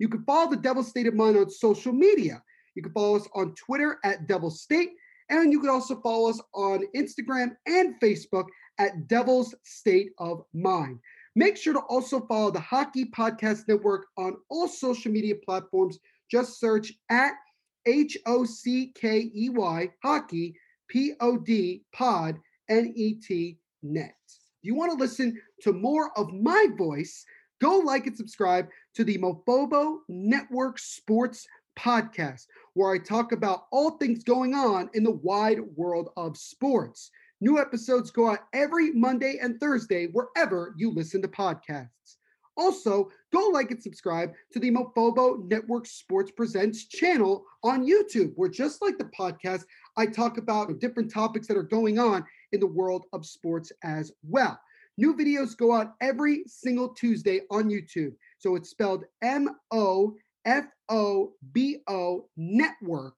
You 0.00 0.08
can 0.08 0.24
follow 0.24 0.50
the 0.50 0.56
Devil 0.56 0.82
State 0.82 1.06
of 1.06 1.14
Mind 1.14 1.36
on 1.36 1.48
social 1.48 1.92
media. 1.92 2.42
You 2.74 2.82
can 2.82 2.92
follow 2.92 3.14
us 3.14 3.28
on 3.36 3.54
Twitter 3.54 4.00
at 4.02 4.26
Devil 4.26 4.50
State, 4.50 4.90
and 5.30 5.52
you 5.52 5.60
can 5.60 5.70
also 5.70 6.00
follow 6.00 6.30
us 6.30 6.40
on 6.52 6.84
Instagram 6.96 7.54
and 7.68 7.94
Facebook 8.00 8.46
at 8.82 9.06
Devil's 9.06 9.54
State 9.62 10.10
of 10.18 10.42
Mind. 10.52 10.98
Make 11.36 11.56
sure 11.56 11.72
to 11.72 11.80
also 11.80 12.26
follow 12.26 12.50
the 12.50 12.60
Hockey 12.60 13.04
Podcast 13.04 13.68
Network 13.68 14.06
on 14.18 14.36
all 14.50 14.66
social 14.66 15.12
media 15.12 15.36
platforms. 15.36 15.98
Just 16.28 16.58
search 16.58 16.92
at 17.08 17.32
H 17.86 18.18
O 18.26 18.44
C 18.44 18.92
K 18.94 19.30
E 19.34 19.50
Y 19.50 19.88
Hockey 20.02 20.56
P 20.88 21.12
O 21.20 21.38
D 21.38 21.84
Pod 21.92 22.38
N 22.68 22.92
E 22.96 23.14
T 23.14 23.58
Net. 23.84 24.16
If 24.26 24.64
you 24.66 24.74
want 24.74 24.90
to 24.90 24.98
listen 24.98 25.40
to 25.62 25.72
more 25.72 26.10
of 26.18 26.32
my 26.32 26.66
voice? 26.76 27.24
Go 27.60 27.78
like 27.78 28.08
and 28.08 28.16
subscribe 28.16 28.66
to 28.96 29.04
the 29.04 29.18
Mofobo 29.18 29.98
Network 30.08 30.80
Sports 30.80 31.46
Podcast, 31.78 32.46
where 32.74 32.92
I 32.92 32.98
talk 32.98 33.30
about 33.30 33.66
all 33.70 33.92
things 33.92 34.24
going 34.24 34.54
on 34.54 34.90
in 34.94 35.04
the 35.04 35.12
wide 35.12 35.60
world 35.76 36.08
of 36.16 36.36
sports 36.36 37.12
New 37.42 37.58
episodes 37.58 38.12
go 38.12 38.30
out 38.30 38.44
every 38.52 38.92
Monday 38.92 39.40
and 39.42 39.58
Thursday 39.58 40.06
wherever 40.06 40.76
you 40.78 40.92
listen 40.92 41.20
to 41.22 41.26
podcasts. 41.26 42.18
Also, 42.56 43.10
go 43.32 43.48
like 43.48 43.72
and 43.72 43.82
subscribe 43.82 44.32
to 44.52 44.60
the 44.60 44.70
Mofobo 44.70 45.44
Network 45.50 45.86
Sports 45.86 46.30
Presents 46.30 46.86
channel 46.86 47.44
on 47.64 47.84
YouTube, 47.84 48.32
where 48.36 48.48
just 48.48 48.80
like 48.80 48.96
the 48.96 49.10
podcast, 49.18 49.64
I 49.96 50.06
talk 50.06 50.38
about 50.38 50.78
different 50.78 51.12
topics 51.12 51.48
that 51.48 51.56
are 51.56 51.64
going 51.64 51.98
on 51.98 52.24
in 52.52 52.60
the 52.60 52.66
world 52.68 53.06
of 53.12 53.26
sports 53.26 53.72
as 53.82 54.12
well. 54.22 54.56
New 54.96 55.12
videos 55.16 55.56
go 55.56 55.72
out 55.74 55.94
every 56.00 56.44
single 56.46 56.90
Tuesday 56.90 57.40
on 57.50 57.68
YouTube. 57.68 58.12
So 58.38 58.54
it's 58.54 58.70
spelled 58.70 59.02
M 59.20 59.48
O 59.72 60.14
F 60.44 60.66
O 60.88 61.32
B 61.52 61.78
O 61.88 62.28
Network 62.36 63.16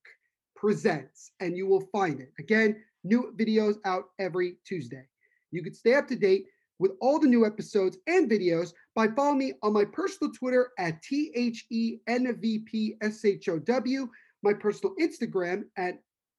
Presents, 0.57 1.33
and 1.41 1.59
you 1.59 1.67
will 1.67 1.87
find 1.93 2.21
it. 2.21 2.33
Again, 2.39 2.83
new 3.05 3.33
videos 3.37 3.77
out 3.85 4.07
every 4.19 4.57
Tuesday. 4.67 5.07
You 5.51 5.63
can 5.63 5.75
stay 5.75 5.95
up 5.95 6.09
to 6.09 6.17
date 6.17 6.47
with 6.79 6.93
all 7.01 7.21
the 7.21 7.29
new 7.29 7.47
episodes 7.47 7.97
and 8.09 8.29
videos 8.31 8.73
by 8.95 9.09
following 9.09 9.39
me 9.39 9.55
on 9.63 9.73
my 9.73 9.85
personal 9.85 10.33
Twitter 10.33 10.71
at 10.79 11.03
T 11.03 11.33
H 11.35 11.67
E 11.71 11.99
N 12.09 12.37
V 12.41 12.59
P 12.61 12.97
S 13.01 13.25
H 13.25 13.49
O 13.49 13.59
W, 13.61 14.09
my 14.43 14.53
personal 14.53 14.95
Instagram 15.01 15.65
at 15.77 15.99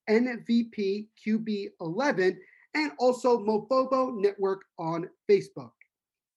NVPQB11, 0.10 2.38
and 2.76 2.92
also 3.00 3.40
Mofobo 3.40 4.16
Network 4.16 4.62
on 4.78 5.10
Facebook. 5.30 5.72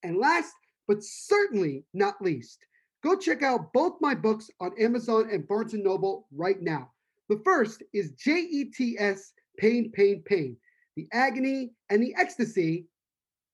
And 0.02 0.18
last 0.18 0.54
but 0.86 1.02
certainly 1.02 1.84
not 1.92 2.22
least, 2.22 2.64
go 3.04 3.16
check 3.16 3.42
out 3.42 3.72
both 3.72 4.00
my 4.00 4.14
books 4.14 4.48
on 4.60 4.72
Amazon 4.80 5.28
and 5.30 5.46
Barnes 5.46 5.72
& 5.72 5.74
Noble 5.74 6.26
right 6.34 6.62
now. 6.62 6.90
The 7.28 7.42
first 7.44 7.82
is 7.92 8.12
JETS 8.12 9.32
Pain, 9.58 9.90
Pain, 9.92 10.22
Pain, 10.24 10.56
the 10.96 11.06
agony 11.12 11.72
and 11.90 12.02
the 12.02 12.14
ecstasy, 12.16 12.86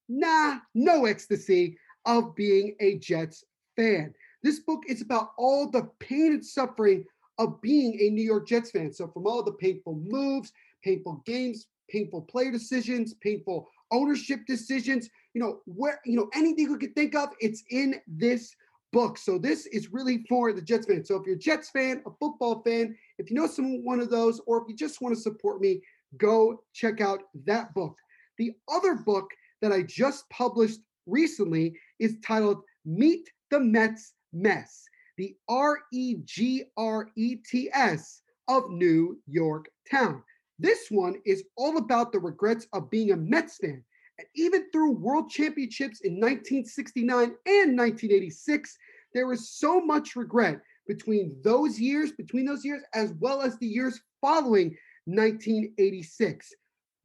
nah, 0.09 0.59
no 0.75 1.07
ecstasy 1.07 1.79
of 2.07 2.35
being 2.35 2.77
a 2.81 2.99
Jets 2.99 3.45
fan. 3.77 4.15
This 4.43 4.61
book 4.61 4.83
is 4.87 5.01
about 5.01 5.31
all 5.39 5.71
the 5.71 5.91
pain 6.01 6.33
and 6.33 6.45
suffering 6.45 7.05
of 7.39 7.61
being 7.61 7.99
a 8.01 8.11
New 8.11 8.23
York 8.23 8.47
Jets 8.47 8.71
fan. 8.71 8.93
So, 8.93 9.09
from 9.09 9.27
all 9.27 9.43
the 9.43 9.53
painful 9.53 10.01
moves, 10.05 10.53
painful 10.83 11.23
games, 11.27 11.67
painful 11.91 12.23
player 12.23 12.51
decisions, 12.51 13.15
painful 13.15 13.69
ownership 13.91 14.41
decisions, 14.47 15.09
you 15.33 15.41
know, 15.41 15.61
where, 15.67 16.01
you 16.05 16.17
know, 16.17 16.29
anything 16.35 16.69
you 16.69 16.79
could 16.79 16.95
think 16.95 17.15
of, 17.15 17.31
it's 17.41 17.65
in 17.71 18.01
this 18.07 18.55
book. 18.93 19.19
So, 19.19 19.39
this 19.39 19.67
is 19.67 19.93
really 19.93 20.25
for 20.29 20.53
the 20.53 20.63
Jets 20.63 20.87
fan. 20.87 21.05
So, 21.05 21.17
if 21.17 21.27
you're 21.27 21.37
a 21.37 21.39
Jets 21.39 21.71
fan, 21.71 22.03
a 22.07 22.11
football 22.21 22.63
fan, 22.63 22.97
if 23.19 23.31
you 23.31 23.37
know 23.37 23.47
someone 23.47 23.83
one 23.83 24.01
of 24.01 24.11
those, 24.11 24.41
or 24.47 24.63
if 24.63 24.69
you 24.69 24.77
just 24.77 25.01
want 25.01 25.15
to 25.15 25.21
support 25.21 25.61
me, 25.61 25.81
go 26.19 26.63
check 26.73 27.01
out 27.01 27.23
that 27.47 27.75
book. 27.75 27.97
The 28.39 28.53
other 28.69 28.95
book 28.95 29.31
that 29.63 29.73
I 29.73 29.83
just 29.83 30.29
published 30.31 30.81
recently 31.07 31.79
is 31.99 32.17
titled 32.25 32.63
Meet 32.85 33.31
the 33.51 33.61
Mets 33.61 34.15
Mess 34.33 34.89
the 35.17 35.37
R 35.49 35.81
E 35.93 36.17
G 36.25 36.65
R 36.77 37.09
E 37.17 37.37
T 37.37 37.71
S 37.73 38.23
of 38.49 38.71
New 38.71 39.21
York 39.27 39.67
Town. 39.91 40.23
This 40.59 40.89
one 40.91 41.17
is 41.25 41.45
all 41.57 41.79
about 41.79 42.13
the 42.13 42.21
regrets 42.21 42.67
of 42.73 42.91
being 42.91 43.13
a 43.13 43.17
Mets 43.17 43.59
fan. 43.59 43.83
And 44.19 44.29
even 44.37 44.71
through 44.71 44.93
world 44.93 45.31
championships 45.31 46.01
in 46.03 46.15
1969 46.15 47.19
and 47.23 47.79
1986, 47.79 48.79
there 49.13 49.27
was 49.27 49.51
so 49.51 49.81
much 49.81 50.15
regret 50.15 50.61
between 50.87 51.37
those 51.43 51.81
years, 51.81 52.13
between 52.13 52.45
those 52.45 52.65
years, 52.65 52.83
as 52.95 53.13
well 53.15 53.43
as 53.43 53.59
the 53.59 53.67
years 53.67 54.01
following 54.21 54.77
1986. 55.07 56.53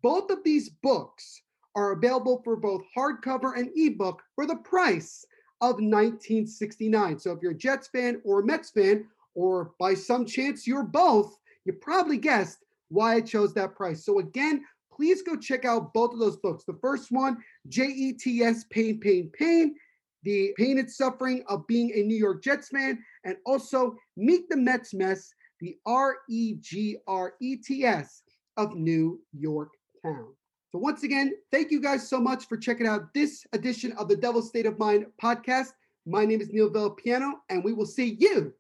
Both 0.02 0.30
of 0.32 0.43
these 0.43 0.70
books 0.70 1.41
are 1.76 1.91
available 1.91 2.41
for 2.43 2.56
both 2.56 2.84
hardcover 2.95 3.58
and 3.58 3.70
ebook 3.76 4.22
for 4.36 4.45
the 4.45 4.56
price 4.58 5.26
of 5.62 5.76
1969. 5.76 7.20
So 7.20 7.32
if 7.32 7.39
you're 7.41 7.52
a 7.52 7.58
Jets 7.58 7.89
fan 7.89 8.22
or 8.24 8.39
a 8.39 8.45
Mets 8.45 8.72
fan, 8.72 9.06
or 9.36 9.74
by 9.80 9.93
some 9.93 10.26
chance 10.26 10.66
you're 10.66 10.84
both, 10.84 11.38
you 11.66 11.74
probably 11.74 12.18
guessed 12.18 12.60
why 12.89 13.16
I 13.16 13.22
chose 13.22 13.54
that 13.54 13.76
price. 13.76 14.04
So 14.06 14.20
again, 14.20 14.64
please 14.91 15.22
go 15.22 15.36
check 15.36 15.66
out 15.66 15.93
both 15.93 16.14
of 16.14 16.20
those 16.20 16.38
books. 16.38 16.64
The 16.66 16.78
first 16.82 17.12
one, 17.12 17.38
JETS 17.70 18.66
Pain, 18.70 19.00
Pain, 19.00 19.30
Pain, 19.34 19.76
the 20.24 20.54
pain 20.58 20.80
and 20.80 20.91
suffering 20.91 21.43
of 21.47 21.66
being 21.68 21.91
a 21.93 22.04
New 22.04 22.18
York 22.18 22.43
Jets 22.43 22.70
fan, 22.70 23.02
and 23.24 23.38
also 23.45 23.95
Meet 24.18 24.50
the 24.50 24.58
Mets 24.58 24.93
Mess, 24.93 25.34
the 25.60 25.78
R 25.86 26.18
E 26.30 26.55
G 26.60 26.97
R 27.07 27.34
E 27.41 27.55
T 27.57 27.86
S 27.86 28.24
of 28.57 28.76
New 28.76 29.22
York 29.34 29.72
Town. 30.03 30.34
So, 30.72 30.78
once 30.78 31.03
again, 31.03 31.34
thank 31.51 31.72
you 31.72 31.82
guys 31.82 32.07
so 32.07 32.20
much 32.20 32.45
for 32.47 32.57
checking 32.57 32.88
out 32.88 33.14
this 33.14 33.45
edition 33.53 33.91
of 33.93 34.07
the 34.07 34.16
Devil 34.16 34.41
State 34.41 34.66
of 34.66 34.78
Mind 34.78 35.05
podcast. 35.22 35.70
My 36.05 36.26
name 36.26 36.41
is 36.41 36.49
Neil 36.51 36.70
Villapiano, 36.70 37.34
and 37.49 37.64
we 37.64 37.74
will 37.74 37.86
see 37.86 38.18
you 38.20 38.53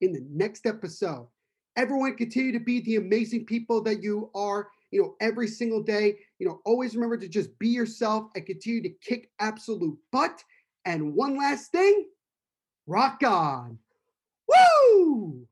in 0.00 0.12
the 0.12 0.24
next 0.30 0.66
episode. 0.66 1.28
Everyone, 1.76 2.14
continue 2.16 2.52
to 2.52 2.60
be 2.60 2.80
the 2.80 2.96
amazing 2.96 3.46
people 3.46 3.82
that 3.82 4.02
you 4.02 4.30
are, 4.34 4.68
you 4.90 5.02
know, 5.02 5.16
every 5.20 5.48
single 5.48 5.82
day. 5.82 6.18
You 6.38 6.46
know, 6.46 6.60
always 6.64 6.94
remember 6.94 7.16
to 7.16 7.28
just 7.28 7.58
be 7.58 7.68
yourself 7.68 8.26
and 8.36 8.46
continue 8.46 8.82
to 8.82 8.90
kick 9.00 9.30
absolute 9.40 9.98
butt. 10.12 10.42
And 10.84 11.14
one 11.14 11.36
last 11.36 11.72
thing 11.72 12.06
rock 12.86 13.22
on. 13.24 13.78
Woo! 14.48 15.46